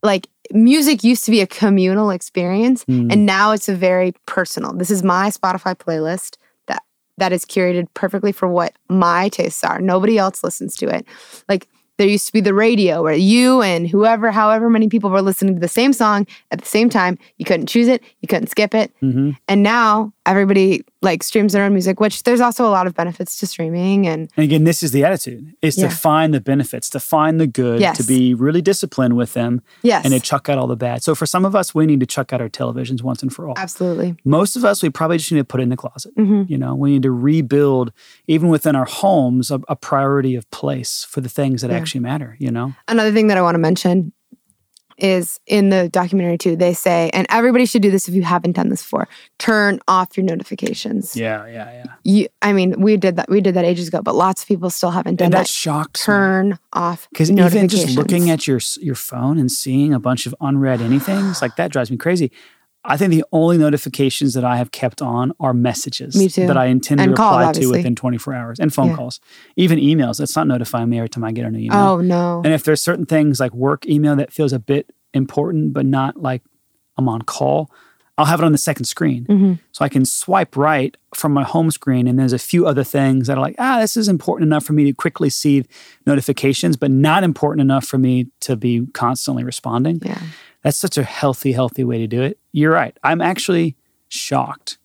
like 0.03 0.29
music 0.53 1.05
used 1.05 1.25
to 1.27 1.31
be 1.31 1.41
a 1.41 1.47
communal 1.47 2.11
experience 2.11 2.85
Mm. 2.87 3.13
and 3.13 3.27
now 3.27 3.53
it's 3.53 3.69
a 3.69 3.75
very 3.75 4.13
personal. 4.27 4.73
This 4.73 4.91
is 4.91 5.03
my 5.03 5.29
Spotify 5.31 5.75
playlist 5.77 6.37
that 6.67 6.83
that 7.19 7.33
is 7.33 7.45
curated 7.45 7.87
perfectly 7.95 8.33
for 8.33 8.49
what 8.49 8.73
my 8.89 9.29
tastes 9.29 9.63
are. 9.63 9.81
Nobody 9.81 10.17
else 10.19 10.43
listens 10.43 10.75
to 10.77 10.89
it. 10.89 11.07
Like 11.49 11.69
there 12.01 12.09
used 12.09 12.27
to 12.27 12.33
be 12.33 12.41
the 12.41 12.55
radio 12.55 13.03
where 13.03 13.13
you 13.15 13.61
and 13.61 13.87
whoever, 13.87 14.31
however 14.31 14.71
many 14.71 14.89
people 14.89 15.11
were 15.11 15.21
listening 15.21 15.53
to 15.55 15.61
the 15.61 15.69
same 15.69 15.93
song 15.93 16.27
at 16.51 16.59
the 16.59 16.67
same 16.67 16.89
time. 16.89 17.19
You 17.37 17.45
couldn't 17.45 17.67
choose 17.67 17.89
it, 17.89 18.03
you 18.23 18.27
couldn't 18.27 18.49
skip 18.49 18.75
it. 18.75 18.91
hmm 19.01 19.33
And 19.49 19.63
now 19.63 20.13
everybody 20.25 20.83
like 21.03 21.23
streams 21.23 21.53
their 21.53 21.65
own 21.65 21.73
music, 21.73 21.99
which 22.01 22.23
there's 22.25 22.41
also 22.41 22.67
a 22.67 22.73
lot 22.79 22.87
of 22.87 22.95
benefits 22.95 23.39
to 23.41 23.47
streaming 23.47 24.07
and 24.07 24.29
And 24.37 24.45
again, 24.45 24.65
this 24.65 24.83
is 24.83 24.93
the 24.93 25.03
attitude: 25.05 25.55
is 25.63 25.77
Yeah. 25.77 25.89
to 25.89 25.95
find 25.95 26.33
the 26.33 26.41
benefits, 26.41 26.89
to 26.91 27.01
find 27.01 27.39
the 27.41 27.47
good, 27.47 27.81
Yes. 27.81 27.97
to 27.99 28.05
be 28.05 28.33
really 28.35 28.63
disciplined 28.63 29.17
with 29.17 29.33
them, 29.35 29.61
yes. 29.83 30.05
and 30.05 30.13
to 30.15 30.21
chuck 30.21 30.49
out 30.49 30.57
all 30.59 30.67
the 30.67 30.77
bad. 30.77 31.03
So 31.03 31.15
for 31.15 31.27
some 31.27 31.45
of 31.45 31.55
us, 31.57 31.75
we 31.75 31.85
need 31.87 32.01
to 32.01 32.07
chuck 32.07 32.33
out 32.33 32.41
our 32.41 32.49
televisions 32.51 33.03
once 33.03 33.23
and 33.23 33.33
for 33.33 33.49
all. 33.49 33.55
Absolutely. 33.57 34.15
Most 34.25 34.57
of 34.57 34.65
us, 34.65 34.83
we 34.83 34.89
probably 34.91 35.19
just 35.19 35.33
need 35.33 35.39
to 35.39 35.45
put 35.45 35.61
it 35.61 35.65
in 35.65 35.69
the 35.71 35.77
closet. 35.85 36.13
hmm 36.17 36.43
You 36.49 36.59
know, 36.59 36.75
we 36.75 36.91
need 36.93 37.03
to 37.03 37.13
rebuild, 37.13 37.93
even 38.27 38.49
within 38.51 38.75
our 38.77 38.85
homes, 38.87 39.51
a, 39.51 39.61
a 39.69 39.77
priority 39.77 40.35
of 40.37 40.49
place 40.51 41.05
for 41.11 41.21
the 41.21 41.29
things 41.29 41.63
that 41.63 41.71
Yeah. 41.71 41.77
actually 41.79 41.90
matter. 41.99 42.37
You 42.39 42.51
know, 42.53 42.75
Another 42.87 43.11
thing 43.13 43.27
that 43.29 43.37
I 43.39 43.43
want 43.43 43.55
to 43.57 43.59
mention 43.59 44.13
is 44.99 45.41
in 45.47 45.71
the 45.71 45.89
documentary 45.89 46.37
too, 46.37 46.57
they 46.57 46.75
say, 46.75 47.09
and 47.15 47.27
everybody 47.31 47.65
should 47.65 47.81
do 47.81 47.91
this 47.91 48.07
if 48.07 48.15
you 48.15 48.23
haven't 48.23 48.53
done 48.53 48.69
this 48.69 48.83
before, 48.83 49.09
turn 49.39 49.81
off 49.89 50.15
your 50.15 50.27
notifications. 50.27 51.17
yeah, 51.17 51.47
yeah, 51.47 51.73
yeah. 51.73 51.85
You, 52.05 52.29
I 52.43 52.53
mean, 52.53 52.79
we 52.79 52.99
did 52.99 53.17
that, 53.17 53.31
we 53.31 53.41
did 53.41 53.55
that 53.55 53.65
ages 53.65 53.89
ago, 53.89 54.03
but 54.03 54.15
lots 54.15 54.43
of 54.43 54.49
people 54.49 54.69
still 54.69 54.91
haven't 54.91 55.17
done 55.17 55.25
And 55.27 55.33
that 55.33 55.39
that. 55.39 55.49
shocks 55.49 56.01
me. 56.03 56.05
Turn 56.05 56.59
off 56.75 57.09
Because 57.11 57.31
even 57.31 57.69
just 57.69 57.97
looking 57.97 58.29
at 58.29 58.47
your 58.47 58.61
your 58.79 58.95
phone 58.95 59.39
and 59.39 59.51
seeing 59.51 59.95
a 59.95 59.99
bunch 59.99 60.27
of 60.27 60.35
unread 60.39 60.81
anythings 60.81 61.41
like 61.41 61.57
that 61.57 61.73
drives 61.73 61.91
me 61.91 61.97
crazy. 61.97 62.31
I 62.85 62.97
think 62.97 63.11
the 63.11 63.25
only 63.31 63.59
notifications 63.59 64.33
that 64.35 64.45
I 64.45 64.57
have 64.57 64.71
kept 64.71 65.03
on 65.03 65.33
are 65.39 65.53
messages 65.53 66.15
that 66.35 66.57
I 66.57 66.67
intend 66.67 66.99
to 66.99 67.03
And 67.03 67.13
reply 67.13 67.53
to 67.53 67.67
within 67.67 67.95
24 67.95 68.35
hours 68.35 68.59
and 68.59 68.73
phone 68.73 68.89
Yeah. 68.89 68.97
calls, 68.97 69.21
even 69.57 69.79
emails. 69.79 70.19
It's 70.21 70.35
not 70.35 70.47
notifying 70.47 70.89
me 70.89 70.99
every 70.99 71.11
time 71.11 71.25
I 71.25 71.33
get 71.33 71.45
a 71.45 71.51
new 71.51 71.59
email. 71.59 71.79
Oh 71.79 72.01
no. 72.01 72.41
And 72.43 72.55
if 72.55 72.65
there's 72.65 72.81
certain 72.81 73.05
things 73.05 73.39
like 73.39 73.53
work 73.53 73.87
email 73.87 74.17
that 74.17 74.33
feels 74.33 74.53
a 74.55 74.59
bit 74.59 74.91
important, 75.13 75.75
but 75.75 75.85
not 75.85 76.17
like 76.23 76.43
I'm 76.97 77.09
on 77.09 77.23
call, 77.23 77.71
I'll 78.17 78.27
have 78.27 78.41
it 78.41 78.45
on 78.45 78.53
the 78.53 78.59
second 78.59 78.85
screen. 78.85 79.25
Mm-hmm. 79.27 79.53
So 79.73 79.85
I 79.85 79.89
can 79.89 80.05
swipe 80.05 80.57
right 80.57 80.95
from 81.15 81.33
my 81.33 81.43
home 81.43 81.71
screen. 81.71 82.07
And 82.07 82.19
there's 82.19 82.35
a 82.35 82.39
few 82.39 82.67
other 82.67 82.85
things 82.85 83.27
that 83.27 83.39
are 83.39 83.41
like, 83.41 83.57
ah, 83.59 83.81
this 83.81 83.97
is 83.97 84.09
important 84.09 84.47
enough 84.49 84.65
for 84.65 84.75
me 84.75 84.85
to 84.85 84.93
quickly 84.93 85.31
see 85.31 85.65
notifications, 86.07 86.77
but 86.77 86.91
not 86.91 87.25
important 87.25 87.63
enough 87.63 87.87
for 87.87 87.97
me 87.99 88.29
to 88.41 88.57
be 88.57 88.87
constantly 88.93 89.43
responding. 89.45 90.01
Yeah. 90.05 90.21
That's 90.63 90.77
such 90.77 90.99
a 90.99 91.03
healthy, 91.03 91.53
healthy 91.53 91.85
way 91.85 91.99
to 91.99 92.07
do 92.07 92.23
it. 92.23 92.39
You're 92.53 92.73
right. 92.73 92.97
I'm 93.03 93.21
actually 93.21 93.77
shocked 94.09 94.79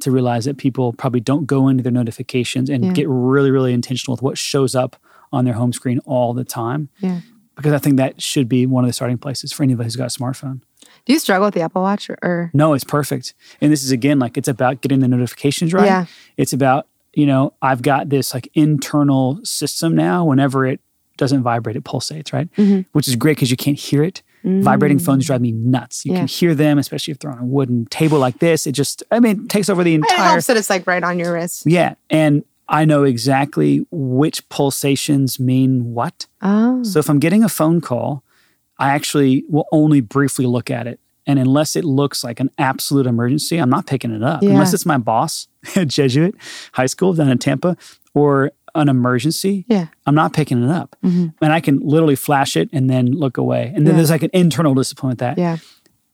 to 0.00 0.10
realize 0.10 0.46
that 0.46 0.56
people 0.56 0.92
probably 0.92 1.20
don't 1.20 1.46
go 1.46 1.68
into 1.68 1.82
their 1.82 1.92
notifications 1.92 2.70
and 2.70 2.84
Yeah. 2.84 2.92
get 2.92 3.08
really, 3.08 3.50
really 3.50 3.72
intentional 3.74 4.14
with 4.14 4.22
what 4.22 4.38
shows 4.38 4.74
up 4.74 4.96
on 5.32 5.44
their 5.44 5.54
home 5.54 5.72
screen 5.72 5.98
all 6.06 6.32
the 6.32 6.44
time. 6.44 6.88
Yeah. 7.00 7.20
Because 7.56 7.74
I 7.74 7.78
think 7.78 7.98
that 7.98 8.22
should 8.22 8.48
be 8.48 8.64
one 8.64 8.84
of 8.84 8.88
the 8.88 8.94
starting 8.94 9.18
places 9.18 9.52
for 9.52 9.62
anybody 9.62 9.84
who's 9.86 9.96
got 9.96 10.14
a 10.16 10.18
smartphone. 10.18 10.60
Do 11.04 11.12
you 11.12 11.18
struggle 11.18 11.46
with 11.46 11.54
the 11.54 11.60
Apple 11.60 11.82
Watch 11.82 12.08
or, 12.08 12.16
or 12.22 12.50
No, 12.54 12.72
it's 12.72 12.84
perfect. 12.84 13.34
And 13.60 13.70
this 13.70 13.82
is 13.84 13.90
again 13.90 14.18
like 14.18 14.38
it's 14.38 14.48
about 14.48 14.80
getting 14.80 15.00
the 15.00 15.08
notifications 15.08 15.74
right. 15.74 15.84
Yeah. 15.84 16.06
It's 16.38 16.54
about, 16.54 16.86
you 17.12 17.26
know, 17.26 17.52
I've 17.60 17.82
got 17.82 18.08
this 18.08 18.32
like 18.32 18.48
internal 18.54 19.40
system 19.44 19.94
now. 19.94 20.24
Whenever 20.24 20.64
it 20.64 20.80
doesn't 21.18 21.42
vibrate, 21.42 21.76
it 21.76 21.84
pulsates, 21.84 22.32
right? 22.32 22.50
Mm-hmm. 22.56 22.82
Which 22.92 23.08
is 23.08 23.16
great 23.16 23.36
because 23.36 23.50
you 23.50 23.56
can't 23.58 23.78
hear 23.78 24.02
it. 24.02 24.22
Vibrating 24.44 24.98
phones 24.98 25.26
drive 25.26 25.40
me 25.40 25.52
nuts. 25.52 26.04
You 26.04 26.12
Mm. 26.12 26.14
Yeah. 26.14 26.20
can 26.20 26.28
hear 26.28 26.54
them, 26.54 26.78
especially 26.78 27.12
if 27.12 27.18
they're 27.20 27.30
on 27.30 27.38
a 27.38 27.44
wooden 27.44 27.86
table 27.86 28.18
like 28.18 28.38
this. 28.40 28.66
It 28.66 28.72
just, 28.72 29.02
I 29.10 29.20
mean, 29.20 29.44
it 29.44 29.48
takes 29.48 29.68
over 29.68 29.84
the 29.84 29.94
entire. 29.94 30.16
it 30.18 30.20
helps 30.30 30.46
that 30.46 30.56
it's 30.56 30.68
like 30.70 30.86
right 30.86 31.02
on 31.02 31.18
your 31.18 31.32
wrist? 31.34 31.62
Yeah. 31.66 31.94
And 32.10 32.44
I 32.68 32.84
know 32.84 33.04
exactly 33.04 33.86
which 33.90 34.48
pulsations 34.48 35.38
mean 35.38 35.92
what. 35.94 36.26
Oh. 36.40 36.82
So 36.82 36.98
if 36.98 37.08
I'm 37.10 37.18
getting 37.18 37.44
a 37.44 37.48
phone 37.48 37.80
call, 37.80 38.24
I 38.78 38.88
actually 38.90 39.44
will 39.48 39.66
only 39.72 40.00
briefly 40.00 40.46
look 40.46 40.70
at 40.70 40.86
it. 40.86 40.98
And 41.24 41.38
unless 41.38 41.76
it 41.76 41.84
looks 41.84 42.24
like 42.24 42.40
an 42.40 42.50
absolute 42.58 43.06
emergency, 43.06 43.58
I'm 43.58 43.70
not 43.70 43.86
picking 43.86 44.10
it 44.12 44.24
up. 44.24 44.42
Yeah. 44.42 44.50
Unless 44.50 44.74
it's 44.74 44.86
my 44.86 44.98
boss 44.98 45.46
at 45.76 45.86
Jesuit 45.86 46.34
High 46.72 46.86
School 46.86 47.12
down 47.14 47.28
in 47.28 47.38
Tampa 47.38 47.76
or 48.14 48.50
an 48.74 48.88
emergency, 48.88 49.64
Yeah. 49.68 49.86
I'm 50.06 50.14
not 50.14 50.32
picking 50.32 50.62
it 50.62 50.70
up. 50.70 50.96
Mhm. 51.04 51.34
And 51.42 51.52
I 51.52 51.60
can 51.60 51.78
literally 51.82 52.16
flash 52.16 52.56
it 52.56 52.70
and 52.72 52.88
then 52.88 53.06
look 53.12 53.36
away. 53.36 53.72
And 53.74 53.86
then 53.86 53.94
Yeah. 53.94 53.96
there's 53.98 54.10
like 54.10 54.22
an 54.22 54.30
internal 54.32 54.74
discipline 54.74 55.10
with 55.10 55.18
that. 55.18 55.36
Yeah. 55.38 55.58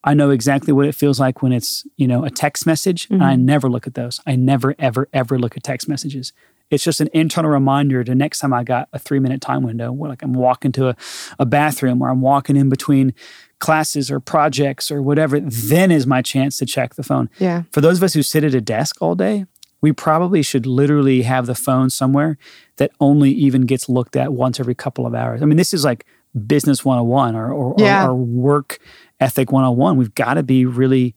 I 0.05 0.15
know 0.15 0.31
exactly 0.31 0.73
what 0.73 0.87
it 0.87 0.95
feels 0.95 1.21
like 1.21 1.43
when 1.43 1.53
it's, 1.53 1.87
you 1.97 2.07
know, 2.09 2.25
a 2.25 2.31
text 2.31 2.67
message. 2.67 3.07
And 3.11 3.23
I 3.23 3.37
never 3.37 3.69
look 3.69 3.87
at 3.87 3.95
those. 3.95 4.21
I 4.27 4.37
never, 4.37 4.75
ever, 4.79 5.09
ever 5.13 5.39
look 5.39 5.57
at 5.57 5.63
text 5.63 5.89
messages. 5.89 6.33
It's 6.71 6.85
just 6.85 7.01
an 7.01 7.09
internal 7.15 7.51
reminder 7.51 8.05
to 8.05 8.15
next 8.15 8.39
time 8.41 8.53
I 8.53 8.63
got 8.63 8.89
a 8.93 8.99
three 8.99 9.19
minute 9.21 9.41
time 9.41 9.63
window 9.63 9.91
where 9.93 10.11
like 10.11 10.23
I'm 10.23 10.35
walking 10.35 10.71
to 10.73 10.89
a, 10.89 10.97
a 11.39 11.47
bathroom 11.47 12.03
or 12.03 12.11
I'm 12.11 12.21
walking 12.21 12.57
in 12.57 12.69
between 12.69 13.15
classes 13.59 14.11
or 14.11 14.21
projects 14.21 14.91
or 14.91 15.03
whatever, 15.03 15.41
then 15.41 15.91
is 15.91 16.07
my 16.07 16.23
chance 16.23 16.59
to 16.59 16.67
check 16.67 16.95
the 16.95 17.03
phone. 17.03 17.29
Yeah. 17.39 17.63
For 17.73 17.81
those 17.81 17.97
of 17.99 18.03
us 18.03 18.15
who 18.15 18.23
sit 18.23 18.45
at 18.45 18.55
a 18.55 18.61
desk 18.61 18.97
all 19.01 19.15
day, 19.15 19.47
we 19.81 19.93
probably 19.93 20.43
should 20.43 20.67
literally 20.67 21.23
have 21.23 21.47
the 21.47 21.55
phone 21.55 21.91
somewhere 21.91 22.37
that 22.77 22.91
only 23.01 23.31
even 23.31 23.63
gets 23.63 23.89
looked 23.89 24.17
at 24.17 24.33
once 24.33 24.59
every 24.59 24.75
couple 24.75 25.07
of 25.07 25.15
hours. 25.15 25.43
I 25.43 25.45
mean, 25.47 25.57
this 25.57 25.73
is 25.73 25.85
like 25.85 26.05
business 26.47 26.85
101 26.85 27.37
or, 27.37 27.53
or, 27.53 27.75
Yeah. 27.79 28.07
or, 28.07 28.11
or 28.11 28.15
work 28.17 28.79
ethic 29.21 29.51
101. 29.53 29.97
We've 29.97 30.15
got 30.15 30.35
to 30.35 30.43
be 30.43 30.65
really, 30.67 31.15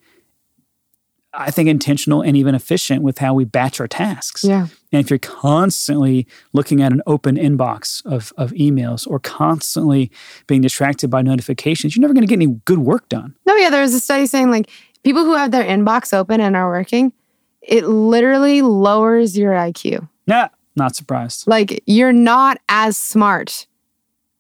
I 1.34 1.50
think, 1.52 1.69
intentional 1.69 2.21
and 2.21 2.36
even 2.36 2.56
efficient 2.56 3.04
with 3.04 3.17
how 3.19 3.34
we 3.34 3.45
batch 3.45 3.80
our 3.80 3.88
tasks. 3.88 4.43
Yeah. 4.43 4.67
And 4.91 5.00
if 5.04 5.10
you're 5.10 5.19
constantly 5.19 6.28
looking 6.54 6.82
at 6.82 6.91
an 6.91 7.02
open 7.08 7.38
inbox 7.38 8.06
of, 8.06 8.34
of 8.38 8.52
emails 8.52 9.08
or 9.08 9.19
constantly 9.19 10.12
being 10.47 10.62
distracted 10.62 11.10
by 11.10 11.21
notifications, 11.21 11.95
you're 11.95 12.02
never 12.02 12.13
going 12.13 12.24
to 12.24 12.28
get 12.28 12.36
any 12.41 12.60
good 12.65 12.80
work 12.80 13.08
done. 13.10 13.36
No, 13.45 13.56
yeah, 13.56 13.69
there 13.69 13.82
was 13.82 13.93
a 13.93 14.00
study 14.00 14.26
saying 14.26 14.52
like 14.52 14.69
people 15.04 15.24
who 15.24 15.34
have 15.36 15.52
their 15.52 15.63
inbox 15.63 16.13
open 16.13 16.41
and 16.41 16.56
are 16.56 16.69
working, 16.69 17.13
it 17.62 17.86
literally 17.86 18.62
lowers 18.62 19.38
your 19.38 19.54
IQ. 19.54 20.08
Yeah, 20.26 20.50
not 20.76 20.95
surprised. 20.95 21.47
Like 21.47 21.84
you're 21.86 22.13
not 22.13 22.58
as 22.69 22.97
smart 22.97 23.67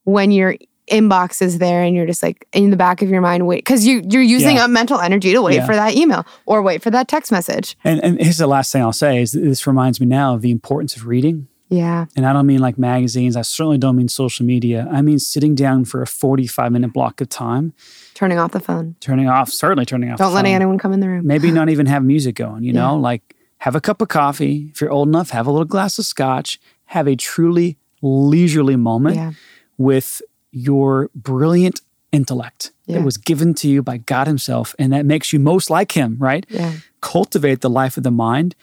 when 0.03 0.31
your 0.31 0.55
inbox 0.91 1.41
is 1.41 1.59
there 1.59 1.83
and 1.83 1.95
you're 1.95 2.05
just 2.07 2.21
like 2.21 2.45
in 2.51 2.69
the 2.69 2.75
back 2.75 3.01
of 3.01 3.09
your 3.09 3.21
mind 3.21 3.47
wait 3.47 3.57
because 3.63 3.85
you 3.87 4.01
you're 4.09 4.21
using 4.21 4.57
Yeah. 4.57 4.65
up 4.65 4.69
mental 4.71 4.99
energy 4.99 5.31
to 5.31 5.41
wait 5.41 5.55
Yeah. 5.55 5.65
for 5.65 5.73
that 5.75 5.95
email 5.95 6.25
or 6.45 6.61
wait 6.61 6.81
for 6.83 6.89
that 6.91 7.07
text 7.07 7.31
message. 7.31 7.77
And, 7.85 8.03
and 8.03 8.19
here's 8.21 8.39
the 8.39 8.47
last 8.47 8.73
thing 8.73 8.81
I'll 8.81 8.91
say 8.91 9.21
is 9.21 9.31
this 9.31 9.65
reminds 9.65 10.01
me 10.01 10.07
now 10.07 10.33
of 10.35 10.41
the 10.41 10.51
importance 10.51 10.97
of 10.97 11.05
reading. 11.05 11.47
Yeah. 11.71 12.05
And 12.17 12.25
I 12.27 12.33
don't 12.33 12.45
mean 12.45 12.59
like 12.59 12.77
magazines. 12.77 13.35
I 13.37 13.41
certainly 13.43 13.77
don't 13.77 13.95
mean 13.95 14.09
social 14.09 14.45
media. 14.45 14.87
I 14.91 15.01
mean 15.01 15.17
sitting 15.19 15.55
down 15.55 15.85
for 15.85 16.01
a 16.01 16.05
45 16.07 16.71
minute 16.71 16.91
block 16.93 17.21
of 17.21 17.29
time, 17.29 17.73
Turning 18.13 18.37
off 18.37 18.51
the 18.51 18.59
phone. 18.59 18.95
turning 18.99 19.27
off, 19.29 19.49
certainly 19.49 19.85
turning 19.85 20.11
off. 20.11 20.17
Don't 20.19 20.33
let 20.33 20.43
phone. 20.45 20.53
anyone 20.53 20.77
come 20.77 20.91
in 20.93 20.99
the 20.99 21.07
room. 21.07 21.25
Maybe 21.25 21.49
not 21.49 21.69
even 21.69 21.85
have 21.87 22.03
music 22.03 22.35
going, 22.35 22.63
you 22.63 22.73
Yeah. 22.73 22.81
know, 22.81 22.97
like 22.97 23.35
have 23.59 23.73
a 23.75 23.81
cup 23.81 24.01
of 24.01 24.09
coffee. 24.09 24.69
If 24.73 24.81
you're 24.81 24.91
old 24.91 25.07
enough, 25.07 25.29
have 25.29 25.47
a 25.47 25.51
little 25.51 25.65
glass 25.65 25.97
of 25.97 26.05
scotch, 26.05 26.59
have 26.87 27.07
a 27.07 27.15
truly 27.15 27.77
leisurely 28.01 28.75
moment 28.75 29.15
Yeah. 29.15 29.31
with 29.77 30.21
your 30.51 31.09
brilliant 31.15 31.79
intellect 32.11 32.71
Yeah. 32.85 32.97
that 32.97 33.05
was 33.05 33.15
given 33.17 33.53
to 33.53 33.69
you 33.69 33.81
by 33.81 33.95
God 33.97 34.27
Himself 34.27 34.75
and 34.77 34.91
that 34.91 35.05
makes 35.05 35.31
you 35.31 35.39
most 35.39 35.69
like 35.69 35.93
Him, 35.93 36.17
right? 36.19 36.45
Yeah. 36.49 36.73
Cultivate 36.99 37.61
the 37.61 37.69
life 37.69 37.95
of 37.95 38.03
the 38.03 38.11
mind 38.11 38.55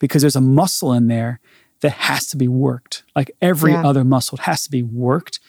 because 0.00 0.22
there's 0.22 0.34
a 0.36 0.40
muscle 0.40 0.92
in 0.92 1.06
there 1.06 1.38
that 1.80 1.90
has 1.92 2.26
to 2.28 2.36
be 2.36 2.48
worked. 2.48 3.04
Like 3.14 3.30
every 3.40 3.72
Yeah. 3.72 3.86
other 3.86 4.04
muscle, 4.04 4.36
it 4.38 4.42
has 4.42 4.64
to 4.64 4.70
be 4.70 4.82
worked. 4.82 5.40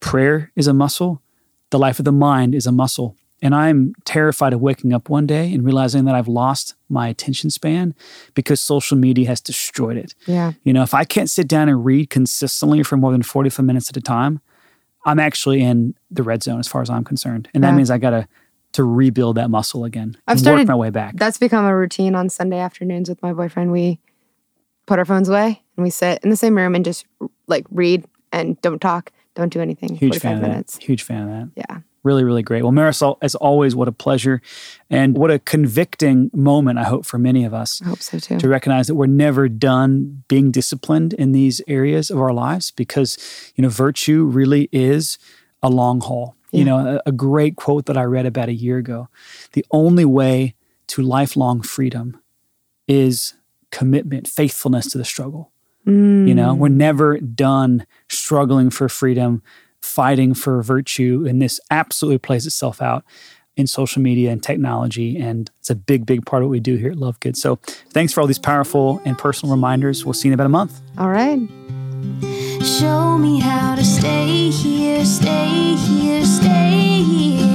Prayer 0.00 0.50
is 0.56 0.66
a 0.66 0.74
muscle, 0.74 1.22
the 1.70 1.78
life 1.78 1.98
of 1.98 2.04
the 2.04 2.12
mind 2.12 2.54
is 2.54 2.66
a 2.66 2.72
muscle. 2.72 3.16
And 3.44 3.54
I'm 3.56 3.94
terrified 4.04 4.52
of 4.52 4.60
waking 4.60 4.92
up 4.92 5.08
one 5.08 5.26
day 5.26 5.52
and 5.52 5.64
realizing 5.64 6.04
that 6.04 6.14
I've 6.14 6.28
lost 6.28 6.74
my 6.88 7.08
attention 7.08 7.50
span 7.50 7.92
because 8.34 8.60
social 8.60 8.96
media 8.96 9.26
has 9.26 9.40
destroyed 9.40 9.96
it. 9.96 10.14
Yeah. 10.26 10.52
You 10.62 10.72
know, 10.72 10.82
if 10.82 10.94
I 10.94 11.02
can't 11.04 11.28
sit 11.28 11.48
down 11.48 11.68
and 11.68 11.84
read 11.84 12.08
consistently 12.08 12.84
for 12.84 12.96
more 12.96 13.10
than 13.10 13.22
45 13.22 13.64
minutes 13.66 13.88
at 13.90 13.96
a 13.96 14.00
time, 14.00 14.40
I'm 15.04 15.18
actually 15.18 15.60
in 15.62 15.94
the 16.08 16.22
red 16.22 16.44
zone 16.44 16.60
as 16.60 16.68
far 16.68 16.82
as 16.82 16.90
I'm 16.90 17.02
concerned. 17.02 17.48
And 17.52 17.64
that 17.64 17.74
means 17.74 17.90
I 17.90 17.98
got 17.98 18.10
to 18.10 18.28
to 18.74 18.84
rebuild 18.84 19.36
that 19.36 19.50
muscle 19.50 19.84
again. 19.84 20.16
I've 20.26 20.32
and 20.34 20.40
started- 20.40 20.60
work 20.62 20.68
my 20.68 20.74
way 20.76 20.88
back. 20.88 21.16
That's 21.16 21.36
become 21.36 21.66
a 21.66 21.76
routine 21.76 22.14
on 22.14 22.30
Sunday 22.30 22.58
afternoons 22.58 23.06
with 23.06 23.20
my 23.22 23.34
boyfriend. 23.34 23.70
We 23.70 23.98
put 24.92 24.98
our 24.98 25.06
phones 25.06 25.30
away 25.30 25.62
and 25.74 25.84
we 25.84 25.88
sit 25.88 26.22
in 26.22 26.28
the 26.28 26.36
same 26.36 26.54
room 26.54 26.74
and 26.74 26.84
just 26.84 27.06
like 27.46 27.64
read 27.70 28.04
and 28.30 28.60
don't 28.60 28.78
talk, 28.78 29.10
don't 29.34 29.50
do 29.50 29.58
anything. 29.58 29.88
Huge 29.88 30.20
45 30.20 30.20
fan 30.20 30.34
of 30.34 30.42
minutes. 30.42 30.74
that. 30.74 30.82
Huge 30.82 31.02
fan 31.02 31.22
of 31.22 31.28
that. 31.30 31.50
Yeah. 31.56 31.78
Really, 32.02 32.24
really 32.24 32.42
great. 32.42 32.62
Well, 32.62 32.72
Marisol, 32.72 33.16
as 33.22 33.34
always, 33.36 33.74
what 33.74 33.88
a 33.88 33.92
pleasure 33.92 34.42
and 34.90 35.16
what 35.16 35.30
a 35.30 35.38
convicting 35.38 36.30
moment, 36.34 36.78
I 36.78 36.82
hope, 36.82 37.06
for 37.06 37.16
many 37.16 37.46
of 37.46 37.54
us 37.54 37.80
I 37.80 37.86
hope 37.86 38.02
so 38.02 38.18
too. 38.18 38.36
to 38.36 38.48
recognize 38.50 38.86
that 38.88 38.94
we're 38.94 39.06
never 39.06 39.48
done 39.48 40.24
being 40.28 40.50
disciplined 40.50 41.14
in 41.14 41.32
these 41.32 41.62
areas 41.66 42.10
of 42.10 42.20
our 42.20 42.34
lives 42.34 42.70
because, 42.70 43.16
you 43.56 43.62
know, 43.62 43.70
virtue 43.70 44.24
really 44.24 44.68
is 44.72 45.16
a 45.62 45.70
long 45.70 46.02
haul. 46.02 46.36
You 46.50 46.66
know, 46.66 46.96
a, 47.06 47.08
a 47.08 47.12
great 47.12 47.56
quote 47.56 47.86
that 47.86 47.96
I 47.96 48.02
read 48.02 48.26
about 48.26 48.50
a 48.50 48.52
year 48.52 48.76
ago 48.76 49.08
the 49.52 49.64
only 49.70 50.04
way 50.04 50.54
to 50.88 51.00
lifelong 51.00 51.62
freedom 51.62 52.20
is 52.86 53.32
commitment, 53.72 54.28
faithfulness 54.28 54.86
to 54.92 54.98
the 54.98 55.04
struggle. 55.04 55.50
Mm. 55.86 56.28
You 56.28 56.34
know, 56.34 56.54
we're 56.54 56.68
never 56.68 57.18
done 57.18 57.86
struggling 58.08 58.70
for 58.70 58.88
freedom, 58.88 59.42
fighting 59.80 60.34
for 60.34 60.62
virtue, 60.62 61.26
and 61.28 61.42
this 61.42 61.58
absolutely 61.70 62.18
plays 62.18 62.46
itself 62.46 62.80
out 62.80 63.04
in 63.56 63.66
social 63.66 64.00
media 64.00 64.30
and 64.30 64.42
technology. 64.42 65.18
And 65.18 65.50
it's 65.58 65.70
a 65.70 65.74
big, 65.74 66.06
big 66.06 66.24
part 66.24 66.42
of 66.42 66.48
what 66.48 66.52
we 66.52 66.60
do 66.60 66.76
here 66.76 66.92
at 66.92 66.96
Love 66.96 67.18
Good. 67.20 67.36
So 67.36 67.56
thanks 67.90 68.12
for 68.12 68.20
all 68.20 68.26
these 68.26 68.38
powerful 68.38 69.02
and 69.04 69.18
personal 69.18 69.54
reminders. 69.54 70.04
We'll 70.04 70.14
see 70.14 70.28
you 70.28 70.32
in 70.32 70.34
about 70.34 70.46
a 70.46 70.50
month. 70.50 70.80
All 70.96 71.10
right. 71.10 71.40
Show 72.64 73.18
me 73.18 73.40
how 73.40 73.74
to 73.74 73.84
stay 73.84 74.50
here, 74.50 75.04
stay 75.04 75.74
here, 75.74 76.24
stay 76.24 77.02
here. 77.02 77.51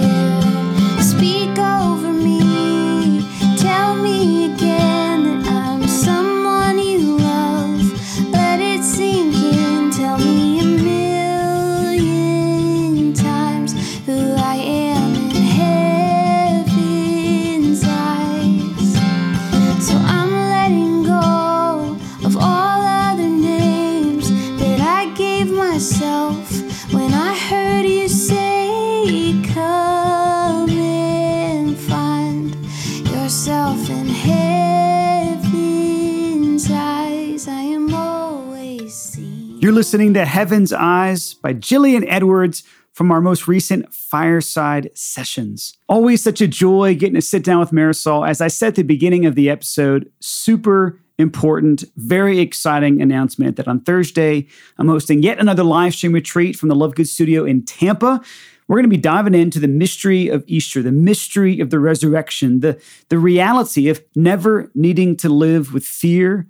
Listening 39.78 40.12
to 40.12 40.26
Heaven's 40.26 40.74
Eyes 40.74 41.36
by 41.36 41.54
Jillian 41.54 42.04
Edwards 42.08 42.64
from 42.94 43.12
our 43.12 43.22
most 43.22 43.48
recent 43.48 43.94
fireside 43.94 44.90
sessions. 44.96 45.78
Always 45.88 46.24
such 46.24 46.42
a 46.42 46.48
joy 46.48 46.96
getting 46.96 47.14
to 47.14 47.22
sit 47.22 47.44
down 47.44 47.60
with 47.60 47.70
Marisol. 47.70 48.28
As 48.28 48.42
I 48.42 48.48
said 48.48 48.70
at 48.70 48.76
the 48.76 48.82
beginning 48.82 49.28
of 49.28 49.36
the 49.36 49.52
episode, 49.52 50.12
super 50.20 51.00
important, 51.20 51.84
very 51.96 52.40
exciting 52.40 53.04
announcement 53.04 53.56
that 53.58 53.68
on 53.68 53.82
Thursday, 53.82 54.48
I'm 54.80 54.88
hosting 54.88 55.22
yet 55.22 55.38
another 55.38 55.64
live 55.64 55.94
stream 55.94 56.14
retreat 56.14 56.56
from 56.56 56.70
the 56.70 56.76
Love 56.76 56.96
Good 56.96 57.08
Studio 57.08 57.46
in 57.46 57.64
Tampa. 57.64 58.20
We're 58.68 58.78
going 58.78 58.90
to 58.90 58.90
be 58.90 58.98
diving 58.98 59.36
into 59.36 59.60
the 59.60 59.68
mystery 59.68 60.28
of 60.28 60.44
Easter, 60.48 60.82
the 60.82 60.92
mystery 60.92 61.60
of 61.60 61.70
the 61.70 61.80
resurrection, 61.80 62.62
the, 62.62 62.82
the 63.10 63.20
reality 63.20 63.90
of 63.90 64.04
never 64.16 64.72
needing 64.74 65.16
to 65.18 65.30
live 65.30 65.72
with 65.72 65.86
fear 65.86 66.48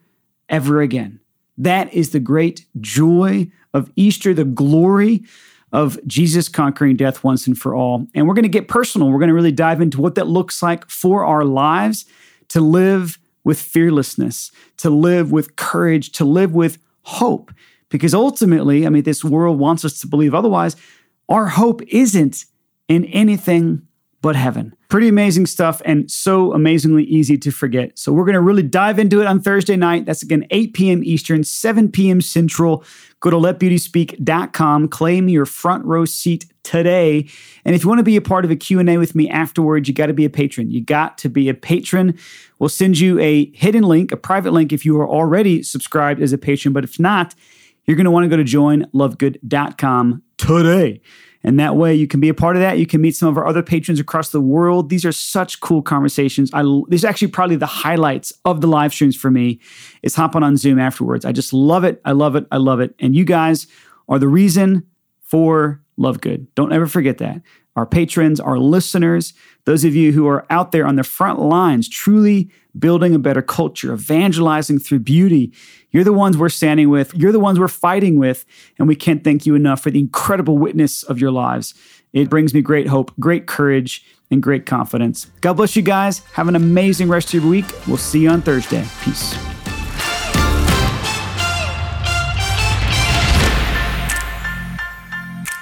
ever 0.47 0.79
again. 0.79 1.19
That 1.57 1.93
is 1.93 2.11
the 2.11 2.19
great 2.19 2.65
joy 2.79 3.51
of 3.73 3.91
Easter, 3.95 4.33
the 4.33 4.45
glory 4.45 5.23
of 5.71 5.99
Jesus 6.07 6.47
conquering 6.47 6.95
death 6.95 7.23
once 7.23 7.47
and 7.47 7.57
for 7.57 7.75
all. 7.75 8.07
And 8.15 8.27
we're 8.27 8.33
going 8.33 8.43
to 8.43 8.49
get 8.49 8.67
personal. 8.67 9.09
We're 9.09 9.19
going 9.19 9.29
to 9.29 9.35
really 9.35 9.51
dive 9.51 9.81
into 9.81 9.99
what 9.99 10.15
that 10.15 10.27
looks 10.27 10.61
like 10.63 10.89
for 10.89 11.25
our 11.25 11.43
lives 11.43 12.05
to 12.49 12.61
live 12.61 13.17
with 13.43 13.59
fearlessness, 13.59 14.51
to 14.77 14.89
live 14.89 15.31
with 15.31 15.55
courage, 15.55 16.11
to 16.13 16.25
live 16.25 16.53
with 16.53 16.77
hope. 17.03 17.51
Because 17.89 18.13
ultimately, 18.13 18.85
I 18.85 18.89
mean, 18.89 19.03
this 19.03 19.23
world 19.23 19.59
wants 19.59 19.85
us 19.85 19.99
to 19.99 20.07
believe 20.07 20.33
otherwise. 20.33 20.75
Our 21.29 21.47
hope 21.47 21.81
isn't 21.87 22.45
in 22.87 23.05
anything 23.05 23.87
but 24.21 24.35
heaven. 24.35 24.75
Pretty 24.89 25.07
amazing 25.07 25.45
stuff 25.45 25.81
and 25.85 26.09
so 26.09 26.53
amazingly 26.53 27.03
easy 27.03 27.37
to 27.37 27.51
forget. 27.51 27.97
So, 27.97 28.11
we're 28.11 28.25
going 28.25 28.33
to 28.33 28.41
really 28.41 28.63
dive 28.63 28.99
into 28.99 29.21
it 29.21 29.27
on 29.27 29.41
Thursday 29.41 29.75
night. 29.75 30.05
That's 30.05 30.23
again 30.23 30.45
8 30.51 30.73
p.m. 30.73 31.03
Eastern, 31.03 31.43
7 31.43 31.91
p.m. 31.91 32.21
Central. 32.21 32.83
Go 33.19 33.31
to 33.31 33.35
letbeautyspeak.com, 33.35 34.89
claim 34.89 35.27
your 35.27 35.45
front 35.45 35.85
row 35.85 36.05
seat 36.05 36.45
today. 36.63 37.27
And 37.65 37.73
if 37.73 37.83
you 37.83 37.89
want 37.89 37.99
to 37.99 38.03
be 38.03 38.15
a 38.15 38.21
part 38.21 38.45
of 38.45 38.51
a 38.51 38.55
Q&A 38.55 38.97
with 38.97 39.15
me 39.15 39.29
afterwards, 39.29 39.87
you 39.87 39.93
got 39.93 40.07
to 40.07 40.13
be 40.13 40.25
a 40.25 40.29
patron. 40.29 40.69
You 40.69 40.83
got 40.83 41.17
to 41.19 41.29
be 41.29 41.49
a 41.49 41.53
patron. 41.53 42.17
We'll 42.59 42.69
send 42.69 42.99
you 42.99 43.17
a 43.19 43.51
hidden 43.55 43.83
link, 43.83 44.11
a 44.11 44.17
private 44.17 44.51
link 44.51 44.71
if 44.71 44.85
you 44.85 44.99
are 44.99 45.07
already 45.07 45.63
subscribed 45.63 46.21
as 46.21 46.33
a 46.33 46.37
patron, 46.37 46.73
but 46.73 46.83
if 46.83 46.99
not, 46.99 47.33
you're 47.85 47.95
going 47.95 48.05
to 48.05 48.11
want 48.11 48.25
to 48.25 48.29
go 48.29 48.37
to 48.37 48.43
joinlovegood.com 48.43 50.21
today. 50.37 51.01
And 51.43 51.59
that 51.59 51.75
way 51.75 51.93
you 51.95 52.07
can 52.07 52.19
be 52.19 52.29
a 52.29 52.33
part 52.33 52.55
of 52.55 52.61
that. 52.61 52.79
You 52.79 52.85
can 52.85 53.01
meet 53.01 53.15
some 53.15 53.29
of 53.29 53.37
our 53.37 53.47
other 53.47 53.63
patrons 53.63 53.99
across 53.99 54.31
the 54.31 54.41
world. 54.41 54.89
These 54.89 55.05
are 55.05 55.11
such 55.11 55.59
cool 55.59 55.81
conversations. 55.81 56.49
I 56.53 56.63
these 56.89 57.05
are 57.05 57.07
actually 57.07 57.29
probably 57.29 57.55
the 57.55 57.65
highlights 57.65 58.33
of 58.45 58.61
the 58.61 58.67
live 58.67 58.93
streams 58.93 59.15
for 59.15 59.31
me 59.31 59.59
is 60.01 60.15
hopping 60.15 60.43
on 60.43 60.57
Zoom 60.57 60.79
afterwards. 60.79 61.25
I 61.25 61.31
just 61.31 61.53
love 61.53 61.83
it. 61.83 62.01
I 62.05 62.11
love 62.11 62.35
it. 62.35 62.45
I 62.51 62.57
love 62.57 62.79
it. 62.79 62.95
And 62.99 63.15
you 63.15 63.23
guys 63.23 63.67
are 64.09 64.19
the 64.19 64.27
reason 64.27 64.85
for 65.21 65.81
Love 65.97 66.21
Good. 66.21 66.53
Don't 66.55 66.71
ever 66.71 66.87
forget 66.87 67.17
that. 67.17 67.41
Our 67.75 67.85
patrons, 67.85 68.39
our 68.39 68.57
listeners, 68.57 69.33
those 69.65 69.83
of 69.83 69.95
you 69.95 70.11
who 70.11 70.27
are 70.27 70.45
out 70.49 70.71
there 70.71 70.85
on 70.85 70.95
the 70.95 71.03
front 71.03 71.39
lines, 71.39 71.87
truly 71.87 72.49
building 72.77 73.13
a 73.13 73.19
better 73.19 73.41
culture, 73.41 73.93
evangelizing 73.93 74.79
through 74.79 74.99
beauty. 74.99 75.53
You're 75.91 76.03
the 76.03 76.13
ones 76.13 76.37
we're 76.37 76.49
standing 76.49 76.89
with. 76.89 77.13
You're 77.13 77.31
the 77.31 77.39
ones 77.39 77.59
we're 77.59 77.67
fighting 77.67 78.17
with. 78.17 78.45
And 78.79 78.87
we 78.87 78.95
can't 78.95 79.23
thank 79.23 79.45
you 79.45 79.55
enough 79.55 79.81
for 79.81 79.91
the 79.91 79.99
incredible 79.99 80.57
witness 80.57 81.03
of 81.03 81.19
your 81.19 81.31
lives. 81.31 81.73
It 82.13 82.29
brings 82.29 82.53
me 82.53 82.61
great 82.61 82.87
hope, 82.87 83.11
great 83.19 83.45
courage, 83.45 84.05
and 84.31 84.41
great 84.41 84.65
confidence. 84.65 85.25
God 85.41 85.53
bless 85.53 85.75
you 85.75 85.81
guys. 85.81 86.19
Have 86.33 86.47
an 86.47 86.55
amazing 86.55 87.09
rest 87.09 87.33
of 87.33 87.41
your 87.41 87.49
week. 87.49 87.65
We'll 87.87 87.97
see 87.97 88.21
you 88.21 88.29
on 88.29 88.41
Thursday. 88.41 88.85
Peace. 89.03 89.56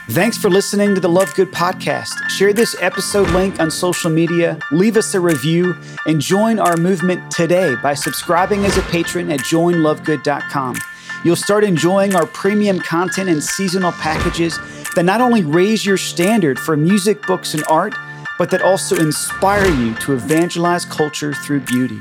Thanks 0.09 0.37
for 0.37 0.51
listening 0.51 0.93
to 0.93 1.01
the 1.01 1.09
Love 1.09 1.33
Good 1.33 1.51
podcast. 1.51 2.29
Share 2.29 2.53
this 2.53 2.75
episode 2.79 3.27
link 3.31 3.59
on 3.59 3.71
social 3.71 4.11
media, 4.11 4.59
leave 4.71 4.97
us 4.97 5.15
a 5.15 5.19
review, 5.19 5.75
and 6.05 6.21
join 6.21 6.59
our 6.59 6.77
movement 6.77 7.31
today 7.31 7.73
by 7.81 7.95
subscribing 7.95 8.65
as 8.65 8.77
a 8.77 8.83
patron 8.83 9.31
at 9.31 9.39
joinlovegood.com. 9.39 10.75
You'll 11.23 11.35
start 11.35 11.63
enjoying 11.63 12.13
our 12.13 12.27
premium 12.27 12.79
content 12.79 13.29
and 13.29 13.43
seasonal 13.43 13.93
packages 13.93 14.59
that 14.93 15.05
not 15.05 15.21
only 15.21 15.43
raise 15.43 15.83
your 15.83 15.97
standard 15.97 16.59
for 16.59 16.77
music, 16.77 17.25
books, 17.25 17.55
and 17.55 17.63
art, 17.67 17.95
but 18.37 18.51
that 18.51 18.61
also 18.61 18.95
inspire 18.97 19.67
you 19.67 19.95
to 19.95 20.13
evangelize 20.13 20.85
culture 20.85 21.33
through 21.33 21.61
beauty. 21.61 21.99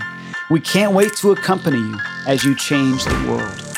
We 0.50 0.60
can't 0.60 0.92
wait 0.92 1.14
to 1.16 1.32
accompany 1.32 1.78
you 1.78 1.98
as 2.26 2.44
you 2.44 2.54
change 2.54 3.02
the 3.02 3.26
world. 3.26 3.73